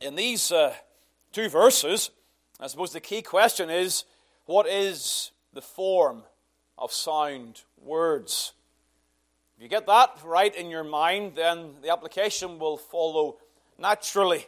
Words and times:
in 0.00 0.14
these 0.14 0.50
uh, 0.50 0.74
two 1.32 1.48
verses, 1.48 2.10
I 2.58 2.66
suppose 2.66 2.92
the 2.92 3.00
key 3.00 3.22
question 3.22 3.70
is 3.70 4.04
what 4.46 4.66
is 4.66 5.30
the 5.52 5.62
form 5.62 6.22
of 6.78 6.92
sound 6.92 7.62
words? 7.80 8.52
If 9.56 9.62
you 9.62 9.68
get 9.68 9.86
that 9.86 10.18
right 10.24 10.54
in 10.54 10.70
your 10.70 10.84
mind, 10.84 11.32
then 11.36 11.74
the 11.82 11.90
application 11.92 12.58
will 12.58 12.78
follow 12.78 13.36
naturally. 13.78 14.46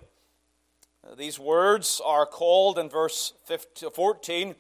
These 1.16 1.38
words 1.38 2.00
are 2.05 2.27
called 2.27 2.79
in 2.79 2.89
verse 2.89 3.34
15, 3.46 3.91
14 3.91 4.55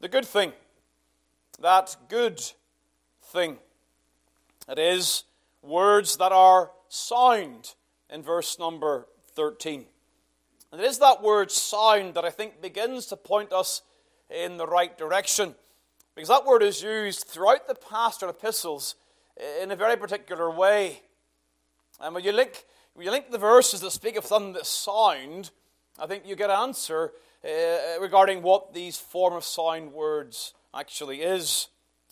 the 0.00 0.08
good 0.08 0.26
thing. 0.26 0.52
That 1.60 1.96
good 2.08 2.40
thing. 3.22 3.58
It 4.68 4.78
is 4.78 5.24
words 5.60 6.16
that 6.18 6.30
are 6.30 6.70
sound 6.88 7.74
in 8.08 8.22
verse 8.22 8.58
number 8.58 9.08
13. 9.34 9.86
And 10.70 10.80
it 10.80 10.84
is 10.84 10.98
that 10.98 11.22
word 11.22 11.50
sound 11.50 12.14
that 12.14 12.24
I 12.24 12.30
think 12.30 12.60
begins 12.60 13.06
to 13.06 13.16
point 13.16 13.52
us 13.52 13.82
in 14.30 14.58
the 14.58 14.66
right 14.66 14.96
direction. 14.96 15.54
Because 16.14 16.28
that 16.28 16.44
word 16.44 16.62
is 16.62 16.82
used 16.82 17.26
throughout 17.26 17.66
the 17.66 17.74
pastoral 17.74 18.30
epistles 18.30 18.96
in 19.62 19.70
a 19.70 19.76
very 19.76 19.96
particular 19.96 20.50
way. 20.50 21.02
And 22.00 22.14
when 22.14 22.24
you 22.24 22.32
link, 22.32 22.64
when 22.94 23.06
you 23.06 23.10
link 23.10 23.30
the 23.30 23.38
verses 23.38 23.80
that 23.80 23.92
speak 23.92 24.16
of 24.16 24.26
something 24.26 24.52
that's 24.52 24.68
sound, 24.68 25.50
I 25.98 26.06
think 26.06 26.26
you 26.26 26.36
get 26.36 26.50
an 26.50 26.56
answer 26.56 27.12
uh, 27.44 28.00
regarding 28.00 28.42
what 28.42 28.74
these 28.74 28.98
form 28.98 29.34
of 29.34 29.44
sound 29.44 29.92
words 29.92 30.54
actually 30.74 31.22
is. 31.22 31.68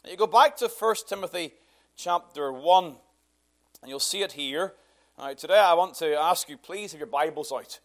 You 0.08 0.16
go 0.16 0.26
back 0.26 0.56
to 0.58 0.68
1 0.68 0.94
Timothy 1.08 1.52
chapter 1.96 2.52
1, 2.52 2.84
and 2.84 2.94
you'll 3.88 3.98
see 3.98 4.22
it 4.22 4.32
here. 4.32 4.74
Today 5.36 5.58
I 5.58 5.74
want 5.74 5.96
to 5.96 6.14
ask 6.14 6.48
you, 6.48 6.56
please 6.56 6.92
have 6.92 7.00
your 7.00 7.08
Bibles 7.08 7.50
out. 7.50 7.80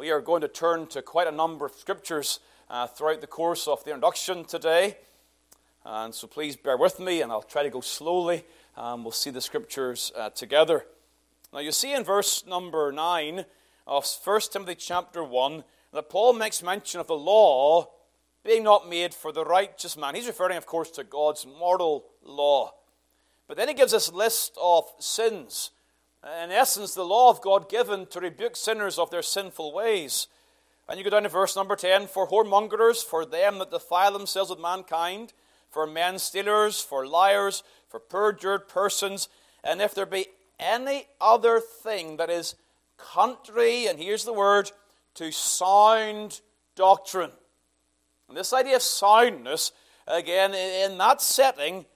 We 0.00 0.10
are 0.12 0.22
going 0.22 0.40
to 0.40 0.48
turn 0.48 0.86
to 0.86 1.02
quite 1.02 1.26
a 1.26 1.30
number 1.30 1.66
of 1.66 1.74
scriptures 1.74 2.40
uh, 2.70 2.86
throughout 2.86 3.20
the 3.20 3.26
course 3.26 3.68
of 3.68 3.84
the 3.84 3.90
introduction 3.90 4.46
today. 4.46 4.96
And 5.84 6.14
so 6.14 6.26
please 6.26 6.56
bear 6.56 6.78
with 6.78 6.98
me, 6.98 7.20
and 7.20 7.30
I'll 7.30 7.42
try 7.42 7.64
to 7.64 7.68
go 7.68 7.82
slowly. 7.82 8.46
Um, 8.78 9.04
we'll 9.04 9.12
see 9.12 9.28
the 9.28 9.42
scriptures 9.42 10.10
uh, 10.16 10.30
together. 10.30 10.86
Now, 11.52 11.58
you 11.58 11.70
see 11.70 11.92
in 11.92 12.02
verse 12.02 12.46
number 12.46 12.90
9 12.90 13.44
of 13.86 14.06
1 14.24 14.40
Timothy 14.50 14.76
chapter 14.76 15.22
1 15.22 15.64
that 15.92 16.08
Paul 16.08 16.32
makes 16.32 16.62
mention 16.62 16.98
of 16.98 17.06
the 17.06 17.12
law 17.12 17.90
being 18.42 18.64
not 18.64 18.88
made 18.88 19.12
for 19.12 19.32
the 19.32 19.44
righteous 19.44 19.98
man. 19.98 20.14
He's 20.14 20.26
referring, 20.26 20.56
of 20.56 20.64
course, 20.64 20.90
to 20.92 21.04
God's 21.04 21.46
moral 21.46 22.06
law. 22.24 22.72
But 23.46 23.58
then 23.58 23.68
he 23.68 23.74
gives 23.74 23.92
this 23.92 24.10
list 24.10 24.56
of 24.58 24.84
sins. 24.98 25.72
In 26.22 26.50
essence, 26.50 26.94
the 26.94 27.04
law 27.04 27.30
of 27.30 27.40
God 27.40 27.70
given 27.70 28.06
to 28.06 28.20
rebuke 28.20 28.56
sinners 28.56 28.98
of 28.98 29.10
their 29.10 29.22
sinful 29.22 29.72
ways. 29.72 30.26
And 30.88 30.98
you 30.98 31.04
go 31.04 31.10
down 31.10 31.22
to 31.22 31.28
verse 31.28 31.56
number 31.56 31.76
10 31.76 32.08
for 32.08 32.28
whoremongers, 32.28 33.04
for 33.04 33.24
them 33.24 33.58
that 33.58 33.70
defile 33.70 34.12
themselves 34.12 34.50
with 34.50 34.58
mankind, 34.58 35.32
for 35.70 35.86
men 35.86 36.18
stealers, 36.18 36.80
for 36.80 37.06
liars, 37.06 37.62
for 37.88 38.00
perjured 38.00 38.68
persons, 38.68 39.28
and 39.64 39.80
if 39.80 39.94
there 39.94 40.06
be 40.06 40.26
any 40.58 41.06
other 41.20 41.60
thing 41.60 42.16
that 42.18 42.30
is 42.30 42.54
contrary, 42.96 43.86
and 43.86 43.98
here's 43.98 44.24
the 44.24 44.32
word, 44.32 44.70
to 45.14 45.32
sound 45.32 46.40
doctrine. 46.76 47.32
And 48.28 48.36
this 48.36 48.52
idea 48.52 48.76
of 48.76 48.82
soundness, 48.82 49.72
again, 50.06 50.54
in 50.54 50.98
that 50.98 51.20
setting, 51.20 51.86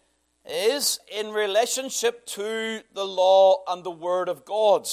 is 0.46 1.00
in 1.10 1.30
relationship 1.30 2.26
to 2.26 2.82
the 2.92 3.04
law 3.04 3.62
and 3.68 3.82
the 3.82 3.90
Word 3.90 4.28
of 4.28 4.44
God. 4.44 4.86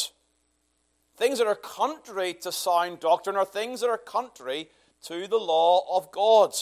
Things 1.17 1.39
that 1.39 1.47
are 1.47 1.55
contrary 1.55 2.33
to 2.35 2.51
sound 2.51 2.99
doctrine 2.99 3.35
are 3.35 3.45
things 3.45 3.81
that 3.81 3.89
are 3.89 3.97
contrary 3.97 4.69
to 5.03 5.27
the 5.27 5.37
law 5.37 5.83
of 5.95 6.11
God. 6.11 6.53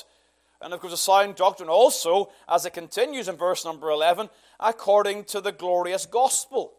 And 0.61 0.73
of 0.73 0.81
course, 0.81 0.93
a 0.93 0.97
sound 0.97 1.35
doctrine 1.35 1.69
also, 1.69 2.31
as 2.47 2.65
it 2.65 2.73
continues 2.73 3.27
in 3.27 3.37
verse 3.37 3.63
number 3.63 3.89
11, 3.89 4.29
according 4.59 5.25
to 5.25 5.39
the 5.39 5.51
glorious 5.51 6.05
gospel. 6.05 6.73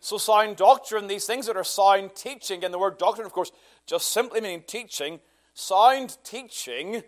So, 0.00 0.16
sound 0.18 0.56
doctrine, 0.56 1.06
these 1.06 1.26
things 1.26 1.46
that 1.46 1.56
are 1.56 1.64
sound 1.64 2.14
teaching, 2.14 2.64
and 2.64 2.72
the 2.72 2.78
word 2.78 2.98
doctrine, 2.98 3.26
of 3.26 3.32
course, 3.32 3.52
just 3.86 4.08
simply 4.12 4.40
meaning 4.40 4.64
teaching, 4.66 5.20
sound 5.54 6.16
teaching 6.24 7.02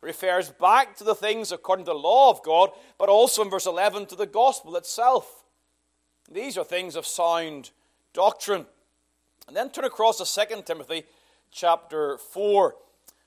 refers 0.00 0.50
back 0.50 0.96
to 0.96 1.04
the 1.04 1.14
things 1.14 1.52
according 1.52 1.84
to 1.86 1.92
the 1.92 1.98
law 1.98 2.30
of 2.30 2.42
God, 2.42 2.70
but 2.98 3.08
also 3.08 3.42
in 3.42 3.50
verse 3.50 3.66
11 3.66 4.06
to 4.06 4.16
the 4.16 4.26
gospel 4.26 4.76
itself. 4.76 5.44
These 6.30 6.58
are 6.58 6.64
things 6.64 6.96
of 6.96 7.06
sound 7.06 7.70
doctrine. 8.12 8.66
And 9.46 9.56
then 9.56 9.70
turn 9.70 9.84
across 9.84 10.18
to 10.18 10.46
2 10.46 10.62
Timothy 10.62 11.04
chapter 11.50 12.18
4. 12.18 12.74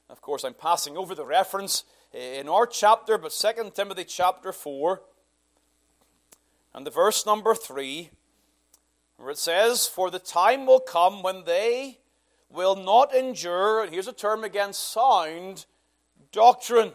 Of 0.09 0.21
course, 0.21 0.43
I'm 0.43 0.53
passing 0.53 0.97
over 0.97 1.15
the 1.15 1.25
reference 1.25 1.83
in 2.13 2.49
our 2.49 2.65
chapter, 2.65 3.17
but 3.17 3.31
2 3.31 3.71
Timothy 3.73 4.03
chapter 4.03 4.51
4 4.51 5.01
and 6.73 6.85
the 6.85 6.91
verse 6.91 7.25
number 7.25 7.55
3 7.55 8.09
where 9.17 9.31
it 9.31 9.37
says, 9.37 9.85
For 9.85 10.09
the 10.09 10.19
time 10.19 10.65
will 10.65 10.79
come 10.79 11.21
when 11.21 11.43
they 11.43 11.99
will 12.49 12.75
not 12.75 13.13
endure, 13.13 13.83
and 13.83 13.91
here's 13.91 14.07
a 14.07 14.13
term 14.13 14.43
again, 14.43 14.73
sound 14.73 15.65
doctrine, 16.31 16.93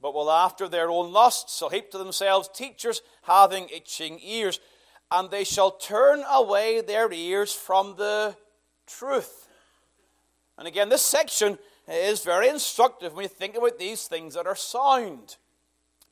but 0.00 0.14
will 0.14 0.30
after 0.30 0.68
their 0.68 0.90
own 0.90 1.12
lusts 1.12 1.58
shall 1.58 1.70
heap 1.70 1.90
to 1.90 1.98
themselves 1.98 2.48
teachers 2.54 3.02
having 3.22 3.68
itching 3.68 4.18
ears, 4.22 4.60
and 5.10 5.30
they 5.30 5.44
shall 5.44 5.70
turn 5.70 6.22
away 6.30 6.80
their 6.80 7.12
ears 7.12 7.52
from 7.52 7.96
the 7.96 8.36
truth. 8.86 9.48
And 10.56 10.66
again, 10.66 10.88
this 10.88 11.02
section 11.02 11.58
is 11.88 12.22
very 12.22 12.48
instructive 12.48 13.14
when 13.14 13.22
you 13.22 13.28
think 13.28 13.56
about 13.56 13.78
these 13.78 14.06
things 14.06 14.34
that 14.34 14.46
are 14.46 14.56
sound. 14.56 15.36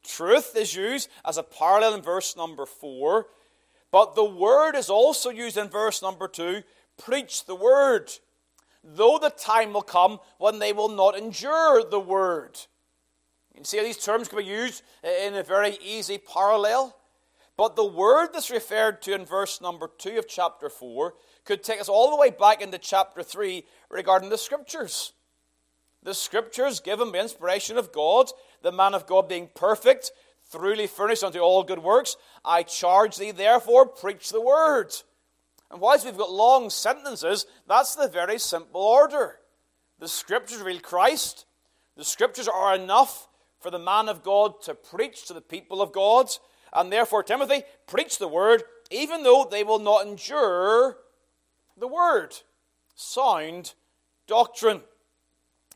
Truth 0.02 0.56
is 0.56 0.74
used 0.74 1.08
as 1.24 1.36
a 1.36 1.42
parallel 1.42 1.94
in 1.94 2.02
verse 2.02 2.36
number 2.36 2.64
4 2.64 3.26
but 3.96 4.14
the 4.14 4.24
word 4.24 4.74
is 4.74 4.90
also 4.90 5.30
used 5.30 5.56
in 5.56 5.68
verse 5.68 6.02
number 6.02 6.28
2 6.28 6.62
preach 6.98 7.46
the 7.46 7.54
word. 7.54 8.12
Though 8.88 9.18
the 9.18 9.30
time 9.30 9.72
will 9.72 9.82
come 9.82 10.20
when 10.38 10.60
they 10.60 10.72
will 10.72 10.88
not 10.88 11.18
endure 11.18 11.82
the 11.82 11.98
word. 11.98 12.56
You 13.56 13.64
see 13.64 13.78
how 13.78 13.82
these 13.82 13.96
terms 13.96 14.28
can 14.28 14.38
be 14.38 14.44
used 14.44 14.82
in 15.02 15.34
a 15.34 15.42
very 15.42 15.76
easy 15.82 16.18
parallel? 16.18 16.96
But 17.56 17.74
the 17.74 17.84
word 17.84 18.28
that's 18.32 18.50
referred 18.50 19.02
to 19.02 19.14
in 19.14 19.24
verse 19.24 19.60
number 19.60 19.90
2 19.98 20.18
of 20.18 20.28
chapter 20.28 20.68
4 20.68 21.14
could 21.44 21.64
take 21.64 21.80
us 21.80 21.88
all 21.88 22.10
the 22.10 22.16
way 22.16 22.30
back 22.30 22.60
into 22.62 22.78
chapter 22.78 23.22
3 23.22 23.64
regarding 23.90 24.28
the 24.28 24.38
scriptures. 24.38 25.12
The 26.02 26.14
scriptures 26.14 26.78
given 26.78 27.10
by 27.10 27.18
inspiration 27.18 27.78
of 27.78 27.92
God, 27.92 28.30
the 28.62 28.70
man 28.70 28.94
of 28.94 29.06
God 29.06 29.28
being 29.28 29.48
perfect, 29.54 30.12
thoroughly 30.44 30.86
furnished 30.86 31.24
unto 31.24 31.40
all 31.40 31.64
good 31.64 31.80
works. 31.80 32.16
I 32.44 32.62
charge 32.62 33.16
thee, 33.16 33.32
therefore, 33.32 33.86
preach 33.86 34.30
the 34.30 34.40
word. 34.40 34.94
And 35.76 35.82
whilst 35.82 36.06
we've 36.06 36.16
got 36.16 36.32
long 36.32 36.70
sentences, 36.70 37.44
that's 37.68 37.96
the 37.96 38.08
very 38.08 38.38
simple 38.38 38.80
order. 38.80 39.40
The 39.98 40.08
scriptures 40.08 40.56
reveal 40.56 40.80
Christ. 40.80 41.44
The 41.98 42.04
scriptures 42.04 42.48
are 42.48 42.74
enough 42.74 43.28
for 43.60 43.70
the 43.70 43.78
man 43.78 44.08
of 44.08 44.22
God 44.22 44.62
to 44.62 44.74
preach 44.74 45.26
to 45.26 45.34
the 45.34 45.42
people 45.42 45.82
of 45.82 45.92
God. 45.92 46.30
And 46.72 46.90
therefore, 46.90 47.22
Timothy, 47.22 47.62
preach 47.86 48.16
the 48.16 48.26
word, 48.26 48.62
even 48.90 49.22
though 49.22 49.46
they 49.50 49.64
will 49.64 49.78
not 49.78 50.06
endure 50.06 50.96
the 51.76 51.88
word. 51.88 52.34
Sound 52.94 53.74
doctrine. 54.26 54.80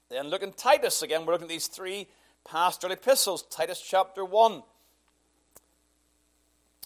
Then 0.08 0.28
look 0.28 0.42
in 0.42 0.54
Titus 0.54 1.02
again. 1.02 1.26
We're 1.26 1.34
looking 1.34 1.44
at 1.44 1.50
these 1.50 1.66
three 1.66 2.08
pastoral 2.42 2.94
epistles, 2.94 3.42
Titus 3.50 3.82
chapter 3.86 4.24
1. 4.24 4.62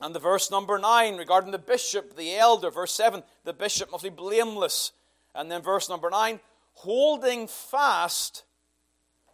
And 0.00 0.14
the 0.14 0.20
verse 0.20 0.50
number 0.50 0.78
9 0.78 1.16
regarding 1.16 1.52
the 1.52 1.58
bishop, 1.58 2.16
the 2.16 2.34
elder, 2.36 2.70
verse 2.70 2.92
7, 2.94 3.22
the 3.44 3.52
bishop 3.52 3.92
must 3.92 4.04
be 4.04 4.10
blameless. 4.10 4.92
And 5.34 5.50
then 5.50 5.62
verse 5.62 5.88
number 5.88 6.10
9, 6.10 6.40
holding 6.74 7.46
fast 7.46 8.44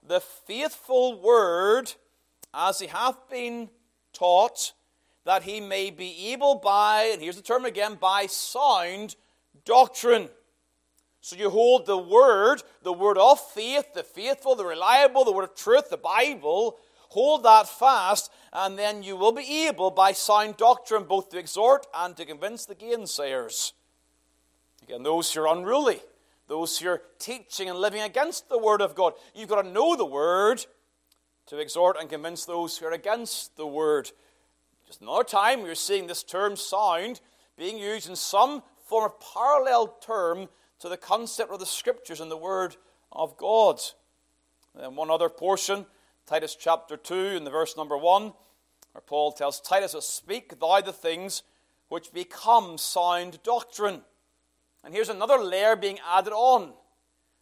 the 0.06 0.20
faithful 0.20 1.20
word 1.20 1.94
as 2.52 2.80
he 2.80 2.86
hath 2.88 3.28
been 3.30 3.70
taught, 4.12 4.72
that 5.24 5.42
he 5.42 5.60
may 5.60 5.90
be 5.90 6.32
able 6.32 6.56
by, 6.56 7.10
and 7.12 7.22
here's 7.22 7.36
the 7.36 7.42
term 7.42 7.64
again, 7.64 7.96
by 8.00 8.26
sound 8.26 9.16
doctrine 9.64 10.28
so 11.22 11.36
you 11.36 11.50
hold 11.50 11.84
the 11.84 11.98
word, 11.98 12.62
the 12.82 12.92
word 12.92 13.18
of 13.18 13.40
faith, 13.40 13.92
the 13.92 14.02
faithful, 14.02 14.54
the 14.54 14.64
reliable, 14.64 15.24
the 15.24 15.32
word 15.32 15.44
of 15.44 15.54
truth, 15.54 15.90
the 15.90 15.98
Bible, 15.98 16.78
hold 17.10 17.44
that 17.44 17.68
fast, 17.68 18.32
and 18.52 18.78
then 18.78 19.02
you 19.02 19.16
will 19.16 19.32
be 19.32 19.66
able, 19.66 19.90
by 19.90 20.12
sound 20.12 20.56
doctrine, 20.56 21.04
both 21.04 21.28
to 21.30 21.38
exhort 21.38 21.86
and 21.94 22.16
to 22.16 22.24
convince 22.24 22.66
the 22.66 22.74
gainsayers. 22.74 23.72
Again, 24.82 25.02
those 25.02 25.32
who 25.32 25.42
are 25.42 25.56
unruly, 25.56 26.00
those 26.48 26.78
who 26.78 26.88
are 26.88 27.02
teaching 27.18 27.68
and 27.68 27.78
living 27.78 28.02
against 28.02 28.48
the 28.48 28.58
word 28.58 28.80
of 28.80 28.94
God. 28.94 29.12
You've 29.34 29.48
got 29.48 29.62
to 29.62 29.68
know 29.68 29.94
the 29.94 30.04
word 30.04 30.64
to 31.46 31.58
exhort 31.58 31.96
and 32.00 32.08
convince 32.08 32.44
those 32.44 32.78
who 32.78 32.86
are 32.86 32.92
against 32.92 33.56
the 33.56 33.66
word. 33.66 34.10
Just 34.86 35.00
another 35.00 35.24
time, 35.24 35.62
we're 35.62 35.76
seeing 35.76 36.06
this 36.08 36.24
term 36.24 36.56
sound 36.56 37.20
being 37.56 37.78
used 37.78 38.08
in 38.08 38.16
some 38.16 38.62
form 38.84 39.04
of 39.04 39.20
parallel 39.34 39.86
term 40.00 40.48
to 40.80 40.88
the 40.88 40.96
concept 40.96 41.52
of 41.52 41.60
the 41.60 41.66
Scriptures 41.66 42.20
and 42.20 42.30
the 42.30 42.36
Word 42.36 42.76
of 43.12 43.36
God. 43.36 43.80
And 44.74 44.96
one 44.96 45.10
other 45.10 45.28
portion, 45.28 45.86
Titus 46.30 46.54
chapter 46.54 46.96
2, 46.96 47.14
in 47.36 47.42
the 47.42 47.50
verse 47.50 47.76
number 47.76 47.98
1, 47.98 48.32
where 48.92 49.02
Paul 49.04 49.32
tells 49.32 49.60
Titus, 49.60 49.96
Speak 50.06 50.60
thou 50.60 50.80
the 50.80 50.92
things 50.92 51.42
which 51.88 52.12
become 52.12 52.78
sound 52.78 53.42
doctrine. 53.42 54.02
And 54.84 54.94
here's 54.94 55.08
another 55.08 55.38
layer 55.38 55.74
being 55.74 55.98
added 56.08 56.32
on. 56.32 56.74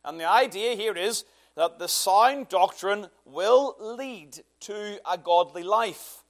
And 0.06 0.18
the 0.18 0.24
idea 0.24 0.74
here 0.74 0.96
is 0.96 1.26
that 1.54 1.78
the 1.78 1.86
sound 1.86 2.48
doctrine 2.48 3.08
will 3.26 3.76
lead 3.78 4.38
to 4.60 4.98
a 5.06 5.18
godly 5.18 5.64
life. 5.64 6.24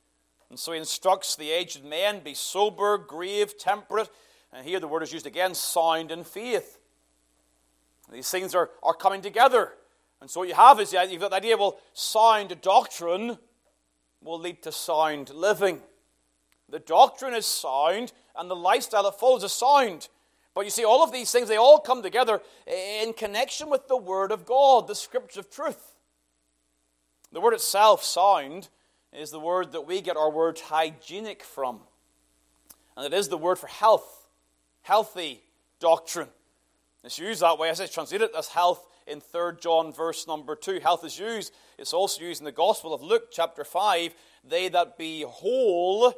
And 0.50 0.58
so 0.58 0.72
he 0.72 0.80
instructs 0.80 1.36
the 1.36 1.52
aged 1.52 1.84
men 1.84 2.22
be 2.24 2.34
sober, 2.34 2.98
grave, 2.98 3.56
temperate. 3.56 4.10
And 4.52 4.66
here 4.66 4.80
the 4.80 4.88
word 4.88 5.04
is 5.04 5.12
used 5.12 5.28
again 5.28 5.54
sound 5.54 6.10
in 6.10 6.24
faith. 6.24 6.80
These 8.10 8.32
things 8.32 8.52
are, 8.56 8.70
are 8.82 8.94
coming 8.94 9.22
together. 9.22 9.74
And 10.20 10.30
so 10.30 10.40
what 10.40 10.48
you 10.48 10.54
have 10.54 10.80
is 10.80 10.92
you've 10.92 11.20
got 11.20 11.30
the 11.30 11.36
idea 11.36 11.56
well, 11.56 11.78
sound 11.92 12.60
doctrine 12.60 13.38
will 14.22 14.38
lead 14.38 14.62
to 14.62 14.72
sound 14.72 15.30
living. 15.30 15.80
The 16.68 16.80
doctrine 16.80 17.34
is 17.34 17.46
sound, 17.46 18.12
and 18.36 18.50
the 18.50 18.56
lifestyle 18.56 19.04
that 19.04 19.18
follows 19.18 19.44
is 19.44 19.52
sound. 19.52 20.08
But 20.54 20.64
you 20.64 20.70
see, 20.70 20.84
all 20.84 21.04
of 21.04 21.12
these 21.12 21.30
things, 21.30 21.48
they 21.48 21.56
all 21.56 21.78
come 21.78 22.02
together 22.02 22.40
in 22.66 23.12
connection 23.12 23.70
with 23.70 23.86
the 23.86 23.96
Word 23.96 24.32
of 24.32 24.44
God, 24.44 24.88
the 24.88 24.94
Scriptures 24.94 25.36
of 25.36 25.50
truth. 25.50 25.94
The 27.30 27.40
word 27.40 27.54
itself, 27.54 28.02
sound, 28.02 28.68
is 29.12 29.30
the 29.30 29.40
word 29.40 29.72
that 29.72 29.86
we 29.86 30.00
get 30.00 30.16
our 30.16 30.30
word 30.30 30.58
hygienic 30.58 31.42
from. 31.42 31.80
And 32.96 33.06
it 33.06 33.16
is 33.16 33.28
the 33.28 33.38
word 33.38 33.58
for 33.58 33.66
health, 33.66 34.28
healthy 34.82 35.42
doctrine. 35.78 36.28
It's 37.04 37.18
used 37.18 37.42
that 37.42 37.58
way, 37.58 37.68
as 37.70 37.80
it's 37.80 37.92
translated 37.92 38.30
as 38.36 38.48
health 38.48 38.84
in 39.08 39.20
3 39.20 39.52
John 39.60 39.92
verse 39.92 40.26
number 40.26 40.54
2. 40.54 40.80
Health 40.80 41.04
is 41.04 41.18
used. 41.18 41.52
It's 41.78 41.92
also 41.92 42.22
used 42.22 42.40
in 42.40 42.44
the 42.44 42.52
Gospel 42.52 42.92
of 42.92 43.02
Luke 43.02 43.28
chapter 43.32 43.64
5. 43.64 44.14
They 44.44 44.68
that 44.68 44.98
be 44.98 45.22
whole, 45.22 46.12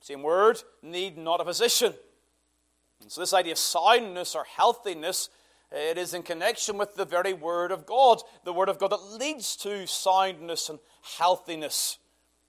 same 0.00 0.22
word, 0.22 0.62
need 0.82 1.16
not 1.16 1.40
a 1.40 1.44
physician. 1.44 1.94
And 3.00 3.10
so, 3.10 3.20
this 3.20 3.34
idea 3.34 3.52
of 3.52 3.58
soundness 3.58 4.34
or 4.34 4.44
healthiness, 4.44 5.28
it 5.70 5.98
is 5.98 6.14
in 6.14 6.22
connection 6.22 6.78
with 6.78 6.94
the 6.94 7.04
very 7.04 7.32
Word 7.32 7.72
of 7.72 7.86
God, 7.86 8.20
the 8.44 8.52
Word 8.52 8.68
of 8.68 8.78
God 8.78 8.92
that 8.92 9.18
leads 9.18 9.56
to 9.56 9.86
soundness 9.86 10.68
and 10.68 10.78
healthiness. 11.18 11.98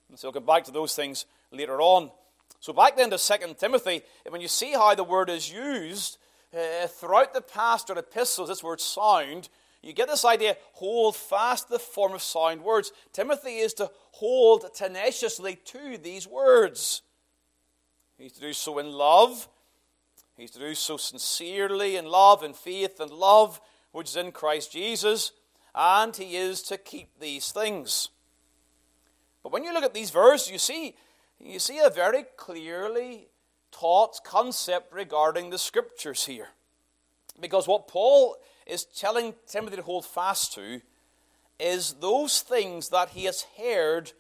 And 0.10 0.20
so, 0.20 0.28
we'll 0.28 0.34
get 0.34 0.46
back 0.46 0.64
to 0.66 0.72
those 0.72 0.96
things 0.96 1.26
later 1.52 1.82
on. 1.82 2.12
So, 2.60 2.72
back 2.72 2.96
then 2.96 3.10
to 3.10 3.18
2 3.18 3.56
Timothy, 3.58 4.02
when 4.30 4.42
you 4.42 4.48
see 4.48 4.74
how 4.74 4.94
the 4.96 5.04
word 5.04 5.30
is 5.30 5.52
used 5.52 6.18
uh, 6.54 6.88
throughout 6.88 7.34
the 7.34 7.42
pastoral 7.42 8.00
epistles, 8.00 8.50
this 8.50 8.64
word 8.64 8.82
sound, 8.82 9.50
you 9.82 9.94
get 9.94 10.08
this 10.08 10.26
idea 10.26 10.58
hold 10.74 11.16
fast 11.16 11.70
the 11.70 11.80
form 11.80 12.14
of 12.14 12.22
sound 12.22 12.64
words. 12.64 12.92
Timothy 13.12 13.58
is 13.58 13.74
to 13.76 13.92
hold 14.12 14.74
tenaciously 14.74 15.56
to 15.66 15.98
these 15.98 16.28
words. 16.28 17.02
He's 18.18 18.34
to 18.34 18.42
do 18.42 18.54
so 18.54 18.80
in 18.80 18.92
love 18.92 19.50
He's 20.36 20.52
to 20.52 20.60
do 20.60 20.74
so 20.74 20.98
sincerely 20.98 21.96
in 21.96 22.06
love 22.06 22.44
and 22.44 22.56
faith 22.56 23.00
and 23.00 23.12
love 23.12 23.62
which 23.92 24.10
is 24.10 24.16
in 24.16 24.32
Christ 24.32 24.72
Jesus, 24.72 25.32
and 25.76 26.16
he 26.16 26.36
is 26.36 26.64
to 26.64 26.78
keep 26.78 27.20
these 27.20 27.52
things. 27.52 28.10
But 29.44 29.52
when 29.52 29.64
you 29.64 29.72
look 29.72 29.84
at 29.84 29.94
these 29.94 30.10
verses, 30.10 30.52
you 30.52 30.58
see, 30.58 30.96
you 31.40 31.60
see 31.60 31.78
a 31.80 31.92
very 31.92 32.24
clearly 32.36 33.28
concept 34.24 34.94
regarding 34.94 35.50
the 35.50 35.57
scriptures 35.57 36.25
here. 36.25 36.50
Because 37.39 37.68
what 37.68 37.88
Paul 37.88 38.38
is 38.65 38.85
telling 38.85 39.33
Timothy 39.47 39.77
to 39.77 39.81
hold 39.81 40.06
fast 40.06 40.53
to 40.53 40.81
is 41.59 41.94
those 41.94 42.41
things 42.41 42.89
that 42.89 43.09
he 43.09 43.25
has 43.25 43.45
heard 43.57 44.12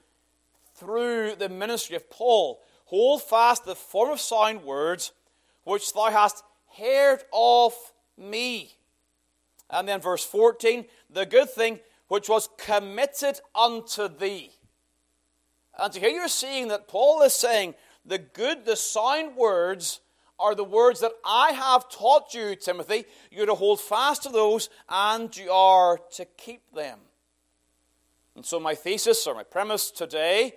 through 0.75 1.35
the 1.37 1.49
ministry 1.49 1.95
of 1.95 2.09
Paul. 2.09 2.61
Hold 2.85 3.23
fast 3.23 3.65
the 3.65 3.75
form 3.75 4.11
of 4.11 4.19
sound 4.19 4.63
words 4.63 5.11
which 5.63 5.93
thou 5.93 6.11
hast 6.11 6.43
heard 6.77 7.19
of 7.31 7.73
me. 8.17 8.73
And 9.69 9.87
then 9.87 10.01
verse 10.01 10.25
14, 10.25 10.85
the 11.09 11.25
good 11.25 11.49
thing 11.49 11.79
which 12.07 12.29
was 12.29 12.49
committed 12.57 13.39
unto 13.55 14.07
thee. 14.07 14.51
And 15.79 15.93
so 15.93 15.99
here 15.99 16.09
you're 16.09 16.27
seeing 16.27 16.67
that 16.67 16.87
Paul 16.87 17.21
is 17.23 17.33
saying 17.33 17.75
the 18.05 18.17
good, 18.17 18.65
the 18.65 18.75
sound 18.75 19.35
words 19.35 20.01
are 20.39 20.55
the 20.55 20.63
words 20.63 20.99
that 20.99 21.13
I 21.25 21.51
have 21.51 21.89
taught 21.89 22.33
you, 22.33 22.55
Timothy. 22.55 23.05
You're 23.31 23.45
to 23.45 23.55
hold 23.55 23.79
fast 23.79 24.23
to 24.23 24.29
those 24.29 24.69
and 24.89 25.35
you 25.35 25.51
are 25.51 25.99
to 26.13 26.25
keep 26.25 26.61
them. 26.73 26.99
And 28.35 28.45
so, 28.45 28.59
my 28.59 28.75
thesis 28.75 29.27
or 29.27 29.35
my 29.35 29.43
premise 29.43 29.91
today 29.91 30.55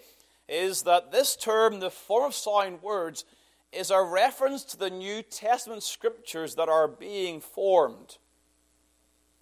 is 0.48 0.82
that 0.82 1.12
this 1.12 1.37
term, 1.37 1.81
the 1.81 1.90
form 1.90 2.25
of 2.25 2.34
sound 2.34 2.82
words, 2.82 3.25
is 3.72 3.90
a 3.90 4.02
reference 4.02 4.64
to 4.64 4.76
the 4.76 4.90
New 4.90 5.22
Testament 5.22 5.82
scriptures 5.82 6.54
that 6.54 6.69
are 6.69 6.88
being 6.88 7.40
formed. 7.40 8.19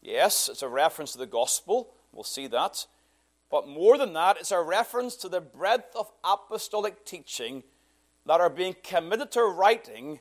Yes, 0.03 0.49
it's 0.49 0.63
a 0.63 0.69
reference 0.69 1.13
to 1.13 1.19
the 1.19 1.27
gospel. 1.27 1.95
We'll 2.13 2.25
see 2.25 2.47
that. 2.49 2.87
But 3.51 3.69
more 3.69 3.97
than 3.97 4.13
that, 4.15 4.39
it's 4.39 4.51
a 4.51 4.61
reference 4.61 5.17
to 5.17 5.29
the 5.29 5.41
breadth 5.41 5.95
of 5.95 6.11
apostolic 6.25 7.05
teaching 7.05 7.63
that 8.27 8.41
are 8.41 8.51
being 8.51 8.75
committed 8.83 9.31
to 9.33 9.43
writing 9.43 10.21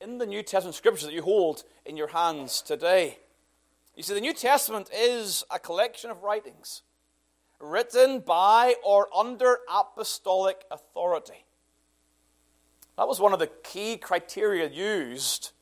in 0.00 0.18
the 0.18 0.26
New 0.26 0.42
Testament 0.42 0.74
scriptures 0.74 1.04
that 1.04 1.12
you 1.12 1.22
hold 1.22 1.64
in 1.84 1.96
your 1.96 2.08
hands 2.08 2.62
today. 2.62 3.18
You 3.94 4.02
see, 4.02 4.14
the 4.14 4.20
New 4.20 4.34
Testament 4.34 4.88
is 4.94 5.44
a 5.50 5.58
collection 5.58 6.10
of 6.10 6.22
writings 6.22 6.82
written 7.60 8.20
by 8.20 8.76
or 8.84 9.08
under 9.14 9.58
apostolic 9.68 10.64
authority. 10.70 11.44
That 12.96 13.08
was 13.08 13.20
one 13.20 13.32
of 13.32 13.38
the 13.38 13.50
key 13.64 13.96
criteria 13.96 14.68
used 14.68 15.52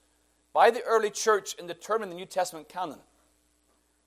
by 0.53 0.71
the 0.71 0.83
early 0.83 1.11
church 1.11 1.55
in 1.59 1.67
determining 1.67 2.11
the 2.11 2.17
New 2.17 2.27
Testament 2.27 2.69
canon. 2.69 2.99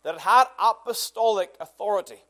That 0.03 0.15
it 0.15 0.21
had 0.21 0.45
apostolic 0.59 1.55
authority, 1.59 2.23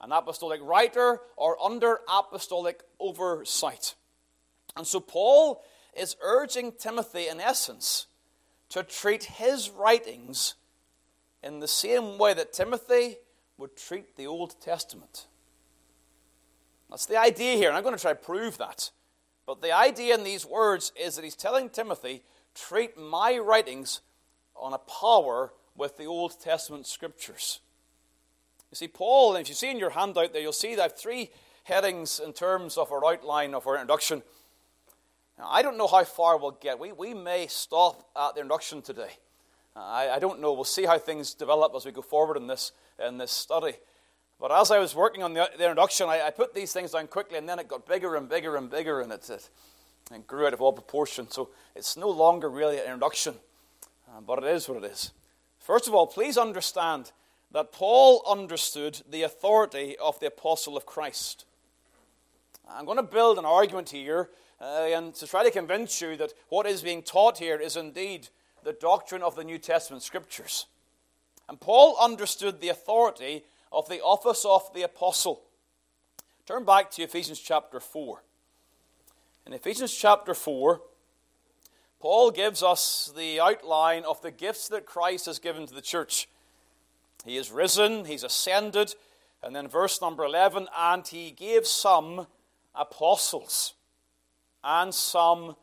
an 0.00 0.12
apostolic 0.12 0.60
writer, 0.62 1.20
or 1.36 1.56
under 1.62 2.00
apostolic 2.08 2.82
oversight. 3.00 3.94
And 4.76 4.86
so 4.86 5.00
Paul 5.00 5.62
is 5.96 6.16
urging 6.22 6.72
Timothy, 6.72 7.28
in 7.28 7.40
essence, 7.40 8.06
to 8.70 8.82
treat 8.82 9.24
his 9.24 9.70
writings 9.70 10.54
in 11.42 11.60
the 11.60 11.68
same 11.68 12.18
way 12.18 12.34
that 12.34 12.52
Timothy 12.52 13.16
would 13.56 13.76
treat 13.76 14.16
the 14.16 14.26
Old 14.26 14.60
Testament. 14.60 15.26
That's 16.90 17.06
the 17.06 17.18
idea 17.18 17.56
here, 17.56 17.68
and 17.68 17.76
I'm 17.76 17.82
going 17.82 17.94
to 17.94 18.00
try 18.00 18.12
to 18.12 18.18
prove 18.18 18.58
that. 18.58 18.90
But 19.46 19.60
the 19.60 19.72
idea 19.72 20.14
in 20.14 20.24
these 20.24 20.46
words 20.46 20.92
is 21.00 21.16
that 21.16 21.24
he's 21.24 21.36
telling 21.36 21.68
Timothy, 21.68 22.22
treat 22.54 22.96
my 22.96 23.38
writings 23.38 24.00
on 24.56 24.72
a 24.72 24.78
power 24.78 25.52
with 25.76 25.96
the 25.96 26.04
Old 26.04 26.40
Testament 26.40 26.86
scriptures. 26.86 27.60
You 28.70 28.76
see, 28.76 28.88
Paul, 28.88 29.34
and 29.34 29.42
if 29.42 29.48
you 29.48 29.54
see 29.54 29.70
in 29.70 29.78
your 29.78 29.90
handout 29.90 30.32
there, 30.32 30.42
you'll 30.42 30.52
see 30.52 30.74
that 30.74 30.80
I 30.80 30.84
have 30.84 30.96
three 30.96 31.30
headings 31.64 32.20
in 32.20 32.32
terms 32.32 32.76
of 32.76 32.90
our 32.92 33.04
outline 33.04 33.54
of 33.54 33.66
our 33.66 33.74
introduction. 33.74 34.22
Now, 35.38 35.48
I 35.50 35.62
don't 35.62 35.76
know 35.76 35.88
how 35.88 36.04
far 36.04 36.38
we'll 36.38 36.52
get. 36.52 36.78
We, 36.78 36.92
we 36.92 37.12
may 37.14 37.46
stop 37.48 38.08
at 38.16 38.34
the 38.34 38.40
introduction 38.40 38.82
today. 38.82 39.10
I, 39.76 40.10
I 40.10 40.18
don't 40.18 40.40
know. 40.40 40.52
We'll 40.52 40.64
see 40.64 40.84
how 40.84 40.98
things 40.98 41.34
develop 41.34 41.72
as 41.74 41.84
we 41.84 41.92
go 41.92 42.02
forward 42.02 42.36
in 42.36 42.46
this, 42.46 42.72
in 43.04 43.18
this 43.18 43.32
study. 43.32 43.74
But 44.40 44.52
as 44.52 44.70
I 44.70 44.78
was 44.78 44.94
working 44.94 45.22
on 45.22 45.34
the, 45.34 45.50
the 45.56 45.64
introduction, 45.64 46.08
I, 46.08 46.26
I, 46.26 46.30
put 46.30 46.54
these 46.54 46.72
things 46.72 46.92
down 46.92 47.06
quickly, 47.08 47.38
and 47.38 47.48
then 47.48 47.58
it 47.58 47.68
got 47.68 47.86
bigger 47.86 48.14
and 48.16 48.28
bigger 48.28 48.56
and 48.56 48.70
bigger, 48.70 49.00
and 49.00 49.12
it, 49.12 49.28
it, 49.30 49.48
it 50.12 50.26
grew 50.26 50.46
out 50.46 50.52
of 50.52 50.60
all 50.60 50.72
proportion. 50.72 51.30
So 51.30 51.50
it's 51.74 51.96
no 51.96 52.10
longer 52.10 52.48
really 52.48 52.78
an 52.78 52.84
introduction, 52.84 53.34
uh, 54.08 54.20
but 54.20 54.38
it 54.38 54.44
is 54.44 54.68
what 54.68 54.82
it 54.82 54.90
is. 54.90 55.12
First 55.58 55.88
of 55.88 55.94
all, 55.94 56.06
please 56.06 56.36
understand 56.36 57.12
that 57.52 57.72
Paul 57.72 58.22
understood 58.28 59.00
the 59.08 59.22
authority 59.22 59.96
of 60.02 60.20
the 60.20 60.26
apostle 60.26 60.76
of 60.76 60.84
Christ. 60.84 61.44
I'm 62.68 62.84
going 62.84 62.96
to 62.98 63.02
build 63.02 63.38
an 63.38 63.44
argument 63.44 63.90
here 63.90 64.28
uh, 64.60 64.86
and 64.88 65.14
to 65.14 65.26
try 65.26 65.44
to 65.44 65.50
convince 65.50 66.00
you 66.00 66.16
that 66.16 66.32
what 66.48 66.66
is 66.66 66.82
being 66.82 67.02
taught 67.02 67.38
here 67.38 67.56
is 67.56 67.76
indeed 67.76 68.28
the 68.62 68.72
doctrine 68.72 69.22
of 69.22 69.36
the 69.36 69.44
New 69.44 69.58
Testament 69.58 70.02
scriptures. 70.02 70.66
And 71.48 71.60
Paul 71.60 71.96
understood 72.00 72.60
the 72.60 72.70
authority 72.70 73.44
of 73.70 73.88
the 73.88 74.00
office 74.00 74.44
of 74.44 74.72
the 74.74 74.82
apostle. 74.82 75.42
Turn 76.46 76.64
back 76.64 76.90
to 76.92 77.02
Ephesians 77.02 77.40
chapter 77.40 77.80
4. 77.80 78.22
In 79.46 79.52
Ephesians 79.52 79.94
chapter 79.94 80.32
4, 80.32 80.80
Paul 82.00 82.30
gives 82.30 82.62
us 82.62 83.12
the 83.16 83.40
outline 83.40 84.04
of 84.04 84.20
the 84.22 84.30
gifts 84.30 84.68
that 84.68 84.86
Christ 84.86 85.26
has 85.26 85.38
given 85.38 85.66
to 85.66 85.74
the 85.74 85.82
church. 85.82 86.28
He 87.24 87.36
is 87.36 87.50
risen, 87.50 88.04
he's 88.04 88.24
ascended, 88.24 88.94
and 89.42 89.54
then 89.54 89.68
verse 89.68 90.00
number 90.00 90.24
11, 90.24 90.68
and 90.76 91.06
he 91.06 91.30
gave 91.30 91.66
some 91.66 92.26
apostles 92.74 93.74
and 94.64 94.94
some 94.94 95.56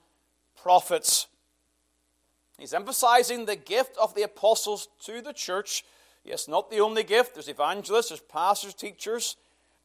prophets. 0.62 1.28
He's 2.58 2.74
emphasizing 2.74 3.46
the 3.46 3.56
gift 3.56 3.98
of 3.98 4.14
the 4.14 4.22
apostles 4.22 4.88
to 5.06 5.22
the 5.22 5.34
church. 5.34 5.84
Yes, 6.24 6.48
not 6.48 6.70
the 6.70 6.80
only 6.80 7.04
gift. 7.04 7.34
There's 7.34 7.48
evangelists, 7.48 8.10
there's 8.10 8.22
pastors, 8.22 8.76
teachers. 8.76 9.36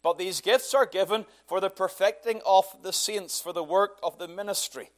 But 0.03 0.19
these 0.19 0.41
gifts 0.41 0.75
are 0.75 0.87
given 0.87 1.25
for 1.47 1.59
the 1.59 1.71
perfecting 1.71 2.41
of 2.47 2.67
the 2.83 2.93
saints, 2.93 3.41
for 3.41 3.53
the 3.53 3.65
work 3.65 3.99
of 4.03 4.19
the 4.19 4.29
ministry. 4.29 4.91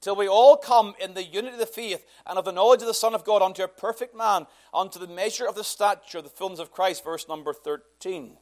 Till 0.00 0.16
we 0.16 0.28
all 0.28 0.56
come 0.56 0.94
in 1.00 1.14
the 1.14 1.24
unity 1.24 1.54
of 1.54 1.58
the 1.58 1.66
faith 1.66 2.06
and 2.26 2.38
of 2.38 2.44
the 2.44 2.52
knowledge 2.52 2.80
of 2.80 2.86
the 2.86 2.94
Son 2.94 3.14
of 3.14 3.24
God 3.24 3.42
unto 3.42 3.62
a 3.62 3.68
perfect 3.68 4.14
man, 4.14 4.46
unto 4.72 4.98
the 4.98 5.06
measure 5.06 5.46
of 5.46 5.54
the 5.54 5.64
stature 5.64 6.18
of 6.18 6.24
the 6.24 6.30
fullness 6.30 6.60
of 6.60 6.72
Christ, 6.72 7.04
verse 7.04 7.28
number 7.28 7.52
13. 7.52 8.36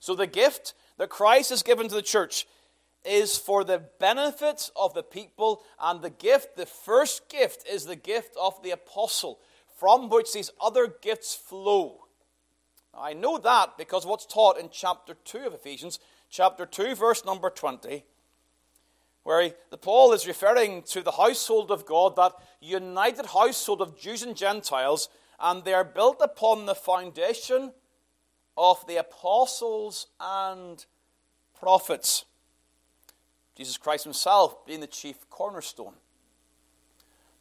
So 0.00 0.14
the 0.14 0.26
gift 0.26 0.74
that 0.98 1.08
Christ 1.08 1.50
has 1.50 1.62
given 1.62 1.88
to 1.88 1.94
the 1.94 2.02
church 2.02 2.46
is 3.06 3.36
for 3.38 3.64
the 3.64 3.82
benefit 3.98 4.70
of 4.76 4.94
the 4.94 5.02
people, 5.02 5.62
and 5.80 6.02
the 6.02 6.10
gift, 6.10 6.56
the 6.56 6.66
first 6.66 7.28
gift, 7.28 7.66
is 7.68 7.84
the 7.84 7.96
gift 7.96 8.36
of 8.40 8.62
the 8.62 8.70
apostle, 8.70 9.40
from 9.76 10.08
which 10.08 10.32
these 10.32 10.50
other 10.60 10.86
gifts 10.86 11.34
flow. 11.34 12.06
Now, 12.92 13.02
I 13.02 13.12
know 13.12 13.38
that 13.38 13.76
because 13.78 14.06
what's 14.06 14.26
taught 14.26 14.58
in 14.58 14.68
chapter 14.70 15.14
2 15.14 15.38
of 15.38 15.54
Ephesians, 15.54 15.98
chapter 16.30 16.66
2, 16.66 16.94
verse 16.94 17.24
number 17.24 17.50
20, 17.50 18.04
where 19.22 19.42
he, 19.42 19.52
the 19.70 19.78
Paul 19.78 20.12
is 20.12 20.26
referring 20.26 20.82
to 20.84 21.02
the 21.02 21.12
household 21.12 21.70
of 21.70 21.84
God, 21.84 22.16
that 22.16 22.32
united 22.60 23.26
household 23.26 23.82
of 23.82 23.98
Jews 23.98 24.22
and 24.22 24.36
Gentiles, 24.36 25.08
and 25.40 25.64
they 25.64 25.74
are 25.74 25.84
built 25.84 26.18
upon 26.20 26.66
the 26.66 26.74
foundation 26.74 27.72
of 28.56 28.86
the 28.86 28.96
apostles 28.96 30.06
and 30.20 30.84
prophets. 31.58 32.24
Jesus 33.56 33.78
Christ 33.78 34.04
himself 34.04 34.66
being 34.66 34.80
the 34.80 34.86
chief 34.86 35.28
cornerstone. 35.30 35.94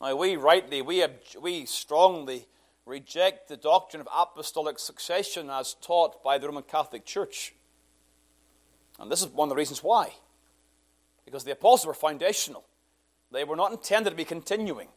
Now, 0.02 0.16
we 0.16 0.38
rightly, 0.38 0.82
we, 0.82 1.04
we 1.42 1.66
strongly 1.66 2.48
reject 2.86 3.48
the 3.48 3.58
doctrine 3.58 4.02
of 4.02 4.08
apostolic 4.16 4.80
succession 4.80 5.50
as 5.50 5.76
taught 5.82 6.24
by 6.24 6.38
the 6.38 6.48
Roman 6.48 6.64
Catholic 6.64 7.06
Church. 7.06 7.54
And 9.00 9.12
this 9.12 9.22
is 9.22 9.28
one 9.28 9.48
of 9.48 9.50
the 9.50 9.56
reasons 9.56 9.84
why. 9.84 10.14
Because 11.26 11.44
the 11.44 11.52
apostles 11.52 11.88
were 11.88 11.94
foundational, 11.94 12.66
they 13.32 13.44
were 13.44 13.56
not 13.56 13.72
intended 13.72 14.12
to 14.12 14.16
be 14.16 14.26
continuing. 14.26 14.88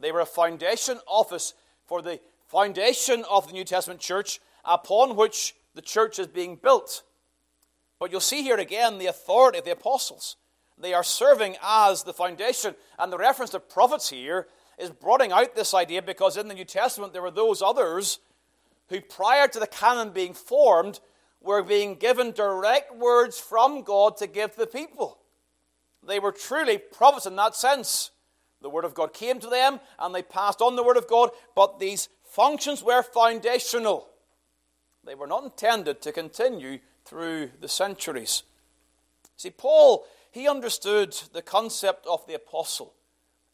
They 0.00 0.10
were 0.10 0.20
a 0.20 0.26
foundation 0.26 0.98
office 1.06 1.54
for 1.86 2.02
the 2.02 2.20
foundation 2.48 3.24
of 3.30 3.46
the 3.46 3.52
New 3.52 3.64
Testament 3.64 4.00
church 4.00 4.40
upon 4.64 5.14
which 5.14 5.54
the 5.74 5.82
church 5.82 6.18
is 6.18 6.26
being 6.26 6.56
built. 6.56 7.02
But 7.98 8.10
you'll 8.10 8.20
see 8.20 8.42
here 8.42 8.56
again 8.56 8.98
the 8.98 9.06
authority 9.06 9.58
of 9.58 9.64
the 9.64 9.72
apostles. 9.72 10.36
They 10.80 10.94
are 10.94 11.04
serving 11.04 11.56
as 11.62 12.02
the 12.02 12.12
foundation. 12.12 12.74
And 12.98 13.12
the 13.12 13.18
reference 13.18 13.50
to 13.50 13.60
prophets 13.60 14.08
here 14.10 14.48
is 14.78 14.90
broadening 14.90 15.32
out 15.32 15.54
this 15.54 15.74
idea 15.74 16.02
because 16.02 16.36
in 16.36 16.48
the 16.48 16.54
New 16.54 16.64
Testament 16.64 17.12
there 17.12 17.22
were 17.22 17.30
those 17.30 17.62
others 17.62 18.18
who, 18.88 19.00
prior 19.00 19.46
to 19.48 19.60
the 19.60 19.66
canon 19.66 20.10
being 20.10 20.34
formed, 20.34 21.00
were 21.40 21.62
being 21.62 21.94
given 21.94 22.32
direct 22.32 22.96
words 22.96 23.38
from 23.38 23.82
God 23.82 24.16
to 24.18 24.26
give 24.26 24.56
the 24.56 24.66
people. 24.66 25.18
They 26.06 26.18
were 26.18 26.32
truly 26.32 26.78
prophets 26.78 27.26
in 27.26 27.36
that 27.36 27.54
sense. 27.54 28.10
The 28.62 28.70
Word 28.70 28.84
of 28.84 28.94
God 28.94 29.12
came 29.12 29.38
to 29.40 29.48
them 29.48 29.80
and 29.98 30.14
they 30.14 30.22
passed 30.22 30.60
on 30.60 30.76
the 30.76 30.82
Word 30.82 30.96
of 30.96 31.08
God, 31.08 31.30
but 31.54 31.78
these 31.78 32.08
functions 32.24 32.82
were 32.82 33.02
foundational. 33.02 34.08
They 35.04 35.14
were 35.14 35.26
not 35.26 35.44
intended 35.44 36.02
to 36.02 36.12
continue 36.12 36.78
through 37.04 37.50
the 37.60 37.68
centuries. 37.68 38.42
See, 39.36 39.50
Paul 39.50 40.04
he 40.30 40.48
understood 40.48 41.12
the 41.32 41.42
concept 41.42 42.06
of 42.06 42.26
the 42.26 42.34
apostle, 42.34 42.94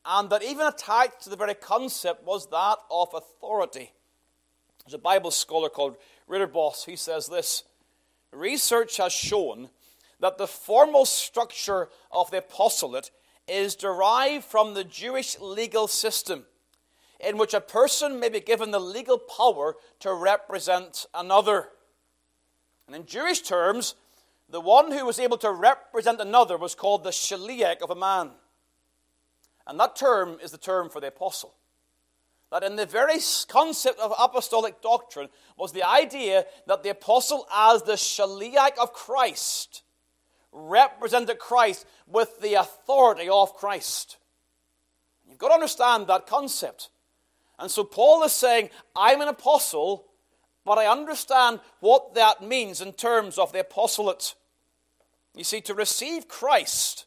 and 0.05 0.31
that 0.31 0.43
even 0.43 0.67
attached 0.67 1.23
to 1.23 1.31
the 1.31 1.37
very 1.37 1.55
concept 1.55 2.25
was 2.25 2.49
that 2.51 2.79
of 2.91 3.09
authority. 3.15 3.93
There's 4.85 4.95
a 4.95 4.99
Bible 4.99 5.31
scholar 5.31 5.69
called 5.69 5.97
Ridderbos. 6.29 6.85
He 6.85 6.97
says 6.97 7.27
this 7.27 7.65
Research 8.33 8.99
has 8.99 9.13
shown 9.13 9.71
that 10.21 10.39
the 10.39 10.47
formal 10.47 11.05
structure 11.05 11.89
of 12.11 12.31
the 12.31 12.39
apostolate 12.39 13.11
is 13.49 13.75
derived 13.75 14.45
from 14.45 14.75
the 14.75 14.85
Jewish 14.85 15.39
legal 15.41 15.89
system, 15.89 16.45
in 17.21 17.39
which 17.39 17.55
a 17.55 17.61
person 17.61 18.21
may 18.21 18.29
be 18.29 18.41
given 18.41 18.71
the 18.71 18.81
legal 18.81 19.19
power 19.19 19.77
to 20.01 20.13
represent 20.13 21.07
another. 21.15 21.69
And 22.87 22.95
in 22.95 23.07
Jewish 23.07 23.41
terms, 23.41 23.95
the 24.49 24.61
one 24.61 24.93
who 24.93 25.05
was 25.05 25.19
able 25.19 25.39
to 25.39 25.51
represent 25.51 26.21
another 26.21 26.57
was 26.57 26.75
called 26.75 27.05
the 27.05 27.11
shaliach 27.11 27.83
of 27.83 27.91
a 27.91 27.97
man. 27.97 28.31
And 29.67 29.81
that 29.81 29.97
term 29.97 30.39
is 30.43 30.53
the 30.53 30.59
term 30.59 30.89
for 30.89 31.01
the 31.01 31.09
apostle. 31.09 31.55
That 32.53 32.63
in 32.63 32.77
the 32.77 32.87
very 32.87 33.19
concept 33.49 33.99
of 33.99 34.15
apostolic 34.19 34.81
doctrine 34.81 35.29
was 35.57 35.73
the 35.73 35.83
idea 35.83 36.47
that 36.69 36.85
the 36.85 36.91
apostle, 36.91 37.47
as 37.53 37.83
the 37.83 37.95
shaliach 37.95 38.79
of 38.81 38.93
Christ, 38.93 39.83
represented 40.53 41.41
Christ 41.41 41.85
with 42.07 42.41
the 42.41 42.55
authority 42.55 43.29
of 43.29 43.55
Christ. 43.55 44.19
You've 45.29 45.39
got 45.39 45.49
to 45.49 45.55
understand 45.55 46.07
that 46.07 46.27
concept. 46.27 46.91
And 47.59 47.69
so 47.71 47.83
Paul 47.83 48.23
is 48.23 48.33
saying, 48.33 48.71
I'm 48.95 49.21
an 49.21 49.29
apostle 49.29 50.07
but 50.67 50.79
I 50.79 50.87
understand 50.89 51.61
what 51.79 52.15
that 52.17 52.43
means 52.43 52.81
in 52.81 52.93
terms 52.93 53.39
of 53.39 53.53
the 53.53 53.61
apostolate. 53.61 54.35
You 55.35 55.45
see, 55.45 55.61
to 55.63 55.75
receive 55.75 56.27
Christ 56.27 57.07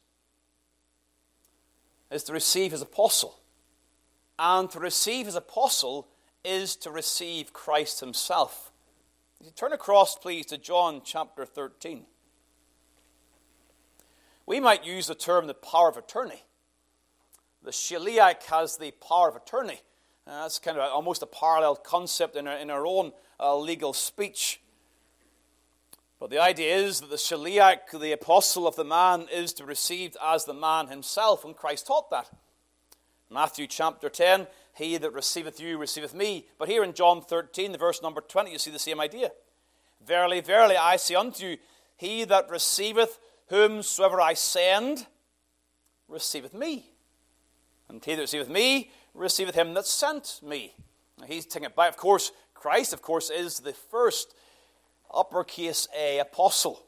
is 2.10 2.24
to 2.24 2.34
receive 2.34 2.72
his 2.72 2.82
apostle. 2.82 3.36
And 4.39 4.72
to 4.72 4.80
receive 4.80 5.25
his 5.25 5.36
apostle 5.36 6.08
is 6.46 6.78
to 6.78 6.89
receive 6.89 7.51
Christ 7.51 8.00
himself. 8.00 8.72
Turn 9.58 9.74
across, 9.74 10.16
please, 10.16 10.46
to 10.48 10.58
John 10.58 11.01
chapter 11.04 11.46
13. 11.46 12.06
We 14.46 14.62
might 14.62 14.86
use 14.86 15.08
the 15.08 15.16
term 15.16 15.48
the 15.48 15.54
power 15.54 15.89
of 15.89 15.98
attorney. 15.98 16.44
The 17.62 17.72
Shaliach 17.72 18.44
has 18.46 18.78
the 18.78 18.92
power 18.92 19.28
of 19.28 19.36
attorney. 19.36 19.82
Uh, 20.30 20.44
that's 20.44 20.60
kind 20.60 20.78
of 20.78 20.92
almost 20.92 21.24
a 21.24 21.26
parallel 21.26 21.76
concept 21.76 22.36
in 22.36 22.48
our, 22.48 22.58
in 22.58 22.70
our 22.70 22.86
own 22.86 23.12
uh, 23.40 23.58
legal 23.58 23.94
speech. 23.94 24.62
But 26.20 26.30
the 26.30 26.38
idea 26.38 26.76
is 26.76 27.02
that 27.02 27.10
the 27.10 27.16
shaliach, 27.16 28.00
the 28.00 28.12
apostle 28.12 28.68
of 28.68 28.76
the 28.76 28.84
man, 28.84 29.26
is 29.34 29.54
to 29.54 29.64
be 29.64 29.70
received 29.70 30.18
as 30.24 30.46
the 30.46 30.54
man 30.54 30.88
himself, 30.88 31.44
and 31.44 31.56
Christ 31.56 31.88
taught 31.88 32.12
that. 32.12 32.30
Matthew 33.32 33.66
chapter 33.66 34.08
10, 34.08 34.46
he 34.76 34.98
that 34.98 35.14
receiveth 35.14 35.60
you 35.60 35.80
receiveth 35.80 36.14
me. 36.14 36.46
But 36.60 36.70
here 36.70 36.84
in 36.84 36.94
John 36.94 37.24
13, 37.24 37.72
the 37.72 37.80
verse 37.80 38.04
number 38.04 38.22
20, 38.22 38.52
you 38.52 38.60
see 38.60 38.70
the 38.70 38.78
same 38.78 39.02
idea. 39.02 39.32
Verily, 40.06 40.42
verily, 40.42 40.78
I 40.78 40.98
say 40.98 41.16
unto 41.16 41.48
you, 41.48 41.58
he 41.98 42.24
that 42.26 42.52
receiveth 42.52 43.18
whomsoever 43.48 44.22
I 44.22 44.36
send 44.36 45.08
receiveth 46.08 46.54
me. 46.54 46.92
And 47.88 48.06
he 48.06 48.14
that 48.14 48.22
receiveth 48.22 48.50
me 48.50 48.92
receiveth 49.20 49.56
him 49.56 49.74
that 49.74 49.86
sent 49.86 50.40
me. 50.44 50.74
Now, 51.20 51.26
he's 51.26 51.46
taking 51.46 51.68
it 51.68 51.76
back. 51.76 51.90
Of 51.90 51.98
course, 51.98 52.32
Christ, 52.54 52.94
of 52.94 53.02
course, 53.02 53.30
is 53.30 53.60
the 53.60 53.74
first 53.74 54.34
uppercase 55.14 55.88
A 55.98 56.20
apostle. 56.20 56.86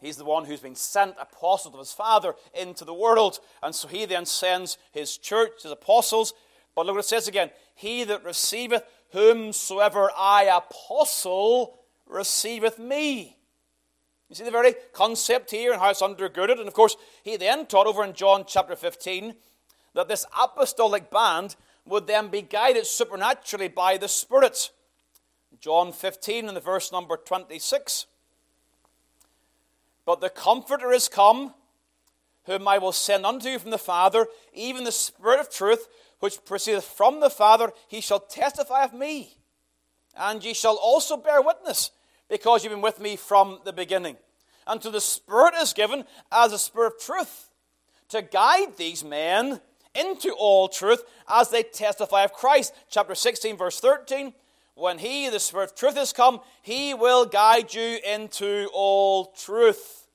He's 0.00 0.16
the 0.16 0.24
one 0.24 0.44
who's 0.44 0.60
been 0.60 0.74
sent 0.74 1.14
apostle 1.20 1.72
of 1.72 1.78
his 1.78 1.92
Father 1.92 2.34
into 2.52 2.84
the 2.84 2.94
world. 2.94 3.38
And 3.62 3.74
so 3.74 3.88
he 3.88 4.04
then 4.04 4.26
sends 4.26 4.76
his 4.92 5.16
church, 5.16 5.62
his 5.62 5.72
apostles. 5.72 6.34
But 6.74 6.86
look 6.86 6.96
what 6.96 7.04
it 7.04 7.08
says 7.08 7.28
again 7.28 7.50
He 7.74 8.04
that 8.04 8.24
receiveth 8.24 8.82
whomsoever 9.12 10.10
I 10.16 10.44
apostle 10.44 11.78
receiveth 12.06 12.78
me. 12.78 13.36
You 14.28 14.34
see 14.34 14.44
the 14.44 14.50
very 14.50 14.74
concept 14.92 15.50
here 15.50 15.72
and 15.72 15.80
how 15.80 15.90
it's 15.90 16.02
undergirded. 16.02 16.58
And 16.58 16.68
of 16.68 16.74
course, 16.74 16.96
he 17.22 17.36
then 17.36 17.66
taught 17.66 17.86
over 17.86 18.04
in 18.04 18.14
John 18.14 18.44
chapter 18.46 18.74
15 18.74 19.34
that 19.94 20.08
this 20.08 20.26
apostolic 20.40 21.10
band 21.10 21.56
would 21.86 22.06
then 22.06 22.28
be 22.28 22.42
guided 22.42 22.86
supernaturally 22.86 23.68
by 23.68 23.96
the 23.96 24.08
Spirit. 24.08 24.70
John 25.60 25.92
15 25.92 26.48
and 26.48 26.56
the 26.56 26.60
verse 26.60 26.92
number 26.92 27.16
26. 27.16 28.06
But 30.04 30.20
the 30.20 30.30
Comforter 30.30 30.92
is 30.92 31.08
come, 31.08 31.54
whom 32.44 32.68
I 32.68 32.78
will 32.78 32.92
send 32.92 33.24
unto 33.24 33.48
you 33.48 33.58
from 33.58 33.70
the 33.70 33.78
Father, 33.78 34.26
even 34.52 34.84
the 34.84 34.92
Spirit 34.92 35.40
of 35.40 35.50
truth, 35.50 35.86
which 36.20 36.44
proceedeth 36.44 36.84
from 36.84 37.20
the 37.20 37.30
Father, 37.30 37.72
he 37.88 38.00
shall 38.00 38.20
testify 38.20 38.84
of 38.84 38.92
me. 38.92 39.36
And 40.16 40.44
ye 40.44 40.54
shall 40.54 40.76
also 40.76 41.16
bear 41.16 41.40
witness, 41.40 41.90
because 42.28 42.64
you've 42.64 42.72
been 42.72 42.82
with 42.82 43.00
me 43.00 43.16
from 43.16 43.60
the 43.64 43.72
beginning. 43.72 44.16
And 44.66 44.80
to 44.82 44.90
the 44.90 45.00
Spirit 45.00 45.54
is 45.58 45.72
given 45.72 46.04
as 46.32 46.52
a 46.52 46.58
Spirit 46.58 46.94
of 46.94 47.00
truth, 47.00 47.50
to 48.10 48.22
guide 48.22 48.76
these 48.76 49.04
men 49.04 49.60
into 49.94 50.32
all 50.32 50.68
truth 50.68 51.02
as 51.28 51.50
they 51.50 51.62
testify 51.62 52.24
of 52.24 52.32
Christ. 52.32 52.74
Chapter 52.88 53.14
16, 53.14 53.56
verse 53.56 53.80
13. 53.80 54.32
When 54.74 54.98
He, 54.98 55.28
the 55.28 55.38
Spirit 55.38 55.70
of 55.70 55.76
truth, 55.76 55.96
is 55.96 56.12
come, 56.12 56.40
He 56.62 56.94
will 56.94 57.26
guide 57.26 57.72
you 57.74 57.98
into 58.04 58.68
all 58.72 59.26
truth. 59.26 60.08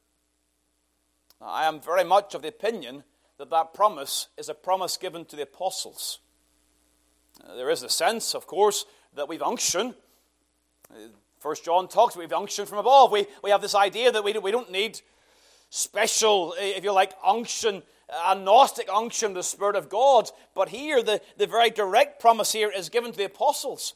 Now, 1.40 1.48
I 1.48 1.66
am 1.66 1.80
very 1.80 2.04
much 2.04 2.36
of 2.36 2.42
the 2.42 2.50
opinion 2.50 3.04
that 3.38 3.50
that 3.50 3.74
promise 3.74 4.28
is 4.38 4.50
a 4.50 4.54
promise 4.54 4.98
given 4.98 5.24
to 5.26 5.36
the 5.36 5.44
apostles. 5.44 6.20
Uh, 7.48 7.56
there 7.56 7.70
is 7.70 7.84
a 7.84 7.90
sense, 7.90 8.36
of 8.36 8.48
course, 8.48 8.86
that 9.16 9.30
we've 9.30 9.42
unction. 9.42 9.96
Uh, 10.92 11.08
First 11.40 11.64
John 11.64 11.88
talks, 11.88 12.18
we've 12.18 12.34
unction 12.34 12.66
from 12.66 12.80
above. 12.80 13.14
We, 13.14 13.26
we 13.42 13.50
have 13.52 13.62
this 13.62 13.76
idea 13.76 14.12
that 14.12 14.26
we, 14.26 14.34
we 14.34 14.52
don't 14.52 14.72
need 14.72 15.00
special, 15.70 16.54
if 16.58 16.84
you 16.84 16.92
like, 16.92 17.14
unction, 17.24 17.82
a 18.26 18.36
Gnostic 18.36 18.88
unction, 18.92 19.34
the 19.34 19.44
Spirit 19.44 19.76
of 19.76 19.90
God. 19.90 20.30
But 20.56 20.70
here, 20.70 21.04
the, 21.04 21.22
the 21.38 21.48
very 21.48 21.70
direct 21.70 22.20
promise 22.20 22.52
here 22.52 22.72
is 22.72 22.90
given 22.90 23.12
to 23.12 23.18
the 23.18 23.26
apostles. 23.26 23.94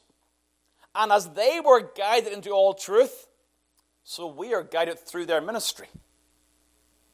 And 0.94 1.10
as 1.10 1.30
they 1.30 1.60
were 1.64 1.90
guided 1.96 2.32
into 2.32 2.50
all 2.50 2.74
truth, 2.74 3.26
so 4.04 4.26
we 4.26 4.54
are 4.54 4.62
guided 4.62 4.98
through 4.98 5.26
their 5.26 5.40
ministry. 5.40 5.88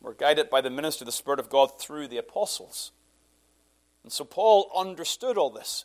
We're 0.01 0.15
guided 0.15 0.51
by 0.51 0.61
the 0.61 0.71
ministry 0.71 1.05
of 1.05 1.07
the 1.07 1.13
Spirit 1.13 1.41
of 1.41 1.51
God 1.51 1.79
through 1.79 2.09
the 2.09 2.19
apostles. 2.19 2.93
And 4.03 4.13
so 4.13 4.25
Paul 4.25 4.71
understood 4.75 5.37
all 5.37 5.51
this. 5.51 5.85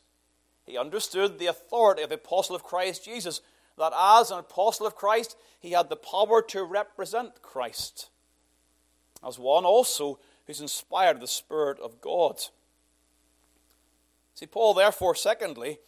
He 0.66 0.78
understood 0.78 1.38
the 1.38 1.48
authority 1.48 2.02
of 2.02 2.10
the 2.10 2.16
apostle 2.16 2.56
of 2.56 2.64
Christ 2.64 3.06
Jesus, 3.06 3.42
that 3.78 3.94
as 3.96 4.32
an 4.32 4.40
apostle 4.40 4.88
of 4.88 4.96
Christ, 4.96 5.38
he 5.60 5.72
had 5.72 5.90
the 5.90 5.96
power 5.96 6.42
to 6.44 6.64
represent 6.64 7.42
Christ, 7.42 8.10
as 9.26 9.38
one 9.38 9.66
also 9.66 10.20
who's 10.46 10.62
inspired 10.62 11.20
the 11.20 11.28
Spirit 11.28 11.80
of 11.80 12.02
God. 12.02 12.40
See, 14.34 14.46
Paul, 14.46 14.74
therefore, 14.74 15.16
secondly, 15.16 15.80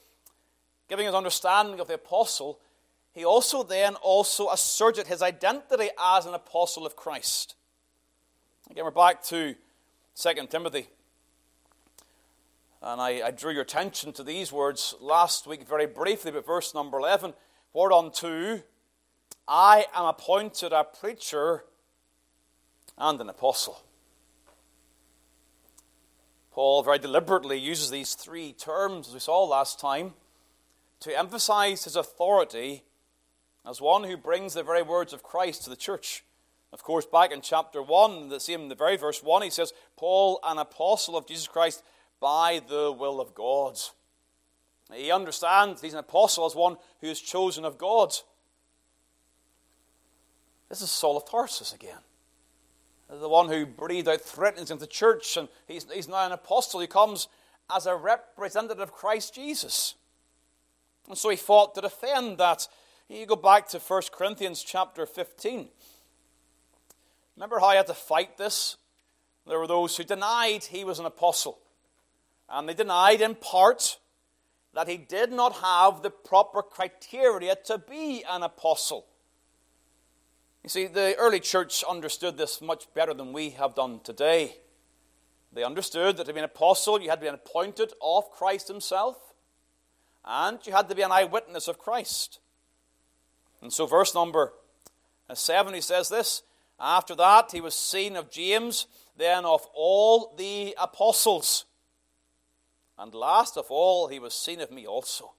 giving 0.88 1.06
his 1.06 1.16
understanding 1.16 1.80
of 1.80 1.88
the 1.88 1.96
apostle, 1.96 2.60
he 3.14 3.26
also 3.26 3.64
then 3.64 3.96
also 3.96 4.50
asserted 4.50 5.08
his 5.08 5.22
identity 5.22 5.90
as 6.02 6.26
an 6.26 6.34
apostle 6.34 6.86
of 6.86 6.96
Christ. 6.96 7.56
Again, 8.70 8.86
we're 8.86 8.92
back 8.92 9.24
to 9.26 9.56
2 10.16 10.34
Timothy. 10.50 10.88
And 12.82 13.02
I, 13.02 13.28
I, 13.28 13.32
drew 13.32 13.52
your 13.52 13.64
attention 13.64 14.14
to 14.14 14.24
these 14.24 14.52
words 14.52 14.94
last 15.02 15.48
week 15.48 15.68
very 15.68 15.88
briefly, 15.88 16.32
but 16.32 16.46
verse 16.46 16.76
number 16.76 17.00
11 17.00 17.34
Whereunto 17.74 18.62
I 19.48 19.86
am 19.96 20.06
appointed 20.06 20.74
a 20.74 20.84
preacher 20.84 21.64
and 22.98 23.20
an 23.20 23.30
apostle. 23.30 23.82
Paul 26.58 26.82
very 26.82 26.98
deliberately 26.98 27.60
uses 27.60 27.92
these 27.92 28.16
three 28.16 28.52
terms, 28.52 29.10
as 29.10 29.14
we 29.14 29.20
saw 29.20 29.44
last 29.44 29.80
time, 29.80 30.16
to 31.02 31.16
emphasize 31.16 31.84
his 31.84 31.96
authority 31.96 32.84
as 33.64 33.80
one 33.80 34.06
who 34.06 34.18
brings 34.18 34.56
the 34.56 34.64
very 34.64 34.82
words 34.82 35.14
of 35.14 35.22
Christ 35.22 35.66
to 35.66 35.70
the 35.70 35.76
church. 35.76 36.24
Of 36.74 36.82
course, 36.82 37.06
back 37.06 37.32
in 37.32 37.42
chapter 37.42 37.84
1, 37.84 38.30
the 38.30 38.40
same, 38.40 38.70
the 38.70 38.74
very 38.74 38.98
verse 38.98 39.22
1, 39.22 39.44
he 39.44 39.52
says, 39.52 39.72
Paul, 39.98 40.40
an 40.44 40.58
apostle 40.58 41.16
of 41.16 41.28
Jesus 41.28 41.48
Christ, 41.48 41.84
by 42.20 42.60
the 42.68 42.92
will 42.92 43.22
of 43.22 43.36
God. 43.36 43.78
He 44.92 45.12
understands 45.12 45.84
he's 45.84 45.94
an 45.94 46.00
apostle 46.00 46.48
as 46.48 46.56
one 46.56 46.78
who 47.02 47.08
is 47.08 47.22
chosen 47.22 47.66
of 47.66 47.78
God. 47.78 48.16
This 50.70 50.82
is 50.82 50.90
Saul 50.90 51.18
of 51.18 51.30
Tarsus 51.30 51.72
again. 51.72 52.00
The 53.10 53.30
one 53.30 53.48
who 53.48 53.66
breathed 53.66 54.10
out 54.10 54.22
threatenings 54.22 54.70
into 54.70 54.82
the 54.82 54.88
church, 54.88 55.38
and 55.38 55.48
he's, 55.66 55.86
he's 55.92 56.10
now 56.10 56.26
an 56.26 56.34
apostle. 56.34 56.82
He 56.82 56.88
comes 56.88 57.30
as 57.74 57.86
a 57.86 57.96
representative 57.96 58.80
of 58.80 58.92
Christ 58.92 59.34
Jesus. 59.34 59.96
And 61.08 61.18
so 61.18 61.30
he 61.30 61.38
fought 61.38 61.74
to 61.76 61.82
defend 61.82 62.38
that. 62.38 62.68
You 63.08 63.26
go 63.26 63.38
back 63.38 63.70
to 63.70 63.80
1 63.80 64.02
Corinthians 64.12 64.62
chapter 64.62 65.06
15. 65.06 65.70
Remember 67.38 67.60
how 67.60 67.70
he 67.70 67.78
had 67.78 67.88
to 67.88 67.94
fight 67.94 68.38
this? 68.38 68.76
There 69.48 69.60
were 69.60 69.68
those 69.68 69.96
who 69.96 70.04
denied 70.04 70.66
he 70.66 70.84
was 70.84 71.00
an 71.00 71.06
apostle. 71.06 71.60
And 72.50 72.68
they 72.68 72.74
denied 72.74 73.22
in 73.22 73.36
part 73.36 74.00
that 74.74 74.90
he 74.90 74.98
did 74.98 75.32
not 75.32 75.54
have 75.54 76.02
the 76.02 76.10
proper 76.10 76.62
criteria 76.62 77.56
to 77.66 77.78
be 77.78 78.24
an 78.30 78.44
apostle. 78.44 79.06
You 80.68 80.70
see, 80.70 80.88
the 80.88 81.16
early 81.16 81.40
church 81.40 81.82
understood 81.90 82.38
this 82.38 82.62
much 82.62 82.94
better 82.94 83.14
than 83.14 83.32
we 83.32 83.52
have 83.52 83.74
done 83.74 84.02
today. 84.04 84.58
They 85.54 85.64
understood 85.64 86.18
that 86.18 86.26
to 86.26 86.34
be 86.34 86.40
an 86.40 86.44
apostle, 86.44 87.02
you 87.02 87.10
had 87.10 87.22
to 87.22 87.32
be 87.32 87.34
appointed 87.34 87.94
of 88.02 88.30
Christ 88.32 88.68
himself, 88.68 89.16
and 90.26 90.60
you 90.66 90.74
had 90.74 90.90
to 90.90 90.96
be 90.96 91.04
an 91.04 91.12
eyewitness 91.14 91.70
of 91.70 91.80
Christ. 91.80 92.40
And 93.62 93.72
so, 93.72 93.86
verse 93.86 94.14
number 94.14 94.52
7, 95.34 95.74
he 95.74 95.80
says 95.80 96.10
this 96.10 96.44
After 96.78 97.16
that, 97.16 97.54
he 97.54 97.62
was 97.62 97.74
seen 97.74 98.18
of 98.18 98.30
James, 98.30 98.88
then 99.16 99.46
of 99.46 99.66
all 99.74 100.36
the 100.38 100.76
apostles. 100.78 101.64
And 103.00 103.14
last 103.14 103.56
of 103.56 103.68
all, 103.70 104.10
he 104.10 104.20
was 104.20 104.34
seen 104.34 104.60
of 104.60 104.70
me 104.70 104.86
also, 104.86 105.32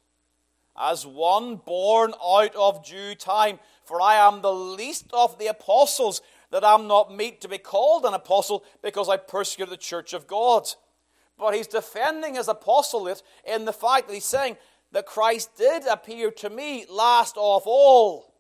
as 0.80 1.06
one 1.06 1.56
born 1.56 2.14
out 2.24 2.54
of 2.54 2.84
due 2.84 3.14
time. 3.14 3.58
For 3.84 4.00
I 4.00 4.16
am 4.16 4.42
the 4.42 4.52
least 4.52 5.06
of 5.12 5.38
the 5.38 5.46
apostles, 5.46 6.20
that 6.50 6.64
I 6.64 6.74
am 6.74 6.86
not 6.86 7.14
meet 7.14 7.40
to 7.40 7.48
be 7.48 7.58
called 7.58 8.04
an 8.04 8.14
apostle, 8.14 8.64
because 8.82 9.08
I 9.08 9.16
persecuted 9.16 9.72
the 9.72 9.78
church 9.78 10.12
of 10.12 10.26
God. 10.26 10.68
But 11.38 11.54
he's 11.54 11.66
defending 11.66 12.34
his 12.34 12.48
apostolate 12.48 13.22
in 13.44 13.64
the 13.64 13.72
fact 13.72 14.08
that 14.08 14.14
he's 14.14 14.24
saying 14.24 14.56
that 14.92 15.06
Christ 15.06 15.56
did 15.56 15.86
appear 15.86 16.30
to 16.32 16.50
me 16.50 16.84
last 16.90 17.36
of 17.36 17.62
all. 17.66 18.34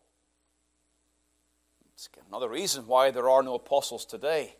It's 1.94 2.08
another 2.28 2.48
reason 2.48 2.86
why 2.86 3.10
there 3.10 3.28
are 3.28 3.42
no 3.42 3.54
apostles 3.54 4.04
today. 4.04 4.54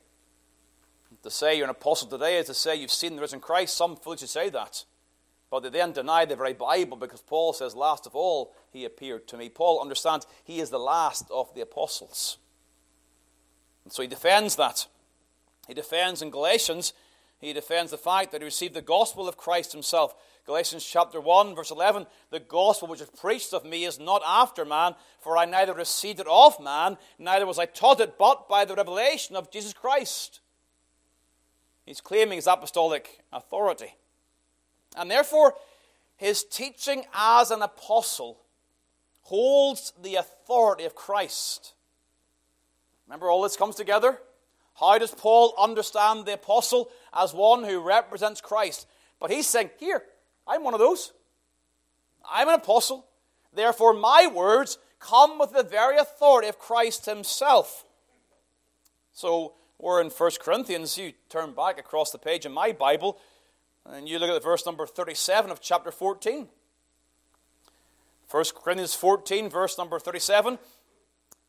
To 1.23 1.31
say 1.31 1.57
you're 1.57 1.65
an 1.65 1.71
apostle 1.71 2.09
today 2.09 2.39
is 2.39 2.47
to 2.47 2.55
say 2.55 2.77
you've 2.77 2.91
seen 2.91 3.17
the 3.17 3.21
risen 3.21 3.41
Christ. 3.41 3.77
Some 3.77 3.97
foolish 3.97 4.21
say 4.21 4.51
that. 4.51 4.85
But 5.51 5.63
they 5.63 5.71
then 5.71 5.93
deny 5.93 6.25
the 6.25 6.37
very 6.37 6.53
Bible 6.53 6.97
because 6.97 7.23
Paul 7.23 7.53
says, 7.53 7.75
Last 7.75 8.07
of 8.07 8.15
all, 8.15 8.55
he 8.71 8.85
appeared 8.85 9.27
to 9.29 9.37
me. 9.37 9.49
Paul 9.49 9.81
understands 9.81 10.27
he 10.45 10.61
is 10.61 10.71
the 10.71 10.79
last 10.79 11.27
of 11.31 11.55
the 11.55 11.63
apostles. 11.63 12.39
And 13.85 13.93
so 13.93 14.03
he 14.03 14.09
defends 14.09 14.57
that. 14.57 14.87
He 15.67 15.75
defends 15.75 16.21
in 16.23 16.31
Galatians, 16.31 16.93
he 17.39 17.53
defends 17.53 17.91
the 17.91 17.99
fact 17.99 18.33
that 18.33 18.41
he 18.41 18.45
received 18.45 18.75
the 18.75 18.83
gospel 18.83 19.29
of 19.29 19.37
Christ 19.37 19.73
himself. 19.73 20.15
Galatians 20.45 20.85
chapter 20.85 21.21
1, 21.21 21.55
verse 21.55 21.71
11 21.71 22.07
The 22.31 22.41
gospel 22.41 22.89
which 22.89 23.01
is 23.01 23.11
preached 23.11 23.53
of 23.53 23.65
me 23.65 23.85
is 23.85 24.01
not 24.01 24.23
after 24.27 24.65
man, 24.65 24.95
for 25.21 25.37
I 25.37 25.45
neither 25.45 25.75
received 25.75 26.21
it 26.21 26.27
of 26.29 26.59
man, 26.59 26.97
neither 27.19 27.47
was 27.47 27.59
I 27.59 27.67
taught 27.67 28.01
it, 28.01 28.19
but 28.19 28.49
by 28.49 28.65
the 28.65 28.75
revelation 28.75 29.37
of 29.37 29.51
Jesus 29.51 29.73
Christ. 29.73 30.41
He's 31.87 32.01
claiming 32.01 32.37
his 32.37 32.47
apostolic 32.47 33.21
authority. 33.33 33.95
And 34.99 35.11
therefore, 35.11 35.55
his 36.17 36.43
teaching 36.43 37.05
as 37.15 37.53
an 37.53 37.63
apostle 37.63 38.41
holds 39.23 39.93
the 40.03 40.17
authority 40.17 40.85
of 40.85 40.97
Christ. 40.97 41.75
Remember, 43.07 43.31
all 43.31 43.43
this 43.43 43.57
comes 43.57 43.77
together? 43.77 44.19
How 44.79 44.99
does 44.99 45.13
Paul 45.13 45.55
understand 45.59 46.27
the 46.27 46.35
apostle 46.35 46.91
as 47.15 47.33
one 47.33 47.65
who 47.65 47.81
represents 47.81 48.41
Christ? 48.41 48.87
But 49.21 49.31
he's 49.31 49.47
saying, 49.47 49.71
Here, 49.79 50.03
I'm 50.47 50.65
one 50.65 50.75
of 50.75 50.81
those. 50.81 51.13
I'm 52.29 52.49
an 52.49 52.55
apostle. 52.55 53.07
Therefore, 53.55 53.95
my 53.95 54.29
words 54.33 54.79
come 54.99 55.39
with 55.39 55.53
the 55.53 55.63
very 55.63 55.97
authority 55.97 56.49
of 56.49 56.59
Christ 56.59 57.07
himself. 57.07 57.85
So, 59.13 59.55
we're 59.79 60.01
in 60.01 60.11
1 60.11 60.31
Corinthians. 60.41 60.99
You 60.99 61.13
turn 61.29 61.53
back 61.53 61.79
across 61.79 62.11
the 62.11 62.19
page 62.19 62.45
in 62.45 62.53
my 62.53 62.73
Bible 62.73 63.19
and 63.93 64.09
you 64.09 64.19
look 64.19 64.31
at 64.31 64.43
verse 64.43 64.67
number 64.67 64.87
37 64.87 65.51
of 65.51 65.61
chapter 65.61 65.91
14. 65.91 66.49
1 68.31 68.45
Corinthians 68.55 68.95
14, 68.95 69.49
verse 69.49 69.79
number 69.79 69.99
37. 69.99 70.59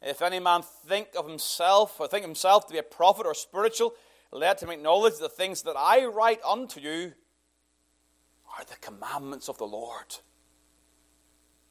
If 0.02 0.22
any 0.22 0.40
man 0.40 0.62
think 0.62 1.10
of 1.18 1.28
himself, 1.28 2.00
or 2.00 2.08
think 2.08 2.24
himself 2.24 2.68
to 2.68 2.74
be 2.74 2.80
a 2.80 2.84
prophet 2.84 3.26
or 3.26 3.34
spiritual, 3.34 3.94
let 4.32 4.64
him 4.64 4.70
acknowledge 4.70 5.18
the 5.18 5.28
things 5.28 5.64
that 5.64 5.76
I 5.78 6.06
write 6.06 6.40
unto 6.48 6.80
you 6.80 7.14
are 8.58 8.66
the 8.66 8.78
commandments 8.80 9.50
of 9.50 9.58
the 9.58 9.68
Lord. 9.68 10.18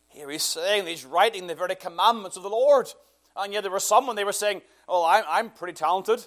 Here 0.09 0.29
he's 0.29 0.43
saying 0.43 0.87
he's 0.87 1.05
writing 1.05 1.47
the 1.47 1.55
very 1.55 1.77
commandments 1.77 2.37
of 2.37 2.43
the 2.43 2.51
Lord. 2.51 2.93
And 3.37 3.53
yet 3.53 3.63
there 3.63 3.71
were 3.71 3.81
some 3.81 4.07
when 4.07 4.17
they 4.17 4.25
were 4.25 4.33
saying, 4.33 4.63
Oh, 4.89 5.05
I'm, 5.07 5.25
I'm 5.29 5.51
pretty 5.51 5.75
talented. 5.75 6.27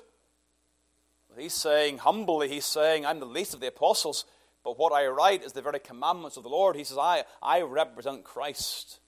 He's 1.38 1.54
saying, 1.54 2.00
humbly, 2.00 2.50
he's 2.50 2.66
saying, 2.66 3.06
I'm 3.06 3.20
the 3.20 3.26
least 3.26 3.54
of 3.54 3.62
the 3.62 3.68
apostles, 3.68 4.26
but 4.64 4.78
what 4.78 4.92
I 4.92 5.08
write 5.08 5.44
is 5.44 5.54
the 5.54 5.62
very 5.62 5.80
commandments 5.80 6.38
of 6.38 6.44
the 6.44 6.50
Lord. 6.50 6.76
He 6.76 6.84
says, 6.84 6.98
I, 6.98 7.24
I 7.42 7.62
represent 7.62 8.24
Christ 8.24 9.00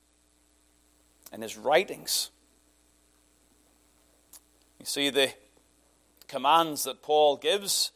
in 1.34 1.42
his 1.42 1.58
writings. 1.58 2.32
You 4.80 4.86
see, 4.86 5.10
the 5.10 5.34
commands 6.28 6.84
that 6.84 7.02
Paul 7.02 7.38
gives 7.38 7.92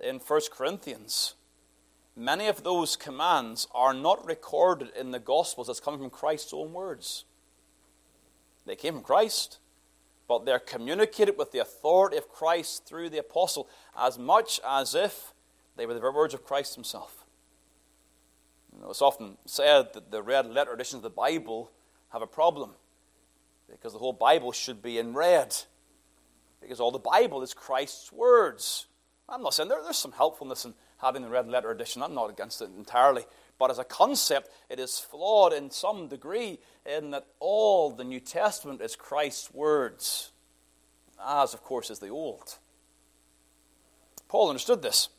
in 0.00 0.16
1 0.18 0.40
Corinthians, 0.52 1.34
many 2.16 2.48
of 2.48 2.62
those 2.62 2.96
commands 2.96 3.68
are 3.72 3.94
not 3.94 4.26
recorded 4.26 4.90
in 4.98 5.12
the 5.12 5.18
Gospels 5.18 5.70
as 5.70 5.80
coming 5.80 6.00
from 6.00 6.10
Christ's 6.10 6.52
own 6.52 6.72
words. 6.72 7.24
They 8.66 8.76
came 8.76 8.94
from 8.94 9.02
Christ, 9.02 9.59
but 10.30 10.46
they're 10.46 10.60
communicated 10.60 11.36
with 11.36 11.50
the 11.50 11.58
authority 11.58 12.16
of 12.16 12.28
Christ 12.28 12.86
through 12.86 13.10
the 13.10 13.18
apostle 13.18 13.68
as 13.98 14.16
much 14.16 14.60
as 14.64 14.94
if 14.94 15.34
they 15.74 15.86
were 15.86 15.92
the 15.92 15.98
very 15.98 16.12
words 16.12 16.34
of 16.34 16.44
Christ 16.44 16.76
himself. 16.76 17.26
You 18.72 18.80
know, 18.80 18.90
it's 18.90 19.02
often 19.02 19.38
said 19.44 19.92
that 19.92 20.12
the 20.12 20.22
red 20.22 20.46
letter 20.46 20.72
editions 20.72 20.98
of 20.98 21.02
the 21.02 21.10
Bible 21.10 21.72
have 22.12 22.22
a 22.22 22.28
problem 22.28 22.70
because 23.68 23.92
the 23.92 23.98
whole 23.98 24.12
Bible 24.12 24.52
should 24.52 24.80
be 24.80 24.98
in 24.98 25.14
red 25.14 25.56
because 26.60 26.78
all 26.78 26.92
the 26.92 27.00
Bible 27.00 27.42
is 27.42 27.52
Christ's 27.52 28.12
words. 28.12 28.86
I'm 29.28 29.42
not 29.42 29.54
saying 29.54 29.68
there, 29.68 29.82
there's 29.82 29.96
some 29.96 30.12
helpfulness 30.12 30.64
in 30.64 30.74
having 30.98 31.22
the 31.22 31.28
red 31.28 31.48
letter 31.48 31.72
edition. 31.72 32.04
I'm 32.04 32.14
not 32.14 32.30
against 32.30 32.62
it 32.62 32.70
entirely. 32.78 33.24
But 33.60 33.70
as 33.70 33.78
a 33.78 33.84
concept, 33.84 34.50
it 34.70 34.80
is 34.80 34.98
flawed 34.98 35.52
in 35.52 35.70
some 35.70 36.08
degree 36.08 36.60
in 36.86 37.10
that 37.10 37.26
all 37.40 37.90
the 37.90 38.04
New 38.04 38.18
Testament 38.18 38.80
is 38.80 38.96
Christ's 38.96 39.52
words, 39.52 40.32
as, 41.22 41.52
of 41.52 41.62
course, 41.62 41.90
is 41.90 41.98
the 41.98 42.08
Old. 42.08 42.56
Paul 44.28 44.48
understood 44.48 44.80
this. 44.80 45.10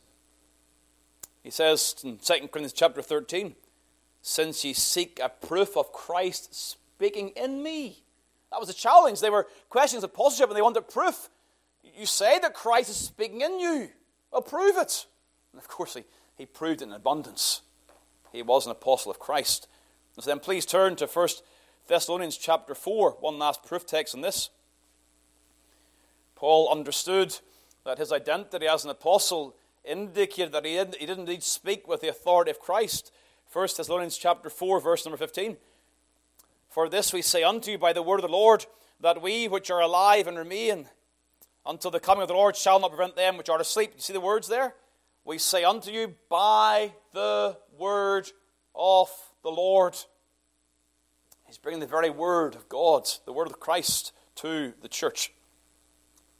He 1.44 1.50
says 1.50 1.94
in 2.02 2.18
2 2.18 2.32
Corinthians 2.48 2.72
chapter 2.72 3.00
13, 3.00 3.54
Since 4.22 4.64
ye 4.64 4.72
seek 4.72 5.20
a 5.22 5.28
proof 5.28 5.76
of 5.76 5.92
Christ 5.92 6.52
speaking 6.52 7.28
in 7.36 7.62
me. 7.62 8.02
That 8.50 8.58
was 8.58 8.68
a 8.68 8.74
challenge. 8.74 9.20
They 9.20 9.30
were 9.30 9.46
questions 9.70 10.02
of 10.02 10.10
apostleship 10.10 10.50
and 10.50 10.56
they 10.56 10.62
wanted 10.62 10.88
proof. 10.88 11.28
You 11.96 12.06
say 12.06 12.40
that 12.40 12.54
Christ 12.54 12.90
is 12.90 12.96
speaking 12.96 13.42
in 13.42 13.60
you. 13.60 13.90
Well, 14.32 14.42
prove 14.42 14.78
it. 14.78 15.06
And 15.52 15.60
of 15.60 15.68
course, 15.68 15.94
he, 15.94 16.02
he 16.36 16.44
proved 16.44 16.82
it 16.82 16.86
in 16.86 16.92
abundance. 16.92 17.62
He 18.32 18.42
was 18.42 18.66
an 18.66 18.72
apostle 18.72 19.10
of 19.10 19.18
Christ. 19.18 19.68
So 20.18 20.22
then 20.22 20.40
please 20.40 20.66
turn 20.66 20.96
to 20.96 21.06
1 21.06 21.28
Thessalonians 21.86 22.36
chapter 22.36 22.74
4, 22.74 23.18
one 23.20 23.38
last 23.38 23.62
proof 23.62 23.86
text 23.86 24.14
on 24.14 24.20
this. 24.20 24.50
Paul 26.34 26.68
understood 26.70 27.38
that 27.84 27.98
his 27.98 28.12
identity 28.12 28.66
as 28.66 28.84
an 28.84 28.90
apostle 28.90 29.54
indicated 29.84 30.52
that 30.52 30.64
he 30.64 30.72
didn't, 30.72 30.96
he 30.96 31.06
didn't 31.06 31.28
indeed 31.28 31.42
speak 31.42 31.86
with 31.86 32.00
the 32.00 32.08
authority 32.08 32.50
of 32.50 32.60
Christ. 32.60 33.12
1 33.52 33.68
Thessalonians 33.76 34.16
chapter 34.16 34.48
4, 34.48 34.80
verse 34.80 35.04
number 35.04 35.16
15. 35.16 35.56
For 36.68 36.88
this 36.88 37.12
we 37.12 37.22
say 37.22 37.42
unto 37.42 37.72
you 37.72 37.78
by 37.78 37.92
the 37.92 38.02
word 38.02 38.16
of 38.16 38.22
the 38.22 38.28
Lord, 38.28 38.66
that 39.00 39.20
we 39.20 39.48
which 39.48 39.70
are 39.70 39.80
alive 39.80 40.26
and 40.26 40.38
remain 40.38 40.88
until 41.66 41.90
the 41.90 42.00
coming 42.00 42.22
of 42.22 42.28
the 42.28 42.34
Lord 42.34 42.56
shall 42.56 42.80
not 42.80 42.90
prevent 42.90 43.16
them 43.16 43.36
which 43.36 43.50
are 43.50 43.60
asleep. 43.60 43.92
You 43.94 44.00
see 44.00 44.12
the 44.12 44.20
words 44.20 44.48
there? 44.48 44.74
We 45.24 45.38
say 45.38 45.62
unto 45.62 45.92
you 45.92 46.14
by 46.28 46.92
the 47.12 47.56
word 47.78 48.30
of 48.74 49.08
the 49.44 49.50
Lord. 49.50 49.96
He's 51.46 51.58
bringing 51.58 51.80
the 51.80 51.86
very 51.86 52.10
word 52.10 52.56
of 52.56 52.68
God, 52.68 53.08
the 53.24 53.32
word 53.32 53.46
of 53.46 53.60
Christ, 53.60 54.12
to 54.36 54.72
the 54.80 54.88
church. 54.88 55.32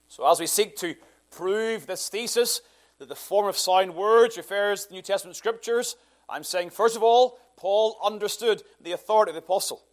So, 0.08 0.28
as 0.28 0.40
we 0.40 0.46
seek 0.46 0.76
to 0.78 0.96
prove 1.30 1.86
this 1.86 2.08
thesis, 2.08 2.60
that 2.98 3.08
the 3.08 3.14
form 3.14 3.46
of 3.46 3.56
sound 3.56 3.94
words 3.94 4.36
refers 4.36 4.82
to 4.82 4.88
the 4.88 4.94
New 4.96 5.02
Testament 5.02 5.36
scriptures, 5.36 5.96
I'm 6.28 6.44
saying, 6.44 6.70
first 6.70 6.96
of 6.96 7.04
all, 7.04 7.38
Paul 7.56 7.96
understood 8.02 8.62
the 8.80 8.92
authority 8.92 9.30
of 9.30 9.34
the 9.34 9.42
apostle. 9.42 9.84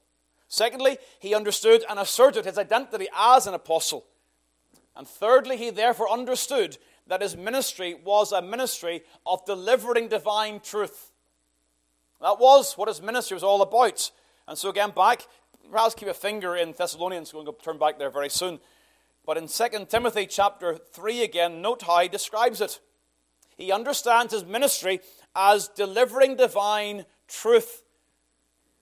Secondly, 0.47 0.97
he 1.19 1.35
understood 1.35 1.83
and 1.87 1.99
asserted 1.99 2.45
his 2.45 2.57
identity 2.57 3.07
as 3.15 3.45
an 3.45 3.53
apostle. 3.53 4.05
And 4.95 5.07
thirdly, 5.07 5.57
he 5.57 5.69
therefore 5.69 6.09
understood 6.09 6.77
that 7.09 7.21
his 7.21 7.35
ministry 7.35 7.95
was 8.05 8.31
a 8.31 8.41
ministry 8.41 9.01
of 9.25 9.43
delivering 9.45 10.07
divine 10.07 10.59
truth. 10.59 11.11
That 12.21 12.39
was 12.39 12.77
what 12.77 12.87
his 12.87 13.01
ministry 13.01 13.35
was 13.35 13.43
all 13.43 13.61
about. 13.61 14.11
And 14.47 14.57
so, 14.57 14.69
again, 14.69 14.91
back, 14.95 15.23
perhaps 15.71 15.95
keep 15.95 16.07
a 16.07 16.13
finger 16.13 16.55
in 16.55 16.73
Thessalonians, 16.77 17.33
we're 17.33 17.43
going 17.43 17.57
to 17.57 17.63
turn 17.63 17.79
back 17.79 17.97
there 17.97 18.11
very 18.11 18.29
soon. 18.29 18.59
But 19.25 19.37
in 19.37 19.47
2 19.47 19.85
Timothy 19.89 20.27
chapter 20.27 20.77
3 20.77 21.23
again, 21.23 21.61
note 21.61 21.81
how 21.81 21.99
he 21.99 22.07
describes 22.07 22.61
it. 22.61 22.79
He 23.57 23.71
understands 23.71 24.33
his 24.33 24.45
ministry 24.45 25.01
as 25.35 25.67
delivering 25.67 26.35
divine 26.35 27.05
truth. 27.27 27.83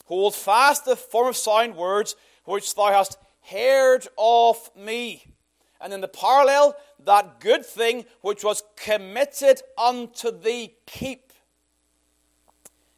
Hold 0.06 0.36
fast 0.36 0.86
the 0.86 0.96
form 0.96 1.28
of 1.28 1.38
sound 1.38 1.76
words 1.76 2.16
which 2.46 2.76
thou 2.76 2.92
hast 2.92 3.18
heard 3.42 4.08
of 4.18 4.70
me. 4.76 5.37
And 5.80 5.94
in 5.94 6.02
the 6.02 6.08
parallel, 6.08 6.76
that 7.06 7.40
good 7.40 7.66
thing 7.66 8.06
which 8.22 8.44
was 8.44 8.63
committed 8.76 9.62
unto 9.78 10.32
thee, 10.32 10.76
keep. 10.86 11.32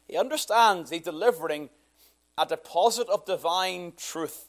He 0.08 0.16
understands 0.16 0.90
he's 0.90 1.02
delivering 1.02 1.70
a 2.36 2.46
deposit 2.46 3.08
of 3.08 3.26
divine 3.26 3.92
truth. 3.96 4.48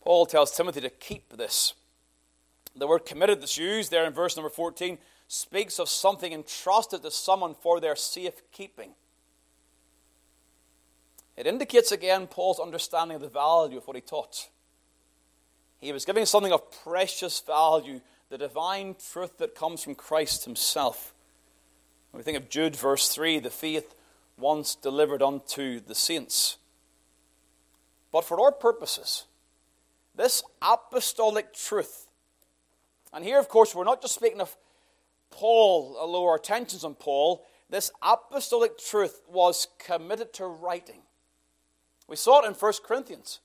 Paul 0.00 0.26
tells 0.26 0.54
Timothy 0.56 0.80
to 0.82 0.90
keep 0.90 1.36
this. 1.36 1.74
The 2.76 2.86
word 2.86 3.06
committed 3.06 3.40
that's 3.40 3.58
used 3.58 3.90
there 3.90 4.04
in 4.04 4.12
verse 4.12 4.36
number 4.36 4.50
14 4.50 4.98
speaks 5.28 5.78
of 5.78 5.88
something 5.88 6.32
entrusted 6.32 7.02
to 7.02 7.10
someone 7.10 7.54
for 7.54 7.80
their 7.80 7.96
safekeeping. 7.96 8.90
It 11.36 11.46
indicates 11.46 11.90
again 11.90 12.26
Paul's 12.26 12.60
understanding 12.60 13.16
of 13.16 13.22
the 13.22 13.28
value 13.28 13.78
of 13.78 13.86
what 13.86 13.96
he 13.96 14.02
taught. 14.02 14.48
He 15.84 15.92
was 15.92 16.06
giving 16.06 16.24
something 16.24 16.50
of 16.50 16.70
precious 16.82 17.40
value, 17.40 18.00
the 18.30 18.38
divine 18.38 18.96
truth 19.12 19.36
that 19.36 19.54
comes 19.54 19.84
from 19.84 19.94
Christ 19.94 20.46
himself. 20.46 21.12
When 22.10 22.20
we 22.20 22.24
think 22.24 22.38
of 22.38 22.48
Jude, 22.48 22.74
verse 22.74 23.08
3, 23.08 23.38
the 23.40 23.50
faith 23.50 23.94
once 24.38 24.74
delivered 24.74 25.20
unto 25.20 25.80
the 25.80 25.94
saints. 25.94 26.56
But 28.10 28.24
for 28.24 28.40
our 28.40 28.50
purposes, 28.50 29.26
this 30.14 30.42
apostolic 30.62 31.52
truth, 31.52 32.06
and 33.12 33.22
here, 33.22 33.38
of 33.38 33.50
course, 33.50 33.74
we're 33.74 33.84
not 33.84 34.00
just 34.00 34.14
speaking 34.14 34.40
of 34.40 34.56
Paul, 35.28 35.98
although 36.00 36.24
our 36.24 36.36
attention's 36.36 36.84
on 36.84 36.94
Paul, 36.94 37.44
this 37.68 37.90
apostolic 38.02 38.78
truth 38.78 39.20
was 39.28 39.68
committed 39.78 40.32
to 40.32 40.46
writing. 40.46 41.02
We 42.08 42.16
saw 42.16 42.40
it 42.40 42.48
in 42.48 42.54
1 42.54 42.72
Corinthians. 42.86 43.40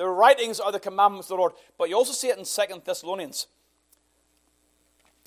The 0.00 0.08
writings 0.08 0.60
are 0.60 0.72
the 0.72 0.80
commandments 0.80 1.26
of 1.26 1.36
the 1.36 1.40
Lord. 1.40 1.52
But 1.76 1.90
you 1.90 1.94
also 1.94 2.14
see 2.14 2.28
it 2.28 2.38
in 2.38 2.46
Second 2.46 2.80
Thessalonians. 2.86 3.48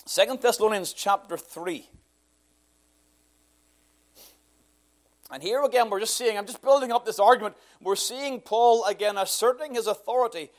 Second 0.04 0.42
Thessalonians 0.42 0.94
chapter 0.94 1.38
3. 1.38 1.88
And 5.30 5.44
here 5.44 5.62
again, 5.62 5.92
we're 5.92 6.00
just 6.00 6.18
seeing, 6.18 6.40
I'm 6.40 6.48
just 6.48 6.64
building 6.64 6.92
up 6.92 7.06
this 7.06 7.20
argument. 7.20 7.56
We're 7.84 7.96
seeing 7.96 8.42
Paul 8.42 8.84
again 8.86 9.16
asserting 9.16 9.76
his 9.76 9.86
authority. 9.86 10.50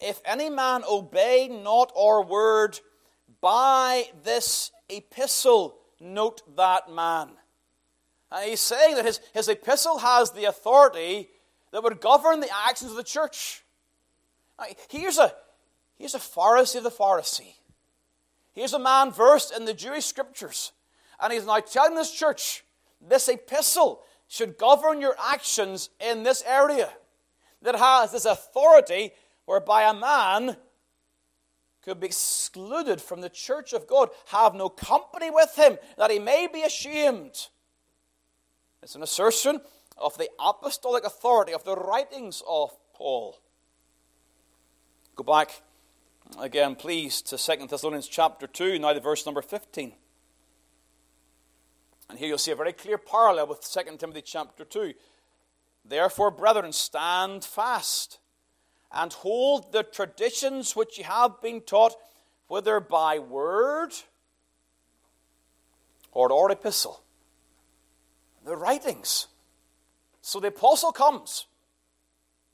If 0.00 0.20
any 0.24 0.50
man 0.50 0.82
obey 0.90 1.46
not 1.46 1.92
our 1.96 2.24
word 2.24 2.80
by 3.40 4.06
this 4.24 4.72
epistle, 4.88 5.76
note 6.00 6.42
that 6.56 6.90
man. 6.90 7.28
And 8.32 8.50
he's 8.50 8.58
saying 8.58 8.96
that 8.96 9.04
his, 9.04 9.20
his 9.32 9.48
epistle 9.48 9.98
has 9.98 10.32
the 10.32 10.46
authority 10.46 11.28
that 11.72 11.82
would 11.82 12.00
govern 12.00 12.40
the 12.40 12.50
actions 12.66 12.90
of 12.90 12.96
the 12.96 13.04
church. 13.04 13.62
Now, 14.58 14.66
here's, 14.88 15.18
a, 15.18 15.32
here's 15.96 16.14
a 16.14 16.18
Pharisee 16.18 16.76
of 16.76 16.84
the 16.84 16.90
Pharisee. 16.90 17.54
Here's 18.52 18.72
a 18.72 18.78
man 18.78 19.12
versed 19.12 19.56
in 19.56 19.64
the 19.64 19.74
Jewish 19.74 20.06
scriptures. 20.06 20.72
And 21.20 21.32
he's 21.32 21.46
now 21.46 21.60
telling 21.60 21.94
this 21.94 22.12
church 22.12 22.64
this 23.00 23.28
epistle 23.28 24.02
should 24.28 24.58
govern 24.58 25.00
your 25.00 25.16
actions 25.18 25.90
in 26.00 26.22
this 26.22 26.42
area. 26.46 26.90
That 27.62 27.76
has 27.76 28.12
this 28.12 28.24
authority 28.24 29.12
whereby 29.44 29.82
a 29.82 29.94
man 29.94 30.56
could 31.82 32.00
be 32.00 32.06
excluded 32.06 33.00
from 33.00 33.20
the 33.20 33.28
church 33.28 33.72
of 33.72 33.86
God, 33.86 34.10
have 34.26 34.54
no 34.54 34.68
company 34.68 35.30
with 35.30 35.54
him, 35.56 35.78
that 35.96 36.10
he 36.10 36.18
may 36.18 36.46
be 36.46 36.62
ashamed. 36.62 37.48
It's 38.82 38.94
an 38.94 39.02
assertion 39.02 39.60
of 40.00 40.16
the 40.18 40.28
apostolic 40.38 41.04
authority 41.04 41.52
of 41.52 41.64
the 41.64 41.76
writings 41.76 42.42
of 42.48 42.70
Paul. 42.94 43.38
Go 45.16 45.24
back 45.24 45.62
again, 46.38 46.74
please, 46.74 47.22
to 47.22 47.36
2 47.36 47.66
Thessalonians 47.66 48.08
chapter 48.08 48.46
2, 48.46 48.78
now 48.78 48.92
the 48.92 49.00
verse 49.00 49.26
number 49.26 49.42
15. 49.42 49.92
And 52.08 52.18
here 52.18 52.28
you'll 52.28 52.38
see 52.38 52.50
a 52.50 52.56
very 52.56 52.72
clear 52.72 52.98
parallel 52.98 53.46
with 53.48 53.60
2 53.62 53.96
Timothy 53.96 54.22
chapter 54.22 54.64
2. 54.64 54.94
Therefore, 55.84 56.30
brethren, 56.30 56.72
stand 56.72 57.44
fast 57.44 58.18
and 58.92 59.12
hold 59.12 59.72
the 59.72 59.82
traditions 59.82 60.74
which 60.74 60.98
ye 60.98 61.04
have 61.04 61.40
been 61.40 61.60
taught, 61.60 61.94
whether 62.48 62.80
by 62.80 63.18
word 63.18 63.92
or, 66.12 66.32
or 66.32 66.50
epistle. 66.50 67.02
The 68.44 68.56
writings. 68.56 69.28
So 70.22 70.40
the 70.40 70.48
apostle 70.48 70.92
comes, 70.92 71.46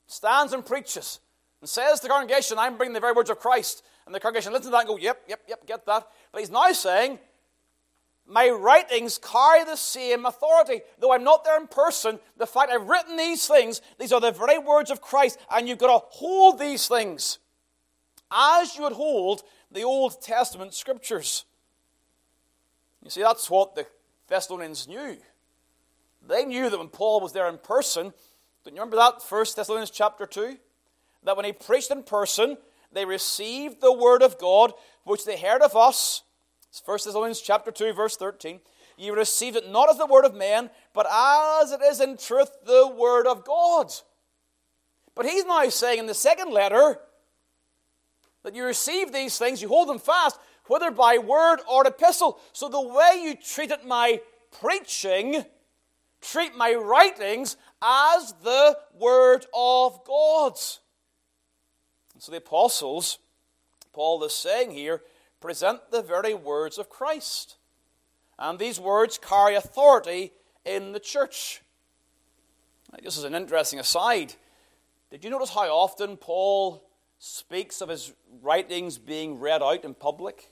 stands 0.05 0.53
and 0.53 0.65
preaches, 0.65 1.19
and 1.61 1.69
says 1.69 1.99
to 1.99 2.07
the 2.07 2.13
congregation, 2.13 2.57
I'm 2.57 2.77
bringing 2.77 2.93
the 2.93 2.99
very 2.99 3.13
words 3.13 3.29
of 3.29 3.39
Christ. 3.39 3.83
And 4.05 4.15
the 4.15 4.19
congregation 4.19 4.53
listens 4.53 4.67
to 4.67 4.71
that 4.71 4.81
and 4.81 4.87
go, 4.87 4.97
Yep, 4.97 5.23
yep, 5.27 5.41
yep, 5.47 5.67
get 5.67 5.85
that. 5.85 6.07
But 6.31 6.39
he's 6.39 6.49
now 6.49 6.71
saying, 6.71 7.19
my 8.29 8.49
writings 8.49 9.19
carry 9.19 9.63
the 9.63 9.77
same 9.77 10.25
authority. 10.25 10.81
Though 10.99 11.13
I'm 11.13 11.23
not 11.23 11.45
there 11.45 11.57
in 11.59 11.67
person, 11.67 12.19
the 12.35 12.45
fact 12.45 12.71
I've 12.71 12.87
written 12.87 13.15
these 13.15 13.47
things, 13.47 13.81
these 13.97 14.11
are 14.11 14.19
the 14.19 14.31
very 14.31 14.59
words 14.59 14.91
of 14.91 15.01
Christ, 15.01 15.39
and 15.49 15.67
you've 15.67 15.77
got 15.77 15.97
to 15.97 16.05
hold 16.09 16.59
these 16.59 16.87
things 16.87 17.39
as 18.29 18.75
you 18.75 18.83
would 18.83 18.93
hold 18.93 19.43
the 19.71 19.83
Old 19.83 20.21
Testament 20.21 20.73
scriptures. 20.73 21.45
You 23.01 23.09
see, 23.09 23.21
that's 23.21 23.49
what 23.49 23.75
the 23.75 23.87
Thessalonians 24.27 24.87
knew. 24.87 25.17
They 26.27 26.45
knew 26.45 26.69
that 26.69 26.77
when 26.77 26.89
Paul 26.89 27.21
was 27.21 27.33
there 27.33 27.47
in 27.47 27.57
person, 27.57 28.13
don't 28.63 28.75
you 28.75 28.81
remember 28.81 28.97
that, 28.97 29.23
1 29.27 29.45
Thessalonians 29.55 29.89
chapter 29.89 30.25
2? 30.25 30.57
That 31.23 31.37
when 31.37 31.45
he 31.45 31.53
preached 31.53 31.91
in 31.91 32.03
person, 32.03 32.57
they 32.91 33.05
received 33.05 33.81
the 33.81 33.93
word 33.93 34.21
of 34.21 34.37
God, 34.37 34.73
which 35.03 35.25
they 35.25 35.37
heard 35.37 35.61
of 35.61 35.75
us. 35.75 36.23
It's 36.69 36.81
1 36.85 36.99
Thessalonians 37.05 37.41
chapter 37.41 37.71
2, 37.71 37.93
verse 37.93 38.17
13. 38.17 38.59
You 38.97 39.15
received 39.15 39.55
it 39.55 39.69
not 39.69 39.89
as 39.89 39.97
the 39.97 40.05
word 40.05 40.25
of 40.25 40.35
man, 40.35 40.69
but 40.93 41.07
as 41.09 41.71
it 41.71 41.81
is 41.81 42.01
in 42.01 42.17
truth 42.17 42.49
the 42.65 42.87
word 42.87 43.27
of 43.27 43.45
God. 43.45 43.91
But 45.15 45.25
he's 45.25 45.45
now 45.45 45.67
saying 45.69 45.99
in 45.99 46.07
the 46.07 46.13
second 46.13 46.51
letter 46.51 46.99
that 48.43 48.55
you 48.55 48.65
receive 48.65 49.11
these 49.11 49.37
things, 49.37 49.61
you 49.61 49.67
hold 49.67 49.87
them 49.87 49.99
fast, 49.99 50.39
whether 50.65 50.91
by 50.91 51.19
word 51.19 51.59
or 51.69 51.85
epistle. 51.85 52.39
So 52.53 52.69
the 52.69 52.81
way 52.81 53.21
you 53.23 53.35
treated 53.35 53.85
my 53.85 54.19
preaching, 54.59 55.45
treat 56.21 56.55
my 56.55 56.73
writings 56.73 57.57
as 57.81 58.33
the 58.43 58.77
word 58.93 59.45
of 59.53 60.03
God. 60.05 60.53
And 62.13 62.23
so 62.23 62.31
the 62.31 62.39
apostles, 62.39 63.19
Paul 63.93 64.23
is 64.23 64.33
saying 64.33 64.71
here, 64.71 65.03
present 65.39 65.91
the 65.91 66.01
very 66.01 66.33
words 66.33 66.77
of 66.77 66.89
Christ. 66.89 67.57
And 68.39 68.57
these 68.59 68.79
words 68.79 69.17
carry 69.17 69.55
authority 69.55 70.31
in 70.65 70.91
the 70.91 70.99
church. 70.99 71.61
This 73.03 73.17
is 73.17 73.23
an 73.23 73.35
interesting 73.35 73.79
aside. 73.79 74.33
Did 75.11 75.23
you 75.23 75.29
notice 75.29 75.49
how 75.49 75.67
often 75.67 76.17
Paul 76.17 76.83
speaks 77.19 77.81
of 77.81 77.89
his 77.89 78.13
writings 78.41 78.97
being 78.97 79.39
read 79.39 79.61
out 79.61 79.83
in 79.83 79.93
public? 79.93 80.51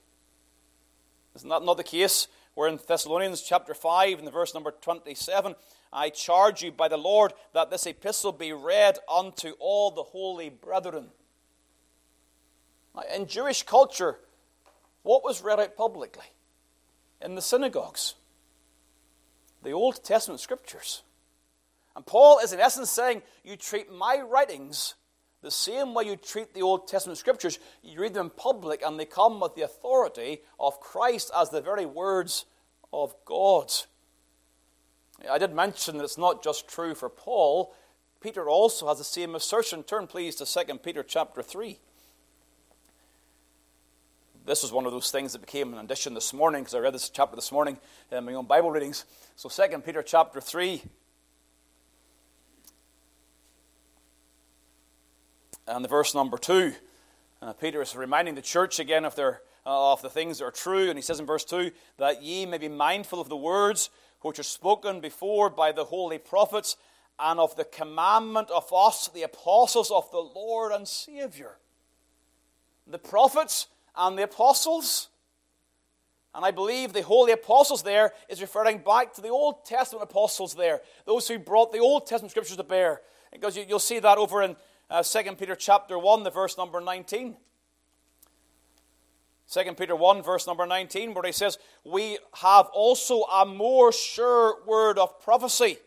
Isn't 1.36 1.50
that 1.50 1.64
not 1.64 1.78
the 1.78 1.84
case? 1.84 2.28
We're 2.56 2.70
in 2.70 2.80
Thessalonians 2.88 3.42
chapter 3.42 3.74
5 3.74 4.20
in 4.20 4.26
the 4.26 4.32
verse 4.32 4.54
number 4.54 4.72
27. 4.72 5.56
I 5.92 6.10
charge 6.10 6.64
you 6.64 6.72
by 6.72 6.88
the 6.88 6.98
Lord 6.98 7.34
that 7.54 7.70
this 7.70 7.86
epistle 7.86 8.32
be 8.32 8.54
read 8.54 8.98
unto 9.14 9.52
all 9.60 9.92
the 9.92 10.04
holy 10.04 10.48
brethren. 10.48 11.08
In 13.14 13.28
Jewish 13.28 13.64
culture, 13.64 14.20
what 15.04 15.22
was 15.22 15.42
read 15.42 15.60
out 15.60 15.76
publicly? 15.76 16.28
In 17.22 17.36
the 17.36 17.42
synagogues. 17.42 18.16
The 19.62 19.72
Old 19.72 20.02
Testament 20.02 20.40
scriptures. 20.40 21.04
And 21.94 22.06
Paul 22.06 22.40
is 22.40 22.54
in 22.54 22.62
essence 22.62 22.90
saying, 22.90 23.22
You 23.44 23.58
treat 23.58 23.92
my 23.92 24.22
writings 24.26 24.96
the 25.46 25.52
same 25.52 25.94
way 25.94 26.06
you 26.06 26.16
treat 26.16 26.56
the 26.56 26.64
Old 26.64 26.88
Testament 26.88 27.20
scriptures. 27.20 27.60
You 27.84 28.02
read 28.02 28.16
them 28.16 28.26
in 28.26 28.30
public, 28.32 28.82
and 28.84 29.00
they 29.00 29.06
come 29.06 29.40
with 29.40 29.54
the 29.54 29.62
authority 29.62 30.42
of 30.60 30.80
Christ 30.80 31.30
as 31.38 31.52
the 31.52 31.62
very 31.62 31.86
words 31.86 32.46
of 32.92 33.14
God. 33.26 33.72
I 35.30 35.38
did 35.38 35.54
mention 35.54 35.98
that 35.98 36.04
it's 36.04 36.18
not 36.18 36.44
just 36.44 36.68
true 36.68 36.96
for 36.96 37.10
Paul. 37.10 37.76
Peter 38.22 38.50
also 38.50 38.88
has 38.88 38.98
the 38.98 39.04
same 39.04 39.36
assertion. 39.36 39.84
Turn, 39.84 40.08
please, 40.08 40.36
to 40.38 40.46
2 40.46 40.80
Peter 40.80 41.04
chapter 41.04 41.44
3. 41.44 41.78
This 44.48 44.64
was 44.64 44.72
one 44.72 44.88
of 44.88 44.92
those 44.92 45.12
things 45.12 45.34
that 45.34 45.40
became 45.40 45.74
an 45.74 45.80
addition 45.80 46.16
this 46.16 46.34
morning 46.34 46.62
because 46.62 46.74
I 46.74 46.80
read 46.80 46.94
this 46.96 47.10
chapter 47.10 47.36
this 47.36 47.52
morning 47.52 47.78
in 48.12 48.26
my 48.26 48.34
own 48.34 48.46
Bible 48.46 48.72
readings. 48.72 49.06
So 49.36 49.48
2 49.48 49.80
Peter 49.82 50.02
chapter 50.02 50.42
3. 50.42 50.82
And 55.68 55.84
the 55.84 55.90
verse 55.90 56.14
number 56.14 56.38
2. 56.38 56.74
Uh, 57.42 57.54
Peter 57.54 57.82
is 57.82 57.96
reminding 57.96 58.36
the 58.36 58.42
church 58.42 58.80
again 58.80 59.04
of, 59.04 59.16
their, 59.16 59.42
uh, 59.66 59.94
of 59.94 60.02
the 60.02 60.10
things 60.10 60.40
that 60.40 60.46
are 60.46 60.52
true. 60.52 60.90
And 60.90 60.98
he 60.98 61.02
says 61.02 61.20
in 61.20 61.26
verse 61.26 61.44
2 61.44 61.72
that 61.98 62.22
ye 62.22 62.46
may 62.46 62.58
be 62.58 62.68
mindful 62.68 63.20
of 63.20 63.30
the 63.30 63.38
words 63.38 63.90
which 64.22 64.40
are 64.40 64.44
spoken 64.44 65.02
before 65.02 65.50
by 65.50 65.72
the 65.72 65.86
holy 65.86 66.18
prophets, 66.18 66.78
and 67.20 67.40
of 67.40 67.56
the 67.56 67.64
commandment 67.64 68.50
of 68.50 68.72
us, 68.74 69.08
the 69.10 69.24
apostles 69.24 69.92
of 69.92 70.10
the 70.12 70.20
Lord 70.20 70.72
and 70.72 70.88
Savior. 70.88 71.58
The 72.88 73.00
prophets 73.00 73.68
and 73.96 74.18
the 74.18 74.24
apostles. 74.24 75.10
And 76.34 76.44
I 76.44 76.52
believe 76.52 76.92
the 76.92 77.04
holy 77.04 77.32
apostles 77.32 77.84
there 77.84 78.12
is 78.28 78.42
referring 78.42 78.80
back 78.80 79.14
to 79.14 79.22
the 79.22 79.30
Old 79.30 79.64
Testament 79.66 80.04
apostles 80.10 80.56
there, 80.56 80.82
those 81.06 81.28
who 81.28 81.40
brought 81.40 81.72
the 81.72 81.80
Old 81.80 82.06
Testament 82.06 82.32
scriptures 82.32 82.58
to 82.58 82.64
bear. 82.64 83.02
Because 83.32 83.56
you, 83.56 83.66
will 83.70 83.80
see 83.80 84.00
that 84.00 84.18
over 84.18 84.42
in 84.42 84.56
uh, 84.90 85.04
2 85.04 85.36
Peter 85.36 85.56
chapter 85.56 85.98
1, 85.98 86.24
the 86.24 86.30
verse 86.30 86.58
number 86.58 86.80
19. 86.80 87.36
2 89.52 89.74
Peter 89.74 89.96
1, 89.96 90.24
verse 90.24 90.48
number 90.48 90.66
19, 90.66 91.14
where 91.14 91.24
he 91.24 91.32
says, 91.32 91.58
We 91.84 92.18
have 92.42 92.68
also 92.74 93.22
a 93.24 93.46
more 93.46 93.92
sure 93.92 94.64
word 94.66 94.98
of 94.98 95.20
prophecy, 95.22 95.78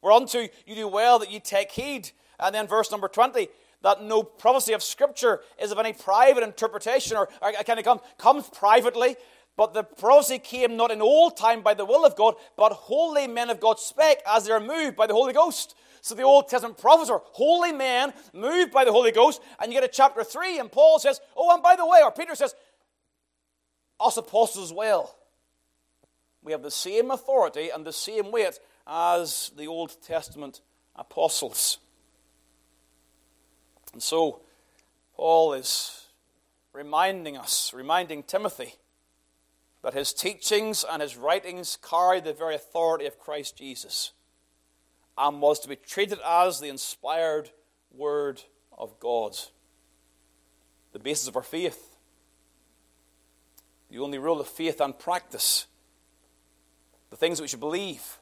whereunto 0.00 0.48
you 0.66 0.74
do 0.74 0.88
well 0.88 1.18
that 1.18 1.30
ye 1.30 1.40
take 1.40 1.72
heed. 1.72 2.10
And 2.38 2.54
then 2.54 2.66
verse 2.66 2.90
number 2.90 3.08
20, 3.08 3.48
that 3.82 4.02
no 4.02 4.22
prophecy 4.22 4.72
of 4.72 4.82
Scripture 4.82 5.40
is 5.60 5.70
of 5.70 5.78
any 5.78 5.92
private 5.92 6.42
interpretation 6.42 7.16
or, 7.16 7.28
or 7.40 7.52
kind 7.52 7.78
of 7.78 7.84
come, 7.84 8.00
comes 8.18 8.48
privately. 8.48 9.16
But 9.56 9.74
the 9.74 9.84
prophecy 9.84 10.38
came 10.38 10.76
not 10.76 10.90
in 10.90 11.02
old 11.02 11.36
time 11.36 11.62
by 11.62 11.74
the 11.74 11.84
will 11.84 12.06
of 12.06 12.16
God, 12.16 12.34
but 12.56 12.72
holy 12.72 13.26
men 13.26 13.50
of 13.50 13.60
God 13.60 13.78
spake 13.78 14.18
as 14.26 14.46
they 14.46 14.52
are 14.52 14.60
moved 14.60 14.96
by 14.96 15.06
the 15.06 15.12
Holy 15.12 15.32
Ghost. 15.32 15.74
So 16.02 16.16
the 16.16 16.22
Old 16.22 16.48
Testament 16.48 16.78
prophets 16.78 17.10
are 17.10 17.22
holy 17.24 17.70
men 17.70 18.12
moved 18.34 18.72
by 18.72 18.84
the 18.84 18.90
Holy 18.90 19.12
Ghost. 19.12 19.40
And 19.60 19.72
you 19.72 19.80
get 19.80 19.86
to 19.86 19.96
chapter 19.96 20.24
3, 20.24 20.58
and 20.58 20.70
Paul 20.70 20.98
says, 20.98 21.20
Oh, 21.36 21.54
and 21.54 21.62
by 21.62 21.76
the 21.76 21.86
way, 21.86 22.00
or 22.02 22.10
Peter 22.10 22.34
says, 22.34 22.56
us 24.00 24.16
apostles 24.16 24.70
as 24.70 24.74
well. 24.74 25.16
We 26.42 26.50
have 26.50 26.62
the 26.62 26.72
same 26.72 27.12
authority 27.12 27.70
and 27.70 27.86
the 27.86 27.92
same 27.92 28.32
weight 28.32 28.58
as 28.84 29.52
the 29.56 29.68
Old 29.68 29.96
Testament 30.02 30.60
apostles. 30.96 31.78
And 33.92 34.02
so, 34.02 34.40
Paul 35.14 35.52
is 35.52 36.08
reminding 36.72 37.36
us, 37.36 37.72
reminding 37.72 38.24
Timothy, 38.24 38.74
that 39.84 39.94
his 39.94 40.12
teachings 40.12 40.84
and 40.90 41.00
his 41.00 41.16
writings 41.16 41.78
carry 41.80 42.18
the 42.18 42.32
very 42.32 42.56
authority 42.56 43.06
of 43.06 43.20
Christ 43.20 43.56
Jesus 43.56 44.10
and 45.16 45.40
was 45.40 45.60
to 45.60 45.68
be 45.68 45.76
treated 45.76 46.18
as 46.26 46.60
the 46.60 46.68
inspired 46.68 47.50
Word 47.94 48.42
of 48.76 48.98
God, 48.98 49.36
the 50.92 50.98
basis 50.98 51.28
of 51.28 51.36
our 51.36 51.42
faith 51.42 51.92
the 53.92 53.98
only 53.98 54.18
rule 54.18 54.40
of 54.40 54.48
faith 54.48 54.80
and 54.80 54.98
practice, 54.98 55.66
the 57.10 57.16
things 57.16 57.36
that 57.36 57.44
we 57.44 57.48
should 57.48 57.60
believe, 57.60 58.18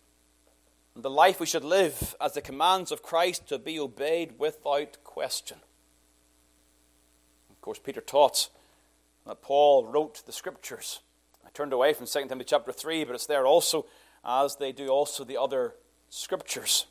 and 0.96 1.05
the 1.05 1.11
life 1.11 1.38
we 1.38 1.46
should 1.46 1.64
live 1.64 2.16
as 2.20 2.35
the 2.35 2.40
commands 2.40 2.90
of 2.90 3.05
Christ 3.05 3.48
to 3.48 3.59
be 3.59 3.79
obeyed 3.79 4.33
without 4.37 5.03
question. 5.05 5.59
Of 7.50 7.61
course, 7.61 7.79
Peter 7.79 8.00
taught 8.00 8.50
that 9.26 9.42
Paul 9.42 9.87
wrote 9.87 10.26
the 10.26 10.33
scriptures. 10.33 11.00
I 11.46 11.50
turned 11.50 11.72
away 11.72 11.92
from 11.92 12.07
2 12.07 12.26
Timothy 12.26 12.44
chapter 12.48 12.72
3, 12.72 13.05
but 13.05 13.14
it's 13.14 13.26
there 13.26 13.46
also, 13.46 13.87
as 14.24 14.57
they 14.57 14.72
do 14.72 14.88
also 14.88 15.22
the 15.22 15.40
other 15.40 15.74
scriptures. 16.11 16.87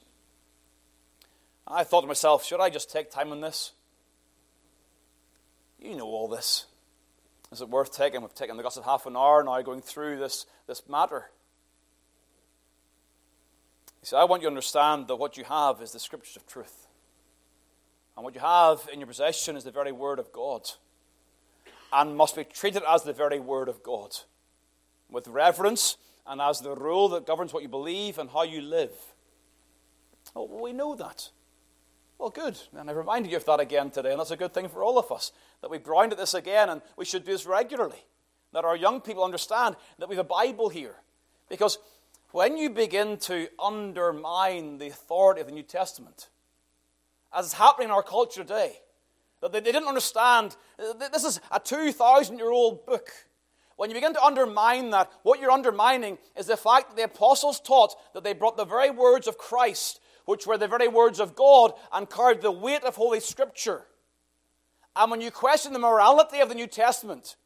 I 1.67 1.83
thought 1.83 2.01
to 2.01 2.07
myself, 2.07 2.43
should 2.43 2.59
I 2.59 2.69
just 2.71 2.91
take 2.91 3.11
time 3.11 3.31
on 3.31 3.41
this? 3.41 3.73
You 5.79 5.95
know 5.95 6.07
all 6.07 6.27
this. 6.27 6.65
Is 7.51 7.61
it 7.61 7.69
worth 7.69 7.95
taking? 7.95 8.21
We've 8.21 8.33
taken 8.33 8.57
the 8.57 8.63
guts 8.63 8.77
of 8.77 8.85
half 8.85 9.05
an 9.05 9.15
hour 9.15 9.43
now 9.43 9.61
going 9.61 9.81
through 9.81 10.17
this, 10.17 10.45
this 10.67 10.87
matter. 10.89 11.29
You 14.01 14.07
see, 14.07 14.15
I 14.15 14.23
want 14.23 14.41
you 14.41 14.47
to 14.47 14.51
understand 14.51 15.07
that 15.07 15.15
what 15.17 15.37
you 15.37 15.43
have 15.43 15.81
is 15.81 15.91
the 15.91 15.99
scriptures 15.99 16.35
of 16.35 16.47
truth. 16.47 16.87
And 18.15 18.23
what 18.23 18.35
you 18.35 18.41
have 18.41 18.87
in 18.91 18.99
your 18.99 19.07
possession 19.07 19.55
is 19.55 19.63
the 19.63 19.71
very 19.71 19.91
word 19.91 20.19
of 20.19 20.31
God. 20.31 20.69
And 21.91 22.15
must 22.15 22.35
be 22.35 22.43
treated 22.43 22.83
as 22.87 23.03
the 23.03 23.13
very 23.13 23.39
word 23.39 23.67
of 23.67 23.81
God. 23.83 24.15
With 25.09 25.27
reverence 25.27 25.97
and 26.27 26.41
as 26.41 26.61
the 26.61 26.75
rule 26.75 27.09
that 27.09 27.25
governs 27.25 27.53
what 27.53 27.63
you 27.63 27.69
believe 27.69 28.17
and 28.17 28.29
how 28.29 28.43
you 28.43 28.61
live. 28.61 28.91
Oh, 30.35 30.45
we 30.61 30.73
know 30.73 30.95
that. 30.95 31.29
Well, 32.17 32.29
good. 32.29 32.57
And 32.77 32.89
I 32.89 32.93
reminded 32.93 33.31
you 33.31 33.37
of 33.37 33.45
that 33.45 33.59
again 33.59 33.91
today, 33.91 34.11
and 34.11 34.19
that's 34.19 34.31
a 34.31 34.37
good 34.37 34.53
thing 34.53 34.67
for 34.67 34.83
all 34.83 34.99
of 34.99 35.11
us 35.11 35.31
that 35.61 35.71
we 35.71 35.79
ground 35.79 36.11
at 36.11 36.17
this 36.17 36.33
again, 36.33 36.69
and 36.69 36.81
we 36.97 37.05
should 37.05 37.25
do 37.25 37.31
this 37.31 37.45
regularly. 37.45 38.03
That 38.51 38.65
our 38.65 38.75
young 38.75 38.99
people 38.99 39.23
understand 39.23 39.75
that 39.99 40.09
we 40.09 40.15
have 40.15 40.25
a 40.25 40.27
Bible 40.27 40.69
here. 40.69 40.95
Because 41.49 41.77
when 42.31 42.57
you 42.57 42.69
begin 42.69 43.17
to 43.17 43.47
undermine 43.57 44.79
the 44.79 44.87
authority 44.87 45.41
of 45.41 45.47
the 45.47 45.53
New 45.53 45.63
Testament, 45.63 46.29
as 47.33 47.47
is 47.47 47.53
happening 47.53 47.87
in 47.87 47.93
our 47.93 48.03
culture 48.03 48.43
today, 48.43 48.73
that 49.41 49.51
they 49.51 49.61
didn't 49.61 49.87
understand 49.87 50.55
this 50.77 51.23
is 51.23 51.39
a 51.51 51.59
2,000 51.59 52.37
year 52.37 52.51
old 52.51 52.85
book. 52.85 53.09
When 53.79 53.89
you 53.89 53.93
begin 53.93 54.13
to 54.15 54.21
undermine 54.25 54.89
that, 54.89 55.09
what 55.23 55.39
you're 55.39 55.51
undermining 55.51 56.17
is 56.35 56.47
the 56.47 56.57
fact 56.57 56.89
that 56.89 56.97
the 56.97 57.05
apostles 57.05 57.61
taught 57.61 57.95
that 58.13 58.25
they 58.25 58.33
brought 58.33 58.57
the 58.57 58.65
very 58.65 58.89
words 58.89 59.25
of 59.25 59.37
Christ, 59.37 60.01
which 60.25 60.45
were 60.45 60.57
the 60.57 60.67
very 60.67 60.89
words 60.89 61.17
of 61.21 61.33
God, 61.33 61.71
and 61.93 62.09
carried 62.09 62.41
the 62.41 62.51
weight 62.51 62.83
of 62.83 62.97
Holy 62.97 63.21
Scripture. 63.21 63.85
And 64.97 65.09
when 65.09 65.21
you 65.21 65.31
question 65.31 65.71
the 65.71 65.79
morality 65.79 66.41
of 66.41 66.49
the 66.49 66.55
New 66.55 66.67
Testament, 66.67 67.37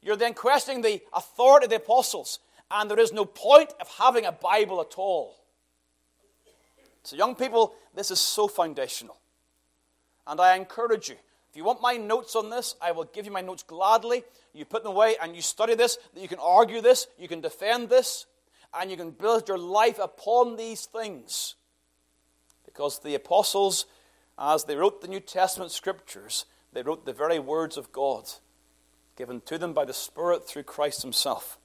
you're 0.00 0.16
then 0.16 0.32
questioning 0.32 0.80
the 0.80 1.02
authority 1.12 1.66
of 1.66 1.70
the 1.70 1.76
apostles, 1.76 2.38
and 2.70 2.90
there 2.90 2.98
is 2.98 3.12
no 3.12 3.26
point 3.26 3.74
of 3.78 3.88
having 3.98 4.24
a 4.24 4.32
Bible 4.32 4.80
at 4.80 4.94
all. 4.96 5.36
So, 7.02 7.14
young 7.14 7.34
people, 7.34 7.74
this 7.94 8.10
is 8.10 8.20
so 8.20 8.48
foundational. 8.48 9.18
And 10.26 10.40
I 10.40 10.56
encourage 10.56 11.10
you, 11.10 11.16
if 11.52 11.56
you 11.58 11.64
want 11.64 11.82
my 11.82 11.98
notes 11.98 12.34
on 12.34 12.48
this, 12.48 12.76
I 12.80 12.92
will 12.92 13.04
give 13.04 13.26
you 13.26 13.30
my 13.30 13.42
notes 13.42 13.62
gladly. 13.62 14.24
You 14.54 14.64
put 14.64 14.84
them 14.84 14.92
away 14.92 15.16
and 15.20 15.36
you 15.36 15.42
study 15.42 15.74
this, 15.74 15.98
that 16.14 16.22
you 16.22 16.26
can 16.26 16.38
argue 16.38 16.80
this, 16.80 17.08
you 17.18 17.28
can 17.28 17.42
defend 17.42 17.90
this, 17.90 18.24
and 18.72 18.90
you 18.90 18.96
can 18.96 19.10
build 19.10 19.46
your 19.48 19.58
life 19.58 19.98
upon 19.98 20.56
these 20.56 20.86
things. 20.86 21.56
Because 22.64 23.00
the 23.00 23.14
apostles, 23.14 23.84
as 24.38 24.64
they 24.64 24.76
wrote 24.76 25.02
the 25.02 25.08
New 25.08 25.20
Testament 25.20 25.72
scriptures, 25.72 26.46
they 26.72 26.80
wrote 26.80 27.04
the 27.04 27.12
very 27.12 27.38
words 27.38 27.76
of 27.76 27.92
God, 27.92 28.30
given 29.14 29.42
to 29.42 29.58
them 29.58 29.74
by 29.74 29.84
the 29.84 29.92
Spirit 29.92 30.48
through 30.48 30.62
Christ 30.62 31.02
Himself. 31.02 31.58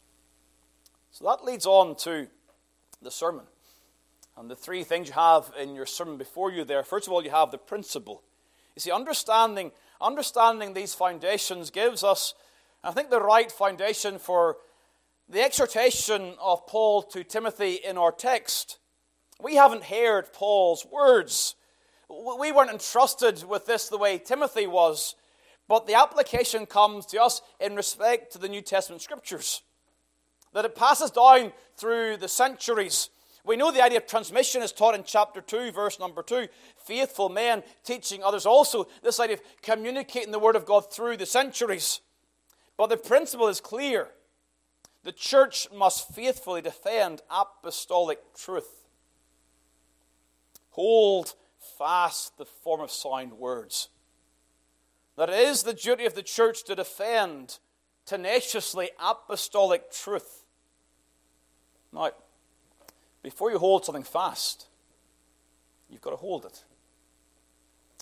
So 1.12 1.24
that 1.24 1.46
leads 1.46 1.66
on 1.66 1.96
to 2.00 2.28
the 3.02 3.10
sermon. 3.10 3.46
And 4.36 4.52
the 4.52 4.56
three 4.58 4.84
things 4.84 5.08
you 5.08 5.14
have 5.14 5.50
in 5.58 5.76
your 5.76 5.86
sermon 5.86 6.18
before 6.18 6.52
you 6.52 6.66
there 6.66 6.84
first 6.84 7.08
of 7.08 7.14
all, 7.14 7.24
you 7.24 7.32
have 7.32 7.52
the 7.52 7.58
principle. 7.58 8.22
You 8.78 8.82
see, 8.82 8.92
understanding, 8.92 9.72
understanding 10.00 10.76
these 10.76 10.94
foundations 10.94 11.72
gives 11.72 12.04
us 12.04 12.36
I 12.84 12.92
think 12.92 13.10
the 13.10 13.20
right 13.20 13.52
foundation 13.52 14.20
for 14.20 14.58
the 15.28 15.44
exhortation 15.44 16.36
of 16.40 16.68
Paul 16.68 17.02
to 17.02 17.24
Timothy 17.24 17.80
in 17.84 17.98
our 17.98 18.12
text. 18.12 18.78
We 19.42 19.56
haven't 19.56 19.86
heard 19.86 20.32
Paul's 20.32 20.86
words. 20.86 21.56
We 22.08 22.52
weren't 22.52 22.70
entrusted 22.70 23.46
with 23.46 23.66
this 23.66 23.90
the 23.90 23.98
way 23.98 24.20
Timothy 24.20 24.68
was, 24.68 25.16
but 25.68 25.88
the 25.88 25.96
application 25.96 26.68
comes 26.68 27.08
to 27.08 27.20
us 27.20 27.42
in 27.60 27.76
respect 27.76 28.32
to 28.34 28.38
the 28.38 28.48
New 28.48 28.62
Testament 28.62 29.02
scriptures. 29.02 29.64
That 30.54 30.66
it 30.66 30.76
passes 30.76 31.10
down 31.10 31.52
through 31.78 32.18
the 32.18 32.28
centuries. 32.28 33.10
We 33.48 33.56
know 33.56 33.72
the 33.72 33.84
idea 33.84 34.00
of 34.00 34.08
transmission 34.08 34.62
is 34.62 34.74
taught 34.74 34.94
in 34.94 35.06
chapter 35.06 35.40
2, 35.40 35.72
verse 35.72 36.00
number 36.00 36.22
2. 36.22 36.50
Faithful 36.86 37.30
men 37.30 37.64
teaching 37.86 38.22
others 38.22 38.46
also. 38.46 38.88
This 39.02 39.22
idea 39.22 39.38
of 39.38 39.62
communicating 39.62 40.34
the 40.34 40.40
Word 40.40 40.58
of 40.58 40.66
God 40.66 40.92
through 40.92 41.16
the 41.16 41.26
centuries. 41.26 42.02
But 42.76 42.88
the 42.88 42.98
principle 42.98 43.48
is 43.48 43.62
clear. 43.62 44.10
The 45.04 45.14
church 45.14 45.70
must 45.74 46.14
faithfully 46.14 46.62
defend 46.62 47.22
apostolic 47.32 48.20
truth. 48.36 48.86
Hold 50.72 51.34
fast 51.78 52.38
the 52.38 52.46
form 52.46 52.82
of 52.82 52.92
sound 52.92 53.34
words. 53.34 53.88
That 55.16 55.30
it 55.30 55.40
is 55.40 55.64
the 55.64 55.74
duty 55.74 56.06
of 56.06 56.16
the 56.16 56.22
church 56.22 56.66
to 56.66 56.76
defend 56.76 57.60
tenaciously 58.06 58.90
apostolic 59.00 59.90
truth. 59.90 60.44
Now, 61.94 62.12
before 63.24 63.52
you 63.52 63.60
hold 63.60 63.86
something 63.86 64.04
fast, 64.04 64.68
you've 65.90 66.02
got 66.02 66.12
to 66.12 66.18
hold 66.18 66.46
it. 66.46 66.64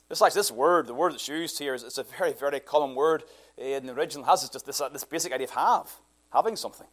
It's 0.09 0.21
like 0.21 0.33
this 0.33 0.51
word, 0.51 0.87
the 0.87 0.93
word 0.93 1.13
that's 1.13 1.27
used 1.27 1.57
here, 1.57 1.73
is 1.73 1.83
it's 1.83 1.97
a 1.97 2.03
very, 2.03 2.33
very 2.33 2.59
common 2.59 2.95
word 2.95 3.23
in 3.57 3.87
the 3.87 3.93
original 3.93 4.25
has 4.25 4.47
just 4.49 4.65
this, 4.65 4.81
uh, 4.81 4.89
this 4.89 5.03
basic 5.03 5.33
idea 5.33 5.47
of 5.47 5.53
have, 5.53 5.91
having 6.31 6.55
something. 6.55 6.87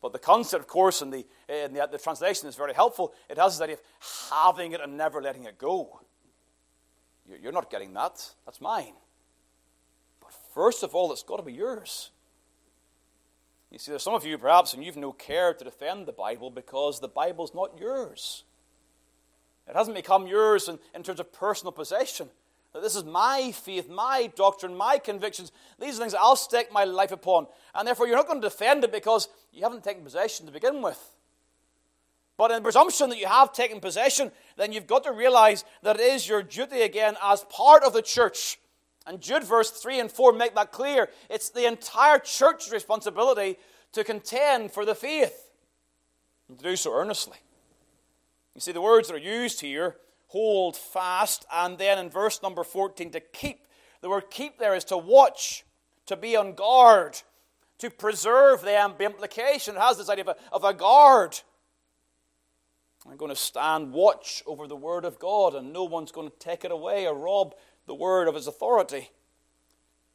But 0.00 0.12
the 0.12 0.18
concept, 0.18 0.62
of 0.62 0.68
course, 0.68 1.02
in 1.02 1.10
the, 1.10 1.26
in 1.48 1.74
the, 1.74 1.88
the 1.90 1.98
translation 1.98 2.48
is 2.48 2.54
very 2.54 2.72
helpful. 2.72 3.12
It 3.28 3.36
has 3.36 3.58
this 3.58 3.62
idea 3.62 3.76
of 3.76 4.30
having 4.30 4.72
it 4.72 4.80
and 4.80 4.96
never 4.96 5.20
letting 5.20 5.44
it 5.44 5.58
go. 5.58 6.00
You're 7.42 7.52
not 7.52 7.70
getting 7.70 7.92
that. 7.94 8.24
That's 8.44 8.60
mine. 8.60 8.94
But 10.20 10.32
first 10.54 10.84
of 10.84 10.94
all, 10.94 11.12
it's 11.12 11.24
got 11.24 11.38
to 11.38 11.42
be 11.42 11.52
yours. 11.52 12.10
You 13.70 13.78
see, 13.78 13.92
there's 13.92 14.02
some 14.02 14.14
of 14.14 14.24
you 14.24 14.38
perhaps, 14.38 14.72
and 14.72 14.82
you've 14.82 14.96
no 14.96 15.12
care 15.12 15.52
to 15.52 15.64
defend 15.64 16.06
the 16.06 16.12
Bible 16.12 16.50
because 16.50 17.00
the 17.00 17.08
Bible's 17.08 17.54
not 17.54 17.78
yours. 17.78 18.44
It 19.68 19.76
hasn't 19.76 19.96
become 19.96 20.26
yours 20.26 20.68
in, 20.68 20.78
in 20.94 21.02
terms 21.02 21.20
of 21.20 21.32
personal 21.32 21.72
possession. 21.72 22.30
That 22.72 22.82
this 22.82 22.96
is 22.96 23.04
my 23.04 23.52
faith, 23.52 23.88
my 23.88 24.30
doctrine, 24.34 24.74
my 24.74 24.98
convictions. 24.98 25.52
These 25.78 25.96
are 25.96 26.00
things 26.00 26.14
I'll 26.14 26.36
stake 26.36 26.72
my 26.72 26.84
life 26.84 27.12
upon. 27.12 27.46
And 27.74 27.86
therefore, 27.86 28.06
you're 28.06 28.16
not 28.16 28.26
going 28.26 28.40
to 28.40 28.46
defend 28.46 28.84
it 28.84 28.92
because 28.92 29.28
you 29.52 29.62
haven't 29.62 29.84
taken 29.84 30.04
possession 30.04 30.46
to 30.46 30.52
begin 30.52 30.82
with. 30.82 30.98
But 32.36 32.50
in 32.52 32.58
the 32.58 32.62
presumption 32.62 33.10
that 33.10 33.18
you 33.18 33.26
have 33.26 33.52
taken 33.52 33.80
possession, 33.80 34.30
then 34.56 34.72
you've 34.72 34.86
got 34.86 35.04
to 35.04 35.12
realize 35.12 35.64
that 35.82 35.96
it 35.96 36.02
is 36.02 36.28
your 36.28 36.42
duty 36.42 36.82
again 36.82 37.16
as 37.22 37.44
part 37.50 37.82
of 37.82 37.92
the 37.92 38.02
church. 38.02 38.58
And 39.08 39.22
Jude 39.22 39.42
verse 39.42 39.70
3 39.70 40.00
and 40.00 40.12
4 40.12 40.34
make 40.34 40.54
that 40.54 40.70
clear. 40.70 41.08
It's 41.30 41.48
the 41.48 41.66
entire 41.66 42.18
church's 42.18 42.70
responsibility 42.70 43.56
to 43.92 44.04
contend 44.04 44.70
for 44.70 44.84
the 44.84 44.94
faith 44.94 45.50
and 46.46 46.58
to 46.58 46.64
do 46.64 46.76
so 46.76 46.92
earnestly. 46.92 47.38
You 48.54 48.60
see, 48.60 48.72
the 48.72 48.82
words 48.82 49.08
that 49.08 49.14
are 49.14 49.18
used 49.18 49.62
here 49.62 49.96
hold 50.26 50.76
fast, 50.76 51.46
and 51.50 51.78
then 51.78 51.98
in 51.98 52.10
verse 52.10 52.42
number 52.42 52.62
14, 52.62 53.10
to 53.12 53.20
keep. 53.20 53.66
The 54.02 54.10
word 54.10 54.30
keep 54.30 54.58
there 54.58 54.74
is 54.74 54.84
to 54.86 54.98
watch, 54.98 55.64
to 56.06 56.16
be 56.16 56.36
on 56.36 56.54
guard, 56.54 57.20
to 57.78 57.88
preserve 57.88 58.60
them. 58.62 58.94
The 58.98 59.04
implication 59.04 59.76
it 59.76 59.80
has 59.80 59.96
this 59.96 60.10
idea 60.10 60.24
of 60.24 60.36
a, 60.36 60.54
of 60.54 60.64
a 60.64 60.74
guard. 60.74 61.40
I'm 63.08 63.16
going 63.16 63.30
to 63.30 63.36
stand 63.36 63.92
watch 63.92 64.42
over 64.46 64.66
the 64.66 64.76
word 64.76 65.04
of 65.04 65.18
God, 65.18 65.54
and 65.54 65.72
no 65.72 65.84
one's 65.84 66.12
going 66.12 66.28
to 66.28 66.38
take 66.38 66.64
it 66.64 66.70
away 66.70 67.06
or 67.06 67.14
rob 67.14 67.54
the 67.88 67.94
word 67.94 68.28
of 68.28 68.36
his 68.36 68.46
authority. 68.46 69.10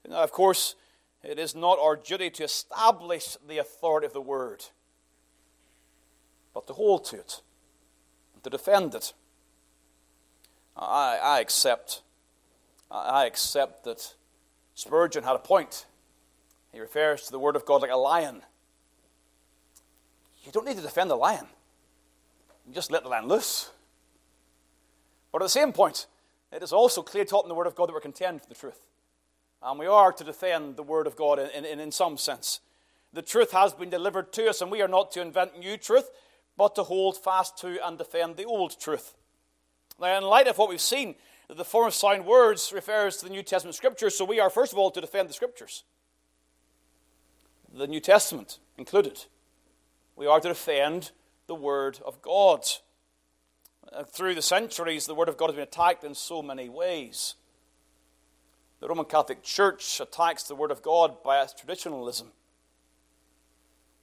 Now, 0.08 0.24
of 0.24 0.32
course, 0.32 0.76
it 1.24 1.40
is 1.40 1.56
not 1.56 1.80
our 1.80 1.96
duty 1.96 2.30
to 2.30 2.44
establish 2.44 3.38
the 3.48 3.58
authority 3.58 4.06
of 4.06 4.14
the 4.14 4.22
word, 4.22 4.66
but 6.54 6.68
to 6.68 6.74
hold 6.74 7.06
to 7.06 7.18
it, 7.18 7.42
and 8.34 8.44
to 8.44 8.50
defend 8.50 8.96
it. 8.96 9.14
I, 10.78 11.20
I 11.22 11.40
accept. 11.40 12.02
I 12.90 13.26
accept 13.26 13.84
that 13.86 14.14
Spurgeon 14.76 15.24
had 15.24 15.36
a 15.36 15.40
point. 15.40 15.86
He 16.72 16.80
refers 16.80 17.26
to 17.26 17.32
the 17.32 17.40
Word 17.40 17.56
of 17.56 17.66
God 17.66 17.82
like 17.82 17.92
a 17.92 17.98
lion. 17.98 18.42
You 20.44 20.52
don't 20.52 20.66
need 20.66 20.78
to 20.78 20.82
defend 20.82 21.10
the 21.10 21.16
lion. 21.16 21.48
You 22.68 22.74
just 22.74 22.92
let 22.92 23.04
the 23.04 23.10
lion 23.10 23.28
loose. 23.28 23.72
But 25.32 25.42
at 25.42 25.46
the 25.46 25.50
same 25.50 25.72
point, 25.72 26.08
it 26.54 26.64
is 26.64 26.74
also 26.74 27.02
clear 27.02 27.26
taught 27.26 27.46
in 27.46 27.50
the 27.50 27.56
Word 27.56 27.68
of 27.68 27.76
God 27.76 27.88
that 27.88 27.94
we're 27.94 28.00
contend 28.00 28.42
for 28.42 28.50
the 28.50 28.56
truth. 28.56 28.86
And 29.62 29.80
we 29.80 29.88
are 29.88 30.12
to 30.12 30.24
defend 30.24 30.76
the 30.76 30.84
Word 30.84 31.08
of 31.08 31.16
God 31.16 31.40
in, 31.40 31.66
in, 31.66 31.80
in 31.80 31.92
some 31.92 32.18
sense. 32.18 32.60
The 33.14 33.22
truth 33.22 33.52
has 33.52 33.74
been 33.74 33.90
delivered 33.90 34.34
to 34.34 34.50
us, 34.50 34.62
and 34.62 34.72
we 34.72 34.82
are 34.82 34.88
not 34.88 35.12
to 35.12 35.22
invent 35.22 35.58
new 35.58 35.78
truth, 35.78 36.10
but 36.58 36.76
to 36.76 36.84
hold 36.84 37.18
fast 37.18 37.58
to 37.60 37.86
and 37.86 37.98
defend 37.98 38.38
the 38.38 38.46
old 38.46 38.80
truth. 38.80 39.14
Now, 40.00 40.18
in 40.18 40.24
light 40.24 40.48
of 40.48 40.58
what 40.58 40.70
we've 40.70 40.82
seen, 40.82 41.16
the 41.50 41.66
form 41.66 41.88
of 41.88 41.94
sound 41.94 42.26
words 42.26 42.72
refers 42.74 43.18
to 43.18 43.26
the 43.26 43.32
New 43.32 43.44
Testament 43.44 43.76
scriptures, 43.76 44.18
so 44.18 44.26
we 44.26 44.40
are, 44.40 44.50
first 44.50 44.74
of 44.74 44.80
all, 44.80 44.92
to 44.92 45.02
defend 45.02 45.30
the 45.30 45.34
scriptures. 45.34 45.84
The 47.74 47.88
New 47.88 48.00
Testament 48.00 48.60
included. 48.78 49.26
We 50.16 50.28
are 50.28 50.40
to 50.40 50.48
defend 50.48 51.12
the 51.48 51.56
Word 51.56 52.00
of 52.06 52.22
God. 52.22 52.64
Through 54.08 54.36
the 54.36 54.42
centuries, 54.42 55.06
the 55.06 55.16
Word 55.16 55.30
of 55.30 55.38
God 55.38 55.48
has 55.48 55.56
been 55.56 55.64
attacked 55.64 56.04
in 56.04 56.16
so 56.16 56.42
many 56.42 56.70
ways. 56.70 57.36
The 58.80 58.88
Roman 58.88 59.06
Catholic 59.06 59.44
Church 59.44 60.00
attacks 60.00 60.44
the 60.44 60.56
Word 60.56 60.72
of 60.72 60.82
God 60.82 61.24
by 61.24 61.42
its 61.42 61.54
traditionalism. 61.54 62.32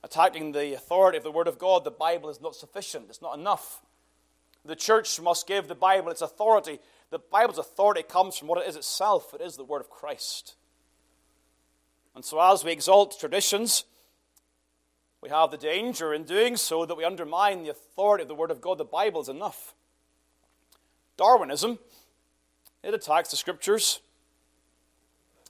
Attacking 0.03 0.53
the 0.53 0.75
authority 0.75 1.19
of 1.19 1.25
the 1.25 1.31
Word 1.31 1.49
of 1.49 1.59
God, 1.59 1.85
the 1.85 1.91
Bible 1.91 2.31
is 2.31 2.41
not 2.41 2.55
sufficient, 2.55 3.07
it's 3.09 3.21
not 3.21 3.39
enough. 3.39 3.83
The 4.65 4.77
church 4.77 5.21
must 5.21 5.47
give 5.47 5.69
the 5.69 5.75
Bible 5.75 6.11
its 6.11 6.23
authority. 6.23 6.79
The 7.11 7.19
Bible's 7.19 7.59
authority 7.59 8.03
comes 8.03 8.37
from 8.37 8.49
what 8.49 8.63
it 8.63 8.69
is 8.69 8.77
itself 8.77 9.35
it 9.35 9.41
is 9.41 9.57
the 9.57 9.65
Word 9.65 9.81
of 9.81 9.91
Christ. 9.91 10.55
And 12.15 12.25
so, 12.25 12.41
as 12.41 12.65
we 12.65 12.73
exalt 12.73 13.19
traditions, 13.19 13.85
we 15.21 15.29
have 15.29 15.51
the 15.51 15.57
danger 15.59 16.15
in 16.15 16.25
doing 16.25 16.57
so 16.57 16.87
that 16.87 16.97
we 16.97 17.05
undermine 17.05 17.63
the 17.63 17.71
authority 17.71 18.23
of 18.23 18.29
the 18.29 18.35
Word 18.35 18.51
of 18.51 18.61
God. 18.61 18.79
The 18.79 18.85
Bible 18.85 19.21
is 19.21 19.29
enough. 19.29 19.75
Darwinism, 21.21 21.79
it 22.83 22.95
attacks 22.95 23.31
the 23.31 23.37
Scriptures. 23.37 24.01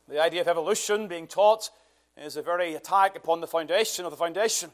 The 0.08 0.20
idea 0.20 0.40
of 0.40 0.48
evolution 0.48 1.06
being 1.06 1.28
taught 1.28 1.70
is 2.16 2.36
a 2.36 2.42
very 2.42 2.74
attack 2.74 3.14
upon 3.14 3.40
the 3.40 3.46
foundation 3.46 4.04
of 4.04 4.10
the 4.10 4.16
foundation. 4.16 4.70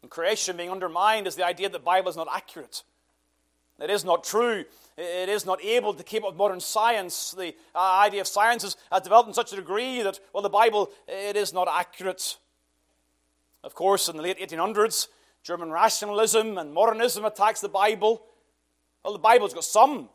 And 0.00 0.12
creation 0.12 0.56
being 0.56 0.70
undermined 0.70 1.26
is 1.26 1.34
the 1.34 1.44
idea 1.44 1.68
that 1.68 1.76
the 1.76 1.84
Bible 1.84 2.08
is 2.08 2.16
not 2.16 2.28
accurate. 2.32 2.84
It 3.80 3.90
is 3.90 4.04
not 4.04 4.22
true. 4.22 4.64
It 4.96 5.28
is 5.28 5.44
not 5.44 5.60
able 5.64 5.92
to 5.92 6.04
keep 6.04 6.22
up 6.22 6.30
with 6.30 6.38
modern 6.38 6.60
science. 6.60 7.32
The 7.36 7.52
uh, 7.74 7.78
idea 8.04 8.20
of 8.20 8.28
science 8.28 8.62
has, 8.62 8.76
developed 9.02 9.26
in 9.26 9.34
such 9.34 9.52
a 9.52 9.56
degree 9.56 10.02
that, 10.02 10.20
well, 10.32 10.44
the 10.44 10.48
Bible, 10.48 10.88
it 11.08 11.34
is 11.34 11.52
not 11.52 11.66
accurate. 11.68 12.36
Of 13.64 13.74
course, 13.74 14.08
in 14.08 14.16
the 14.16 14.22
late 14.22 14.38
1800s, 14.38 15.08
German 15.42 15.72
rationalism 15.72 16.58
and 16.58 16.72
modernism 16.72 17.24
attacks 17.24 17.60
the 17.60 17.68
Bible. 17.68 18.22
Well, 19.04 19.12
the 19.12 19.18
Bible's 19.18 19.54
got 19.54 19.64
some 19.64 20.08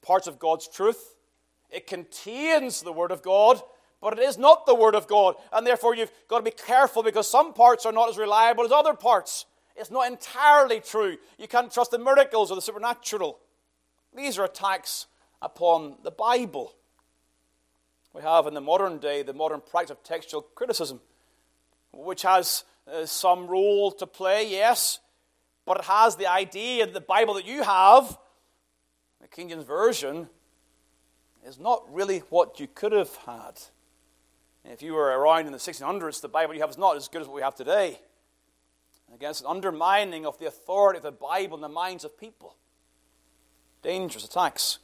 parts 0.00 0.26
of 0.26 0.38
God's 0.38 0.68
truth. 0.68 1.16
It 1.70 1.86
contains 1.86 2.82
the 2.82 2.92
Word 2.92 3.10
of 3.10 3.22
God, 3.22 3.60
but 4.00 4.18
it 4.18 4.18
is 4.20 4.36
not 4.36 4.66
the 4.66 4.74
Word 4.74 4.94
of 4.94 5.06
God. 5.06 5.36
And 5.52 5.66
therefore, 5.66 5.94
you've 5.94 6.12
got 6.28 6.38
to 6.38 6.44
be 6.44 6.50
careful 6.50 7.02
because 7.02 7.30
some 7.30 7.54
parts 7.54 7.86
are 7.86 7.92
not 7.92 8.10
as 8.10 8.18
reliable 8.18 8.64
as 8.64 8.72
other 8.72 8.94
parts. 8.94 9.46
It's 9.76 9.90
not 9.90 10.10
entirely 10.10 10.80
true. 10.80 11.16
You 11.38 11.48
can't 11.48 11.72
trust 11.72 11.92
the 11.92 11.98
miracles 11.98 12.50
or 12.50 12.56
the 12.56 12.62
supernatural. 12.62 13.38
These 14.14 14.38
are 14.38 14.44
attacks 14.44 15.06
upon 15.40 15.96
the 16.02 16.10
Bible. 16.10 16.74
We 18.12 18.22
have 18.22 18.46
in 18.46 18.54
the 18.54 18.60
modern 18.60 18.98
day 18.98 19.22
the 19.22 19.32
modern 19.32 19.62
practice 19.62 19.92
of 19.92 20.02
textual 20.02 20.42
criticism, 20.42 21.00
which 21.92 22.22
has 22.22 22.64
uh, 22.92 23.06
some 23.06 23.46
role 23.46 23.90
to 23.92 24.06
play, 24.06 24.50
yes, 24.50 25.00
but 25.64 25.78
it 25.78 25.84
has 25.84 26.16
the 26.16 26.26
idea 26.26 26.86
that 26.86 26.94
the 26.94 27.00
Bible 27.00 27.34
that 27.34 27.46
you 27.46 27.62
have, 27.62 28.18
the 29.20 29.28
King 29.28 29.48
James 29.48 29.64
Version, 29.64 30.28
is 31.46 31.58
not 31.58 31.84
really 31.92 32.20
what 32.30 32.60
you 32.60 32.66
could 32.66 32.92
have 32.92 33.14
had. 33.26 33.60
If 34.64 34.82
you 34.82 34.94
were 34.94 35.18
around 35.18 35.46
in 35.46 35.52
the 35.52 35.58
1600s, 35.58 36.20
the 36.20 36.28
Bible 36.28 36.54
you 36.54 36.60
have 36.60 36.70
is 36.70 36.78
not 36.78 36.96
as 36.96 37.08
good 37.08 37.22
as 37.22 37.28
what 37.28 37.36
we 37.36 37.42
have 37.42 37.54
today. 37.54 38.00
Against 39.12 39.42
an 39.42 39.48
undermining 39.48 40.24
of 40.24 40.38
the 40.38 40.46
authority 40.46 40.98
of 40.98 41.02
the 41.02 41.12
Bible 41.12 41.56
in 41.56 41.60
the 41.60 41.68
minds 41.68 42.04
of 42.04 42.18
people 42.18 42.56
dangerous 43.82 44.24
attacks. 44.24 44.78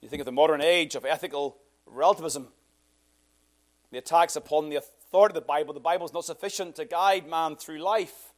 You 0.00 0.08
think 0.08 0.20
of 0.20 0.26
the 0.26 0.32
modern 0.32 0.62
age 0.62 0.94
of 0.94 1.04
ethical 1.04 1.58
relativism, 1.84 2.48
the 3.90 3.98
attacks 3.98 4.36
upon 4.36 4.70
the 4.70 4.76
authority 4.76 5.32
of 5.32 5.42
the 5.42 5.46
Bible. 5.46 5.74
The 5.74 5.80
Bible 5.80 6.06
is 6.06 6.12
not 6.12 6.24
sufficient 6.24 6.76
to 6.76 6.84
guide 6.84 7.28
man 7.28 7.56
through 7.56 7.78
life. 7.78 8.32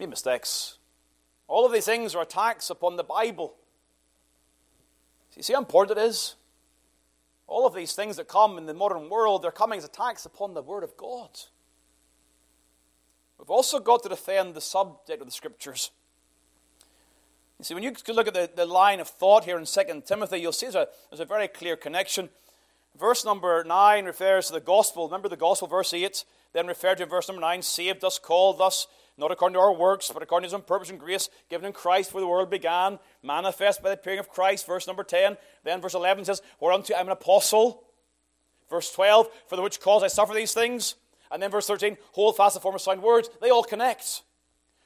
Made 0.00 0.08
mistakes. 0.08 0.78
All 1.46 1.66
of 1.66 1.72
these 1.72 1.84
things 1.84 2.14
are 2.14 2.22
attacks 2.22 2.70
upon 2.70 2.96
the 2.96 3.04
Bible. 3.04 3.54
You 5.36 5.42
see 5.42 5.52
how 5.52 5.58
important 5.58 5.98
it 5.98 6.02
is? 6.02 6.36
All 7.46 7.66
of 7.66 7.74
these 7.74 7.92
things 7.92 8.16
that 8.16 8.26
come 8.26 8.56
in 8.56 8.64
the 8.64 8.72
modern 8.72 9.10
world, 9.10 9.42
they're 9.42 9.50
coming 9.50 9.76
as 9.76 9.84
attacks 9.84 10.24
upon 10.24 10.54
the 10.54 10.62
Word 10.62 10.84
of 10.84 10.96
God. 10.96 11.28
We've 13.38 13.50
also 13.50 13.78
got 13.78 14.02
to 14.04 14.08
defend 14.08 14.54
the 14.54 14.62
subject 14.62 15.20
of 15.20 15.26
the 15.26 15.32
Scriptures. 15.32 15.90
You 17.58 17.66
see, 17.66 17.74
when 17.74 17.82
you 17.82 17.92
look 18.08 18.26
at 18.26 18.32
the, 18.32 18.48
the 18.56 18.64
line 18.64 19.00
of 19.00 19.08
thought 19.08 19.44
here 19.44 19.58
in 19.58 19.66
2 19.66 20.02
Timothy, 20.06 20.38
you'll 20.38 20.52
see 20.52 20.66
there's 20.66 20.76
a, 20.76 20.88
there's 21.10 21.20
a 21.20 21.26
very 21.26 21.46
clear 21.46 21.76
connection. 21.76 22.30
Verse 22.98 23.22
number 23.22 23.64
9 23.64 24.06
refers 24.06 24.46
to 24.46 24.54
the 24.54 24.60
gospel. 24.60 25.08
Remember 25.08 25.28
the 25.28 25.36
gospel, 25.36 25.68
verse 25.68 25.92
8, 25.92 26.24
then 26.54 26.66
referred 26.66 26.96
to 26.98 27.06
verse 27.06 27.28
number 27.28 27.42
9 27.42 27.60
saved 27.60 28.02
us, 28.02 28.18
called 28.18 28.62
us, 28.62 28.86
not 29.16 29.30
according 29.30 29.54
to 29.54 29.60
our 29.60 29.72
works, 29.72 30.10
but 30.12 30.22
according 30.22 30.44
to 30.44 30.48
his 30.48 30.54
own 30.54 30.62
purpose 30.62 30.90
and 30.90 30.98
grace, 30.98 31.28
given 31.48 31.66
in 31.66 31.72
Christ 31.72 32.10
before 32.10 32.20
the 32.20 32.26
world 32.26 32.50
began, 32.50 32.98
manifest 33.22 33.82
by 33.82 33.90
the 33.90 33.94
appearing 33.94 34.18
of 34.18 34.28
Christ, 34.28 34.66
verse 34.66 34.86
number 34.86 35.04
10. 35.04 35.36
Then 35.64 35.80
verse 35.80 35.94
11 35.94 36.24
says, 36.24 36.42
Whereunto 36.60 36.94
I'm 36.94 37.06
an 37.06 37.12
apostle. 37.12 37.84
Verse 38.68 38.92
12, 38.92 39.28
for 39.48 39.56
the 39.56 39.62
which 39.62 39.80
cause 39.80 40.02
I 40.02 40.06
suffer 40.06 40.32
these 40.32 40.54
things. 40.54 40.94
And 41.30 41.42
then 41.42 41.50
verse 41.50 41.66
13, 41.66 41.96
hold 42.12 42.36
fast 42.36 42.54
the 42.54 42.60
form 42.60 42.74
of 42.74 42.80
sound 42.80 43.02
words. 43.02 43.28
They 43.40 43.50
all 43.50 43.64
connect. 43.64 44.22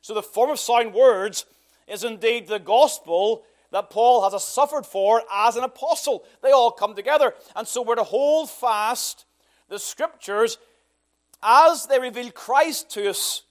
So 0.01 0.15
the 0.15 0.23
form 0.23 0.51
of 0.51 0.59
sound 0.59 0.95
words 0.95 1.45
is 1.87 2.05
indeed 2.05 2.47
the 2.47 2.59
gospel 2.59 3.45
that 3.71 3.91
Paul 3.91 4.29
has 4.29 4.45
suffered 4.45 4.87
for 4.87 5.23
as 5.33 5.57
an 5.57 5.65
apostle. 5.65 6.25
They 6.43 6.53
all 6.53 6.71
come 6.71 6.95
together. 6.95 7.35
And 7.57 7.67
so 7.67 7.83
we're 7.83 7.97
to 7.97 8.05
hold 8.05 8.49
fast 8.49 9.25
the 9.69 9.79
scriptures 9.79 10.59
as 11.43 11.87
they 11.87 11.99
reveal 11.99 12.31
Christ 12.31 12.91
to 12.91 13.11
us. 13.11 13.43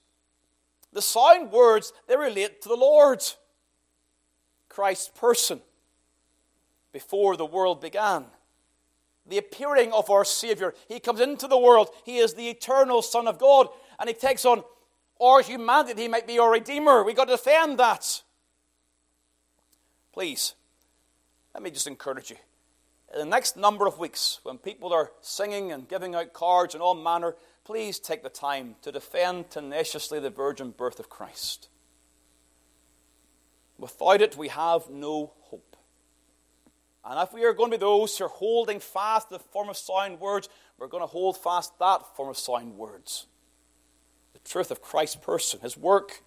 The 0.94 1.02
sound 1.02 1.50
words, 1.50 1.92
they 2.06 2.16
relate 2.16 2.62
to 2.62 2.68
the 2.68 2.76
Lord, 2.76 3.22
Christ's 4.68 5.08
person, 5.08 5.60
before 6.92 7.36
the 7.36 7.44
world 7.44 7.80
began. 7.80 8.26
The 9.26 9.38
appearing 9.38 9.92
of 9.92 10.08
our 10.08 10.24
Savior. 10.24 10.72
He 10.86 11.00
comes 11.00 11.20
into 11.20 11.48
the 11.48 11.58
world. 11.58 11.88
He 12.04 12.18
is 12.18 12.34
the 12.34 12.48
eternal 12.48 13.02
Son 13.02 13.26
of 13.26 13.38
God. 13.38 13.68
And 13.98 14.08
He 14.08 14.14
takes 14.14 14.44
on 14.44 14.62
our 15.20 15.42
humanity. 15.42 16.02
He 16.02 16.08
might 16.08 16.26
be 16.26 16.38
our 16.38 16.52
Redeemer. 16.52 17.02
We've 17.02 17.16
got 17.16 17.24
to 17.26 17.36
defend 17.36 17.78
that. 17.78 18.22
Please, 20.12 20.54
let 21.54 21.62
me 21.62 21.70
just 21.70 21.86
encourage 21.86 22.30
you. 22.30 22.36
In 23.12 23.18
the 23.18 23.26
next 23.26 23.56
number 23.56 23.86
of 23.86 23.98
weeks, 23.98 24.40
when 24.42 24.58
people 24.58 24.92
are 24.92 25.10
singing 25.20 25.72
and 25.72 25.88
giving 25.88 26.14
out 26.14 26.32
cards 26.32 26.74
and 26.74 26.82
all 26.82 26.94
manner, 26.94 27.34
please 27.64 27.98
take 27.98 28.22
the 28.22 28.28
time 28.28 28.76
to 28.82 28.92
defend 28.92 29.50
tenaciously 29.50 30.20
the 30.20 30.30
virgin 30.30 30.70
birth 30.70 31.00
of 31.00 31.08
Christ. 31.08 31.68
Without 33.78 34.20
it, 34.20 34.36
we 34.36 34.48
have 34.48 34.90
no 34.90 35.32
hope. 35.42 35.76
And 37.04 37.20
if 37.20 37.34
we 37.34 37.44
are 37.44 37.52
going 37.52 37.70
to 37.70 37.76
be 37.76 37.80
those 37.80 38.16
who 38.16 38.24
are 38.24 38.28
holding 38.28 38.80
fast 38.80 39.28
the 39.28 39.38
form 39.38 39.68
of 39.68 39.76
sound 39.76 40.20
words, 40.20 40.48
we're 40.78 40.86
going 40.86 41.02
to 41.02 41.06
hold 41.06 41.36
fast 41.36 41.78
that 41.78 42.16
form 42.16 42.30
of 42.30 42.38
sound 42.38 42.76
words. 42.76 43.26
The 44.32 44.38
truth 44.40 44.70
of 44.70 44.80
Christ's 44.80 45.16
person, 45.16 45.60
his 45.60 45.76
work, 45.76 46.22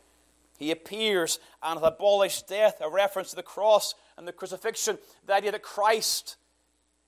he 0.58 0.72
appears 0.72 1.40
and 1.64 1.80
has 1.80 1.88
abolished 1.88 2.48
death, 2.48 2.82
a 2.82 2.90
reference 2.90 3.32
to 3.32 3.36
the 3.36 3.44
cross 3.44 3.96
and 4.18 4.28
the 4.28 4.32
crucifixion, 4.32 4.98
the 5.26 5.34
idea 5.34 5.52
that 5.52 5.64
Christ, 5.64 6.36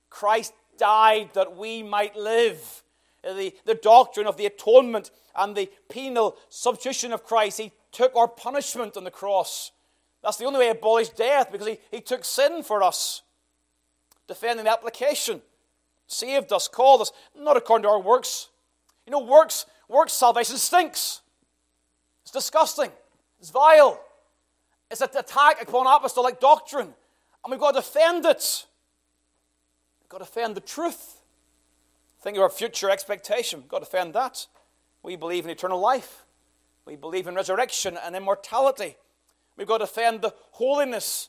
Christ 0.08 0.52
died 0.78 1.30
that 1.34 1.56
we 1.56 1.82
might 1.82 2.16
live. 2.16 2.82
Uh, 3.22 3.34
the, 3.34 3.54
the 3.66 3.74
doctrine 3.74 4.26
of 4.26 4.36
the 4.36 4.46
atonement 4.46 5.10
and 5.36 5.54
the 5.54 5.70
penal 5.90 6.36
substitution 6.48 7.12
of 7.12 7.24
Christ. 7.24 7.58
He 7.58 7.72
took 7.92 8.14
our 8.16 8.28
punishment 8.28 8.96
on 8.96 9.04
the 9.04 9.10
cross. 9.10 9.72
That's 10.22 10.36
the 10.36 10.44
only 10.44 10.58
way 10.60 10.66
he 10.66 10.70
abolished 10.70 11.16
death 11.16 11.50
because 11.52 11.66
he, 11.66 11.78
he 11.90 12.00
took 12.00 12.24
sin 12.24 12.62
for 12.62 12.82
us. 12.82 13.22
Defending 14.26 14.64
the 14.64 14.72
application. 14.72 15.42
Saved 16.06 16.52
us, 16.52 16.66
called 16.66 17.02
us, 17.02 17.12
not 17.36 17.56
according 17.56 17.84
to 17.84 17.88
our 17.88 18.00
works. 18.00 18.48
You 19.06 19.12
know, 19.12 19.20
works, 19.20 19.66
works 19.88 20.12
salvation 20.12 20.56
stinks. 20.56 21.20
It's 22.22 22.32
disgusting. 22.32 22.90
It's 23.38 23.50
vile. 23.50 24.00
It's 24.90 25.00
an 25.00 25.08
attack 25.16 25.62
upon 25.62 25.86
apostolic 25.86 26.40
doctrine. 26.40 26.94
And 27.44 27.50
we've 27.50 27.60
got 27.60 27.72
to 27.72 27.80
defend 27.80 28.24
it. 28.26 28.66
We've 30.00 30.08
got 30.08 30.18
to 30.18 30.24
defend 30.24 30.56
the 30.56 30.60
truth. 30.60 31.19
Think 32.20 32.36
of 32.36 32.42
our 32.42 32.50
future 32.50 32.90
expectation. 32.90 33.60
We've 33.60 33.68
got 33.68 33.78
to 33.78 33.84
defend 33.84 34.14
that. 34.14 34.46
We 35.02 35.16
believe 35.16 35.44
in 35.44 35.50
eternal 35.50 35.80
life. 35.80 36.24
We 36.84 36.96
believe 36.96 37.26
in 37.26 37.34
resurrection 37.34 37.98
and 38.04 38.14
immortality. 38.14 38.96
We've 39.56 39.66
got 39.66 39.78
to 39.78 39.86
defend 39.86 40.20
the 40.20 40.34
holiness 40.52 41.28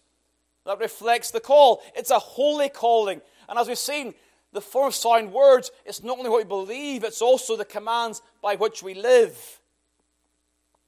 that 0.66 0.80
reflects 0.80 1.32
the 1.32 1.40
call. 1.40 1.82
It's 1.96 2.12
a 2.12 2.20
holy 2.20 2.70
calling. 2.70 3.22
And 3.48 3.58
as 3.58 3.68
we've 3.68 3.78
seen, 3.78 4.14
the 4.54 4.62
form 4.62 4.88
of 4.88 4.96
sound 4.96 5.32
words, 5.32 5.72
it's 5.86 6.04
not 6.04 6.18
only 6.18 6.30
what 6.30 6.40
we 6.40 6.48
believe, 6.48 7.04
it's 7.04 7.22
also 7.22 7.56
the 7.56 7.66
commands 7.66 8.22
by 8.42 8.56
which 8.56 8.84
we 8.84 8.94
live. 8.94 9.60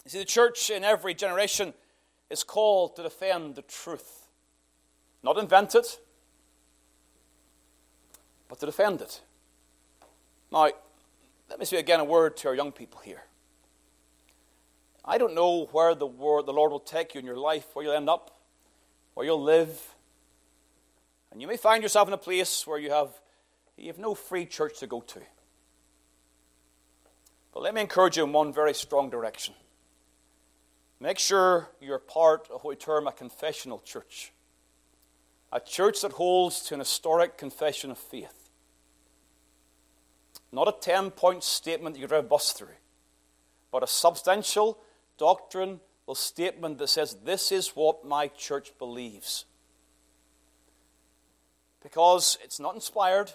You 0.04 0.12
see, 0.12 0.20
the 0.20 0.26
church 0.26 0.70
in 0.70 0.84
every 0.84 1.14
generation 1.14 1.74
is 2.30 2.44
called 2.44 2.98
to 2.98 3.04
defend 3.04 3.56
the 3.56 3.62
truth, 3.62 4.28
not 5.24 5.38
invent 5.38 5.76
it, 5.76 6.00
but 8.50 8.60
to 8.60 8.66
defend 8.66 9.02
it. 9.02 9.22
Now, 10.54 10.70
let 11.50 11.58
me 11.58 11.66
say 11.66 11.78
again 11.78 12.00
a 12.00 12.04
word 12.04 12.38
to 12.38 12.50
our 12.50 12.56
young 12.56 12.72
people 12.72 13.02
here. 13.04 13.24
I 15.04 15.18
don't 15.18 15.34
know 15.34 15.66
where 15.72 15.96
the, 15.96 16.06
word, 16.06 16.46
the 16.46 16.54
Lord 16.54 16.72
will 16.72 16.80
take 16.80 17.16
you 17.16 17.20
in 17.20 17.26
your 17.26 17.38
life, 17.38 17.66
where 17.74 17.84
you'll 17.84 17.96
end 17.96 18.08
up, 18.08 18.40
where 19.16 19.26
you'll 19.26 19.42
live. 19.42 19.96
And 21.32 21.42
you 21.42 21.48
may 21.48 21.58
find 21.58 21.82
yourself 21.82 22.08
in 22.08 22.14
a 22.14 22.20
place 22.20 22.68
where 22.68 22.78
you 22.78 22.92
have, 22.92 23.10
you 23.78 23.88
have 23.88 23.98
no 23.98 24.14
free 24.14 24.46
church 24.46 24.80
to 24.80 24.88
go 24.88 25.02
to. 25.02 25.22
But 27.52 27.64
let 27.64 27.74
me 27.74 27.82
encourage 27.82 28.18
you 28.18 28.24
in 28.24 28.32
one 28.32 28.54
very 28.54 28.76
strong 28.76 29.10
direction. 29.10 29.56
Make 31.00 31.18
sure 31.18 31.72
you're 31.82 31.98
part 31.98 32.48
of 32.54 32.64
what 32.64 32.70
we 32.70 32.76
term 32.76 33.08
a 33.08 33.12
confessional 33.12 33.80
church. 33.80 34.32
A 35.52 35.60
church 35.60 36.02
that 36.02 36.14
holds 36.14 36.62
to 36.66 36.76
an 36.76 36.80
historic 36.80 37.40
confession 37.40 37.90
of 37.90 37.98
faith. 37.98 38.43
Not 40.54 40.68
a 40.68 40.80
10 40.80 41.10
point 41.12 41.44
statement 41.44 41.98
you 41.98 42.06
drive 42.06 42.26
a 42.26 42.28
bus 42.28 42.54
through, 42.54 42.68
but 43.72 43.82
a 43.82 43.88
substantial 43.88 44.78
doctrinal 45.18 45.80
statement 46.14 46.78
that 46.78 46.90
says, 46.90 47.18
This 47.26 47.52
is 47.52 47.70
what 47.70 48.06
my 48.06 48.28
church 48.28 48.72
believes. 48.78 49.46
Because 51.82 52.38
it's 52.44 52.60
not 52.60 52.76
inspired, 52.76 53.32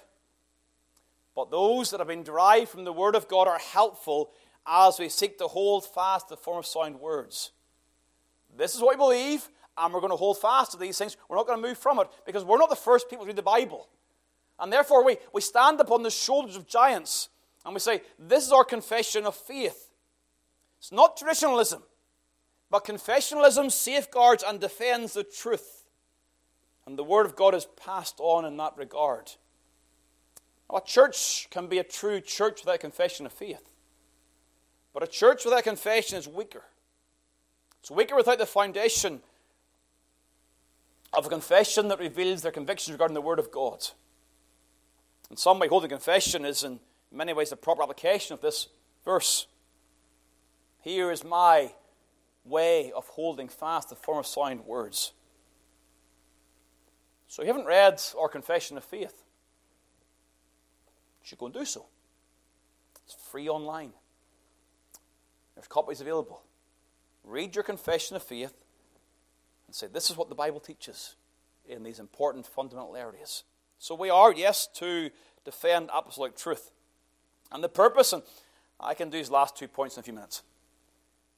but 1.34 1.50
those 1.50 1.90
that 1.90 1.98
have 1.98 2.06
been 2.06 2.22
derived 2.22 2.70
from 2.70 2.84
the 2.84 2.92
Word 2.92 3.16
of 3.16 3.26
God 3.26 3.48
are 3.48 3.58
helpful 3.58 4.30
as 4.64 5.00
we 5.00 5.08
seek 5.08 5.38
to 5.38 5.48
hold 5.48 5.84
fast 5.84 6.28
the 6.28 6.36
form 6.36 6.58
of 6.58 6.66
sound 6.66 7.00
words. 7.00 7.50
this 8.56 8.76
is 8.76 8.80
what 8.80 8.94
we 8.94 8.96
believe, 8.96 9.48
and 9.76 9.92
we're 9.92 10.00
going 10.00 10.12
to 10.12 10.16
hold 10.16 10.38
fast 10.38 10.70
to 10.70 10.76
these 10.78 10.96
things. 10.96 11.16
We're 11.28 11.36
not 11.36 11.48
going 11.48 11.60
to 11.60 11.68
move 11.68 11.78
from 11.78 11.98
it 11.98 12.06
because 12.24 12.44
we're 12.44 12.58
not 12.58 12.70
the 12.70 12.76
first 12.76 13.10
people 13.10 13.24
to 13.24 13.28
read 13.28 13.36
the 13.36 13.42
Bible. 13.42 13.88
And 14.60 14.72
therefore, 14.72 15.04
we, 15.04 15.18
we 15.32 15.40
stand 15.40 15.80
upon 15.80 16.02
the 16.02 16.10
shoulders 16.10 16.56
of 16.56 16.66
giants 16.66 17.28
and 17.64 17.74
we 17.74 17.80
say, 17.80 18.02
This 18.18 18.46
is 18.46 18.52
our 18.52 18.64
confession 18.64 19.24
of 19.26 19.34
faith. 19.34 19.90
It's 20.78 20.92
not 20.92 21.16
traditionalism, 21.16 21.82
but 22.70 22.84
confessionalism 22.84 23.70
safeguards 23.70 24.44
and 24.46 24.60
defends 24.60 25.14
the 25.14 25.24
truth. 25.24 25.84
And 26.86 26.98
the 26.98 27.04
Word 27.04 27.26
of 27.26 27.36
God 27.36 27.54
is 27.54 27.66
passed 27.76 28.16
on 28.18 28.44
in 28.44 28.56
that 28.56 28.76
regard. 28.76 29.32
A 30.72 30.80
church 30.80 31.48
can 31.50 31.66
be 31.66 31.78
a 31.78 31.84
true 31.84 32.20
church 32.20 32.60
without 32.64 32.80
confession 32.80 33.26
of 33.26 33.32
faith. 33.32 33.68
But 34.92 35.02
a 35.02 35.06
church 35.06 35.44
without 35.44 35.64
confession 35.64 36.18
is 36.18 36.28
weaker. 36.28 36.64
It's 37.80 37.90
weaker 37.90 38.16
without 38.16 38.38
the 38.38 38.46
foundation 38.46 39.20
of 41.12 41.26
a 41.26 41.28
confession 41.30 41.88
that 41.88 41.98
reveals 41.98 42.42
their 42.42 42.52
convictions 42.52 42.92
regarding 42.92 43.14
the 43.14 43.20
Word 43.20 43.38
of 43.38 43.50
God. 43.50 43.86
In 45.30 45.36
some 45.36 45.58
way, 45.58 45.68
holding 45.68 45.90
confession 45.90 46.44
is 46.44 46.64
in 46.64 46.80
many 47.12 47.32
ways 47.32 47.50
the 47.50 47.56
proper 47.56 47.82
application 47.82 48.34
of 48.34 48.40
this 48.40 48.68
verse. 49.04 49.46
Here 50.80 51.10
is 51.10 51.24
my 51.24 51.72
way 52.44 52.92
of 52.92 53.06
holding 53.08 53.48
fast 53.48 53.90
the 53.90 53.94
form 53.94 54.18
of 54.18 54.26
sound 54.26 54.64
words. 54.64 55.12
So 57.26 57.42
you 57.42 57.48
haven't 57.48 57.66
read 57.66 58.00
our 58.18 58.28
confession 58.28 58.76
of 58.78 58.84
faith. 58.84 59.22
You 61.20 61.26
should 61.26 61.38
go 61.38 61.46
and 61.46 61.54
do 61.54 61.64
so. 61.64 61.86
It's 63.04 63.14
free 63.30 63.48
online. 63.48 63.92
There's 65.54 65.68
copies 65.68 66.00
available. 66.00 66.42
Read 67.24 67.54
your 67.54 67.64
confession 67.64 68.16
of 68.16 68.22
faith 68.22 68.54
and 69.66 69.74
say, 69.74 69.88
This 69.88 70.10
is 70.10 70.16
what 70.16 70.30
the 70.30 70.34
Bible 70.34 70.60
teaches 70.60 71.16
in 71.68 71.82
these 71.82 71.98
important 71.98 72.46
fundamental 72.46 72.96
areas. 72.96 73.44
So 73.78 73.94
we 73.94 74.10
are, 74.10 74.32
yes, 74.32 74.68
to 74.74 75.10
defend 75.44 75.90
absolute 75.94 76.36
truth. 76.36 76.72
And 77.52 77.62
the 77.62 77.68
purpose, 77.68 78.12
and 78.12 78.22
I 78.80 78.94
can 78.94 79.10
do 79.10 79.18
these 79.18 79.30
last 79.30 79.56
two 79.56 79.68
points 79.68 79.96
in 79.96 80.00
a 80.00 80.02
few 80.02 80.12
minutes. 80.12 80.42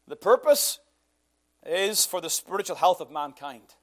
The 0.09 0.17
purpose 0.17 0.81
is 1.65 2.07
for 2.07 2.21
the 2.21 2.31
spiritual 2.31 2.77
health 2.77 3.01
of 3.01 3.11
mankind. 3.11 3.75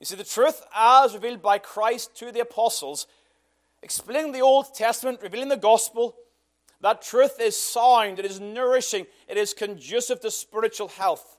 You 0.00 0.06
see, 0.06 0.16
the 0.16 0.24
truth 0.24 0.62
as 0.74 1.14
revealed 1.14 1.42
by 1.42 1.58
Christ 1.58 2.16
to 2.16 2.32
the 2.32 2.40
apostles, 2.40 3.06
explaining 3.82 4.32
the 4.32 4.40
Old 4.40 4.74
Testament, 4.74 5.20
revealing 5.22 5.48
the 5.48 5.56
gospel, 5.56 6.16
that 6.80 7.02
truth 7.02 7.40
is 7.40 7.56
sound, 7.58 8.18
it 8.18 8.24
is 8.24 8.40
nourishing, 8.40 9.06
it 9.28 9.36
is 9.36 9.54
conducive 9.54 10.20
to 10.20 10.30
spiritual 10.30 10.88
health. 10.88 11.38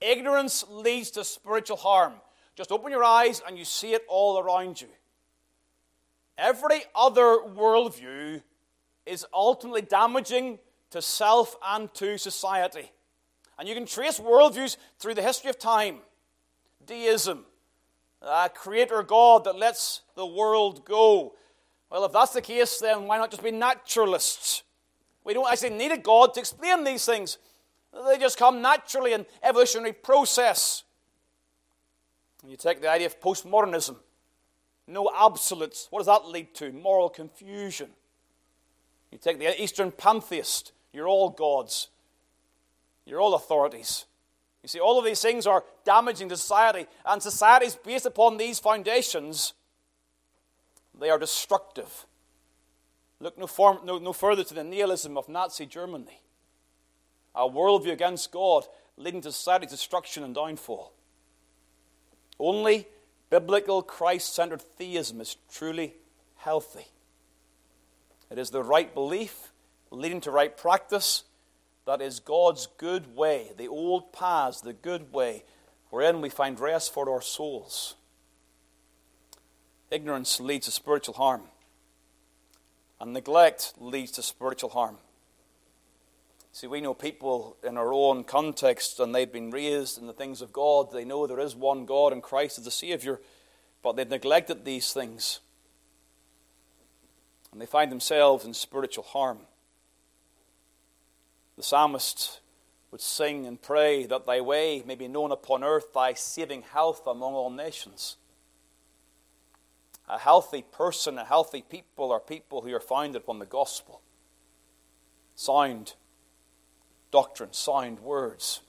Ignorance 0.00 0.64
leads 0.68 1.10
to 1.12 1.24
spiritual 1.24 1.76
harm. 1.76 2.14
Just 2.56 2.72
open 2.72 2.90
your 2.90 3.04
eyes 3.04 3.42
and 3.46 3.58
you 3.58 3.64
see 3.64 3.92
it 3.92 4.02
all 4.08 4.38
around 4.38 4.80
you. 4.80 4.88
Every 6.38 6.82
other 6.94 7.38
worldview 7.54 8.42
is 9.04 9.26
ultimately 9.32 9.82
damaging 9.82 10.58
to 10.90 11.02
self 11.02 11.56
and 11.64 11.92
to 11.94 12.18
society. 12.18 12.90
And 13.58 13.68
you 13.68 13.74
can 13.74 13.86
trace 13.86 14.18
worldviews 14.18 14.76
through 14.98 15.14
the 15.14 15.22
history 15.22 15.50
of 15.50 15.58
time. 15.58 15.98
Deism, 16.84 17.44
a 18.22 18.48
creator 18.48 19.02
God 19.02 19.44
that 19.44 19.56
lets 19.56 20.02
the 20.14 20.26
world 20.26 20.84
go. 20.84 21.34
Well, 21.90 22.04
if 22.04 22.12
that's 22.12 22.32
the 22.32 22.42
case, 22.42 22.78
then 22.78 23.04
why 23.06 23.18
not 23.18 23.30
just 23.30 23.42
be 23.42 23.50
naturalists? 23.50 24.62
We 25.24 25.34
don't 25.34 25.50
actually 25.50 25.70
need 25.70 25.92
a 25.92 25.98
God 25.98 26.34
to 26.34 26.40
explain 26.40 26.84
these 26.84 27.04
things. 27.04 27.38
They 28.06 28.18
just 28.18 28.38
come 28.38 28.60
naturally 28.60 29.12
in 29.12 29.26
evolutionary 29.42 29.92
process. 29.92 30.84
And 32.46 32.52
you 32.52 32.56
take 32.56 32.80
the 32.80 32.88
idea 32.88 33.08
of 33.08 33.20
postmodernism. 33.20 33.96
No 34.86 35.10
absolutes. 35.12 35.88
What 35.90 35.98
does 35.98 36.06
that 36.06 36.28
lead 36.28 36.54
to? 36.54 36.70
Moral 36.70 37.08
confusion. 37.08 37.88
You 39.10 39.18
take 39.18 39.40
the 39.40 39.60
Eastern 39.60 39.90
pantheist. 39.90 40.70
You're 40.92 41.08
all 41.08 41.28
gods. 41.28 41.88
You're 43.04 43.20
all 43.20 43.34
authorities. 43.34 44.04
You 44.62 44.68
see, 44.68 44.78
all 44.78 44.96
of 44.96 45.04
these 45.04 45.20
things 45.20 45.44
are 45.44 45.64
damaging 45.84 46.28
to 46.28 46.36
society, 46.36 46.86
and 47.04 47.20
societies 47.20 47.74
based 47.84 48.06
upon 48.06 48.36
these 48.36 48.60
foundations, 48.60 49.52
they 50.96 51.10
are 51.10 51.18
destructive. 51.18 52.06
Look 53.18 53.36
no, 53.36 53.48
form, 53.48 53.80
no, 53.84 53.98
no 53.98 54.12
further 54.12 54.44
to 54.44 54.54
the 54.54 54.62
nihilism 54.62 55.18
of 55.18 55.28
Nazi 55.28 55.66
Germany, 55.66 56.20
a 57.34 57.48
worldview 57.48 57.90
against 57.90 58.30
God 58.30 58.68
leading 58.96 59.22
to 59.22 59.32
society's 59.32 59.70
destruction 59.70 60.22
and 60.22 60.32
downfall. 60.32 60.92
Only 62.38 62.86
biblical 63.30 63.82
Christ 63.82 64.34
centered 64.34 64.62
theism 64.62 65.20
is 65.20 65.36
truly 65.50 65.94
healthy. 66.36 66.86
It 68.30 68.38
is 68.38 68.50
the 68.50 68.62
right 68.62 68.92
belief 68.92 69.52
leading 69.90 70.20
to 70.22 70.30
right 70.30 70.56
practice 70.56 71.24
that 71.86 72.02
is 72.02 72.20
God's 72.20 72.66
good 72.78 73.16
way, 73.16 73.52
the 73.56 73.68
old 73.68 74.12
paths, 74.12 74.60
the 74.60 74.72
good 74.72 75.12
way, 75.12 75.44
wherein 75.90 76.20
we 76.20 76.28
find 76.28 76.58
rest 76.58 76.92
for 76.92 77.08
our 77.08 77.22
souls. 77.22 77.94
Ignorance 79.90 80.40
leads 80.40 80.66
to 80.66 80.72
spiritual 80.72 81.14
harm, 81.14 81.42
and 83.00 83.12
neglect 83.12 83.74
leads 83.78 84.10
to 84.12 84.22
spiritual 84.22 84.70
harm. 84.70 84.98
See, 86.56 86.66
we 86.66 86.80
know 86.80 86.94
people 86.94 87.58
in 87.62 87.76
our 87.76 87.92
own 87.92 88.24
context, 88.24 88.98
and 88.98 89.14
they've 89.14 89.30
been 89.30 89.50
raised 89.50 89.98
in 89.98 90.06
the 90.06 90.14
things 90.14 90.40
of 90.40 90.54
God. 90.54 90.90
They 90.90 91.04
know 91.04 91.26
there 91.26 91.38
is 91.38 91.54
one 91.54 91.84
God 91.84 92.14
and 92.14 92.22
Christ 92.22 92.56
is 92.56 92.64
the 92.64 92.70
Savior, 92.70 93.20
but 93.82 93.94
they've 93.94 94.08
neglected 94.08 94.64
these 94.64 94.90
things. 94.90 95.40
And 97.52 97.60
they 97.60 97.66
find 97.66 97.92
themselves 97.92 98.46
in 98.46 98.54
spiritual 98.54 99.04
harm. 99.04 99.40
The 101.58 101.62
psalmist 101.62 102.40
would 102.90 103.02
sing 103.02 103.44
and 103.44 103.60
pray 103.60 104.06
that 104.06 104.24
thy 104.24 104.40
way 104.40 104.82
may 104.86 104.94
be 104.94 105.08
known 105.08 105.32
upon 105.32 105.62
earth, 105.62 105.92
thy 105.92 106.14
saving 106.14 106.62
health 106.62 107.06
among 107.06 107.34
all 107.34 107.50
nations. 107.50 108.16
A 110.08 110.18
healthy 110.18 110.62
person, 110.62 111.18
a 111.18 111.24
healthy 111.26 111.60
people 111.60 112.10
are 112.10 112.18
people 112.18 112.62
who 112.62 112.74
are 112.74 112.80
founded 112.80 113.20
upon 113.20 113.40
the 113.40 113.44
gospel. 113.44 114.00
Sound 115.34 115.92
doctrine, 117.10 117.52
sound 117.52 118.00
words. 118.00 118.60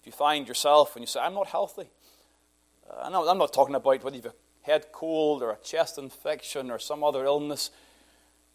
If 0.00 0.06
you 0.06 0.12
find 0.12 0.48
yourself 0.48 0.96
and 0.96 1.02
you 1.02 1.06
say, 1.06 1.20
I'm 1.20 1.34
not 1.34 1.48
healthy, 1.48 1.90
uh, 2.88 3.02
I'm, 3.02 3.12
not, 3.12 3.28
I'm 3.28 3.38
not 3.38 3.52
talking 3.52 3.74
about 3.74 4.02
whether 4.02 4.16
you've 4.16 4.26
a 4.26 4.34
head 4.62 4.86
cold 4.92 5.42
or 5.42 5.50
a 5.50 5.56
chest 5.56 5.98
infection 5.98 6.70
or 6.70 6.78
some 6.78 7.04
other 7.04 7.24
illness. 7.24 7.70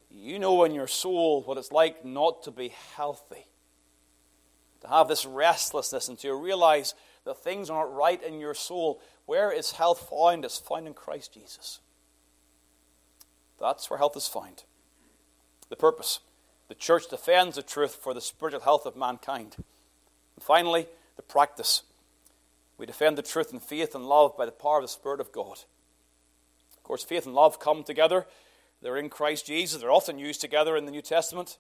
You 0.10 0.40
know 0.40 0.64
in 0.64 0.74
your 0.74 0.88
soul 0.88 1.44
what 1.44 1.58
it's 1.58 1.72
like 1.72 2.06
not 2.06 2.44
to 2.44 2.52
be 2.52 2.74
healthy. 2.96 3.46
To 4.82 4.88
have 4.88 5.08
this 5.08 5.26
restlessness 5.26 6.08
and 6.08 6.18
to 6.20 6.34
realize 6.34 6.94
that 7.26 7.44
things 7.44 7.70
are 7.70 7.86
not 7.86 7.94
right 7.94 8.22
in 8.24 8.40
your 8.40 8.54
soul. 8.54 9.02
Where 9.26 9.52
is 9.52 9.72
health 9.72 10.10
found? 10.10 10.46
It's 10.46 10.60
found 10.60 10.88
in 10.88 10.94
Christ 10.94 11.34
Jesus. 11.34 11.80
That's 13.60 13.90
where 13.90 13.98
health 13.98 14.16
is 14.16 14.28
found. 14.28 14.64
The 15.70 15.76
purpose. 15.76 16.20
The 16.68 16.76
church 16.76 17.10
defends 17.10 17.56
the 17.56 17.64
truth 17.64 17.96
for 17.96 18.14
the 18.14 18.22
spiritual 18.22 18.62
health 18.62 18.86
of 18.86 18.96
mankind. 18.96 19.56
And 19.58 20.44
finally, 20.44 20.88
the 21.16 21.22
practice. 21.22 21.84
We 22.78 22.86
defend 22.86 23.18
the 23.18 23.22
truth 23.22 23.54
in 23.54 23.60
faith 23.60 23.96
and 23.96 24.06
love 24.06 24.36
by 24.38 24.46
the 24.46 24.52
power 24.52 24.78
of 24.78 24.84
the 24.84 24.90
Spirit 24.90 25.20
of 25.20 25.32
God. 25.32 25.60
Of 26.76 26.84
course, 26.84 27.04
faith 27.04 27.26
and 27.26 27.36
love 27.36 27.60
come 27.60 27.84
together. 27.84 28.26
They're 28.82 28.98
in 28.98 29.10
Christ 29.10 29.46
Jesus. 29.46 29.82
They're 29.82 29.92
often 29.92 30.20
used 30.20 30.42
together 30.42 30.76
in 30.76 30.86
the 30.86 30.92
New 30.92 31.02
Testament. 31.02 31.58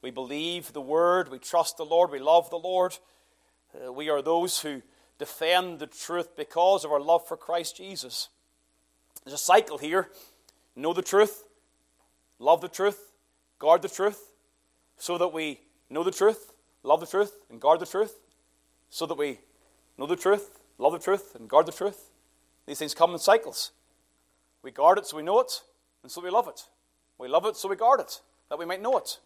We 0.00 0.10
believe 0.10 0.72
the 0.72 0.80
Word. 0.80 1.30
We 1.30 1.38
trust 1.38 1.76
the 1.76 1.84
Lord. 1.84 2.10
We 2.10 2.18
love 2.18 2.50
the 2.50 2.58
Lord. 2.58 2.98
Uh, 3.74 3.92
we 3.92 4.08
are 4.08 4.22
those 4.22 4.60
who 4.60 4.82
defend 5.18 5.78
the 5.78 5.86
truth 5.86 6.36
because 6.36 6.84
of 6.84 6.92
our 6.92 7.00
love 7.00 7.26
for 7.26 7.36
Christ 7.36 7.76
Jesus. 7.76 8.28
There's 9.24 9.34
a 9.34 9.38
cycle 9.38 9.78
here 9.78 10.08
know 10.74 10.92
the 10.92 11.02
truth, 11.02 11.44
love 12.38 12.60
the 12.60 12.68
truth, 12.68 13.11
guard 13.62 13.80
the 13.80 13.88
truth, 13.88 14.32
so 14.96 15.16
that 15.16 15.28
we 15.28 15.60
know 15.88 16.02
the 16.02 16.10
truth, 16.10 16.52
love 16.82 16.98
the 16.98 17.06
truth, 17.06 17.44
and 17.48 17.60
guard 17.60 17.78
the 17.78 17.86
truth, 17.86 18.18
so 18.90 19.06
that 19.06 19.16
we 19.16 19.38
know 19.96 20.04
the 20.04 20.16
truth, 20.16 20.58
love 20.78 20.92
the 20.92 20.98
truth, 20.98 21.36
and 21.36 21.48
guard 21.48 21.66
the 21.66 21.70
truth. 21.70 22.10
These 22.66 22.80
things 22.80 22.92
come 22.92 23.12
in 23.12 23.20
cycles. 23.20 23.70
We 24.64 24.72
guard 24.72 24.98
it 24.98 25.06
so 25.06 25.16
we 25.16 25.22
know 25.22 25.38
it, 25.38 25.62
and 26.02 26.10
so 26.10 26.20
we 26.20 26.28
love 26.28 26.48
it. 26.48 26.66
We 27.18 27.28
love 27.28 27.46
it 27.46 27.54
so 27.54 27.68
we 27.68 27.76
guard 27.76 28.00
it, 28.00 28.20
that 28.48 28.58
we 28.58 28.64
might 28.64 28.82
know 28.82 28.98
it. 28.98 29.18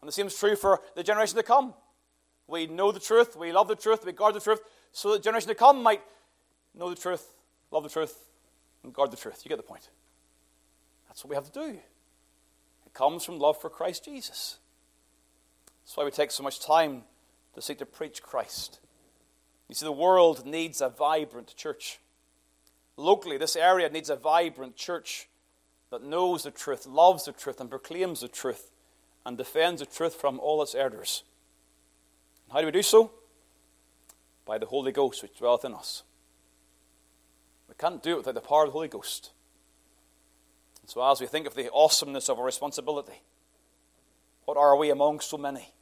And 0.00 0.08
the 0.08 0.12
same 0.12 0.26
is 0.26 0.36
true 0.36 0.56
for 0.56 0.80
the 0.96 1.04
generation 1.04 1.36
to 1.36 1.44
come. 1.44 1.72
We 2.48 2.66
know 2.66 2.90
the 2.90 2.98
truth, 2.98 3.36
we 3.36 3.52
love 3.52 3.68
the 3.68 3.76
truth, 3.76 4.04
we 4.04 4.10
guard 4.10 4.34
the 4.34 4.40
truth, 4.40 4.60
so 4.90 5.12
that 5.12 5.18
the 5.18 5.22
generation 5.22 5.50
to 5.50 5.54
come 5.54 5.84
might 5.84 6.02
know 6.76 6.90
the 6.90 7.00
truth, 7.00 7.24
love 7.70 7.84
the 7.84 7.90
truth, 7.90 8.18
and 8.82 8.92
guard 8.92 9.12
the 9.12 9.16
truth. 9.16 9.42
You 9.44 9.50
get 9.50 9.58
the 9.58 9.62
point. 9.62 9.88
That's 11.06 11.22
what 11.22 11.30
we 11.30 11.36
have 11.36 11.48
to 11.52 11.52
do 11.52 11.78
comes 12.94 13.24
from 13.24 13.38
love 13.38 13.60
for 13.60 13.68
Christ 13.68 14.04
Jesus. 14.04 14.58
That's 15.84 15.96
why 15.96 16.04
we 16.04 16.10
take 16.10 16.30
so 16.30 16.42
much 16.42 16.60
time 16.60 17.02
to 17.54 17.60
seek 17.60 17.78
to 17.78 17.86
preach 17.86 18.22
Christ. 18.22 18.80
You 19.68 19.74
see, 19.74 19.84
the 19.84 19.92
world 19.92 20.46
needs 20.46 20.80
a 20.80 20.88
vibrant 20.88 21.54
church. 21.56 21.98
Locally, 22.96 23.36
this 23.36 23.56
area 23.56 23.90
needs 23.90 24.08
a 24.08 24.16
vibrant 24.16 24.76
church 24.76 25.28
that 25.90 26.02
knows 26.02 26.44
the 26.44 26.50
truth, 26.50 26.86
loves 26.86 27.24
the 27.24 27.32
truth, 27.32 27.60
and 27.60 27.68
proclaims 27.68 28.20
the 28.20 28.28
truth, 28.28 28.70
and 29.26 29.36
defends 29.36 29.80
the 29.80 29.86
truth 29.86 30.14
from 30.14 30.38
all 30.40 30.62
its 30.62 30.74
errors. 30.74 31.24
How 32.52 32.60
do 32.60 32.66
we 32.66 32.72
do 32.72 32.82
so? 32.82 33.10
By 34.44 34.58
the 34.58 34.66
Holy 34.66 34.92
Ghost 34.92 35.22
which 35.22 35.36
dwelleth 35.36 35.64
in 35.64 35.74
us. 35.74 36.02
We 37.68 37.74
can't 37.76 38.02
do 38.02 38.12
it 38.12 38.16
without 38.18 38.34
the 38.34 38.40
power 38.40 38.62
of 38.64 38.68
the 38.68 38.72
Holy 38.72 38.88
Ghost. 38.88 39.30
And 40.84 40.90
so, 40.90 41.02
as 41.10 41.18
we 41.18 41.26
think 41.26 41.46
of 41.46 41.54
the 41.54 41.72
awesomeness 41.72 42.28
of 42.28 42.38
our 42.38 42.44
responsibility, 42.44 43.22
what 44.44 44.58
are 44.58 44.76
we 44.76 44.90
among 44.90 45.20
so 45.20 45.38
many? 45.38 45.72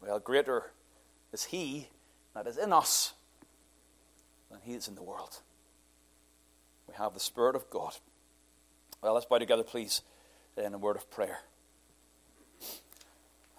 Well, 0.00 0.18
greater 0.18 0.70
is 1.30 1.44
He 1.44 1.90
that 2.34 2.46
is 2.46 2.56
in 2.56 2.72
us 2.72 3.12
than 4.50 4.60
He 4.62 4.72
is 4.72 4.88
in 4.88 4.94
the 4.94 5.02
world. 5.02 5.40
We 6.88 6.94
have 6.94 7.12
the 7.12 7.20
Spirit 7.20 7.54
of 7.54 7.68
God. 7.68 7.92
Well, 9.02 9.12
let's 9.12 9.26
bow 9.26 9.36
together, 9.36 9.62
please, 9.62 10.00
in 10.56 10.72
a 10.72 10.78
word 10.78 10.96
of 10.96 11.10
prayer. 11.10 11.40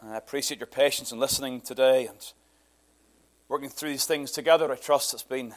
I 0.02 0.18
appreciate 0.18 0.60
your 0.60 0.66
patience 0.66 1.12
in 1.12 1.20
listening 1.20 1.62
today 1.62 2.08
and 2.08 2.18
working 3.48 3.70
through 3.70 3.90
these 3.92 4.06
things 4.06 4.32
together. 4.32 4.72
I 4.72 4.78
trust 4.78 5.14
it's 5.14 5.22
been 5.22 5.54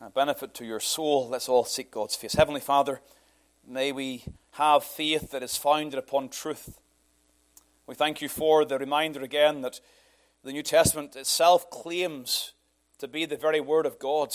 a 0.00 0.08
benefit 0.08 0.54
to 0.54 0.64
your 0.64 0.80
soul. 0.80 1.28
Let's 1.28 1.50
all 1.50 1.66
seek 1.66 1.90
God's 1.90 2.16
face. 2.16 2.32
Heavenly 2.32 2.62
Father, 2.62 3.02
may 3.66 3.92
we 3.92 4.24
have 4.52 4.84
faith 4.84 5.30
that 5.30 5.42
is 5.42 5.56
founded 5.56 5.98
upon 5.98 6.28
truth. 6.28 6.78
We 7.86 7.94
thank 7.94 8.20
you 8.20 8.28
for 8.28 8.64
the 8.64 8.78
reminder 8.78 9.22
again 9.22 9.62
that 9.62 9.80
the 10.44 10.52
New 10.52 10.62
Testament 10.62 11.16
itself 11.16 11.70
claims 11.70 12.52
to 12.98 13.08
be 13.08 13.24
the 13.24 13.36
very 13.36 13.60
Word 13.60 13.86
of 13.86 13.98
God. 13.98 14.34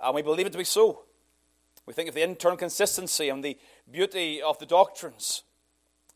And 0.00 0.14
we 0.14 0.22
believe 0.22 0.46
it 0.46 0.52
to 0.52 0.58
be 0.58 0.64
so. 0.64 1.04
We 1.86 1.94
think 1.94 2.08
of 2.08 2.14
the 2.14 2.22
internal 2.22 2.56
consistency 2.56 3.28
and 3.28 3.42
the 3.42 3.58
beauty 3.90 4.40
of 4.40 4.58
the 4.58 4.66
doctrines. 4.66 5.42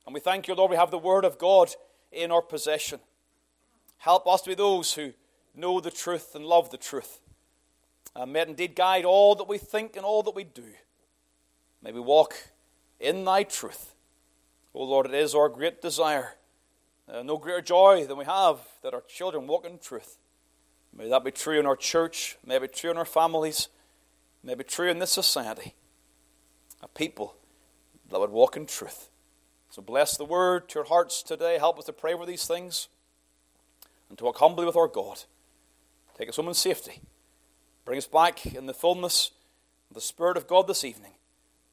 And 0.06 0.14
we 0.14 0.20
thank 0.20 0.48
you, 0.48 0.54
Lord, 0.54 0.70
we 0.70 0.76
have 0.76 0.90
the 0.90 0.98
Word 0.98 1.24
of 1.24 1.38
God 1.38 1.70
in 2.10 2.30
our 2.30 2.42
possession. 2.42 3.00
Help 3.98 4.26
us 4.26 4.42
to 4.42 4.50
be 4.50 4.54
those 4.54 4.94
who 4.94 5.12
know 5.54 5.80
the 5.80 5.90
truth 5.90 6.34
and 6.34 6.44
love 6.44 6.70
the 6.70 6.76
truth. 6.76 7.20
And 8.14 8.32
may 8.32 8.40
it 8.40 8.48
indeed 8.48 8.74
guide 8.74 9.04
all 9.04 9.34
that 9.36 9.48
we 9.48 9.58
think 9.58 9.96
and 9.96 10.04
all 10.04 10.22
that 10.22 10.34
we 10.34 10.44
do. 10.44 10.72
May 11.82 11.92
we 11.92 12.00
walk 12.00 12.34
in 13.00 13.24
thy 13.24 13.42
truth. 13.42 13.94
O 14.74 14.84
Lord, 14.84 15.06
it 15.06 15.14
is 15.14 15.34
our 15.34 15.48
great 15.48 15.82
desire 15.82 16.36
uh, 17.08 17.22
no 17.22 17.36
greater 17.36 17.60
joy 17.60 18.06
than 18.06 18.16
we 18.16 18.24
have 18.24 18.58
that 18.82 18.94
our 18.94 19.02
children 19.02 19.46
walk 19.46 19.66
in 19.66 19.78
truth. 19.78 20.18
May 20.96 21.08
that 21.08 21.24
be 21.24 21.30
true 21.30 21.58
in 21.58 21.66
our 21.66 21.76
church, 21.76 22.36
may 22.44 22.56
it 22.56 22.62
be 22.62 22.68
true 22.68 22.90
in 22.90 22.96
our 22.96 23.04
families, 23.04 23.68
may 24.42 24.52
it 24.52 24.58
be 24.58 24.64
true 24.64 24.90
in 24.90 24.98
this 24.98 25.10
society. 25.10 25.74
A 26.82 26.88
people 26.88 27.36
that 28.10 28.18
would 28.20 28.30
walk 28.30 28.56
in 28.56 28.66
truth. 28.66 29.08
So 29.70 29.80
bless 29.80 30.16
the 30.16 30.24
word 30.24 30.68
to 30.70 30.80
your 30.80 30.84
hearts 30.86 31.22
today. 31.22 31.58
Help 31.58 31.78
us 31.78 31.86
to 31.86 31.92
pray 31.92 32.14
for 32.14 32.26
these 32.26 32.46
things 32.46 32.88
and 34.08 34.18
to 34.18 34.24
walk 34.24 34.38
humbly 34.38 34.66
with 34.66 34.76
our 34.76 34.88
God. 34.88 35.24
Take 36.18 36.28
us 36.28 36.36
home 36.36 36.48
in 36.48 36.54
safety. 36.54 37.00
Bring 37.84 37.98
us 37.98 38.06
back 38.06 38.44
in 38.46 38.66
the 38.66 38.74
fullness 38.74 39.30
of 39.90 39.94
the 39.94 40.00
Spirit 40.00 40.36
of 40.36 40.46
God 40.46 40.66
this 40.66 40.84
evening 40.84 41.12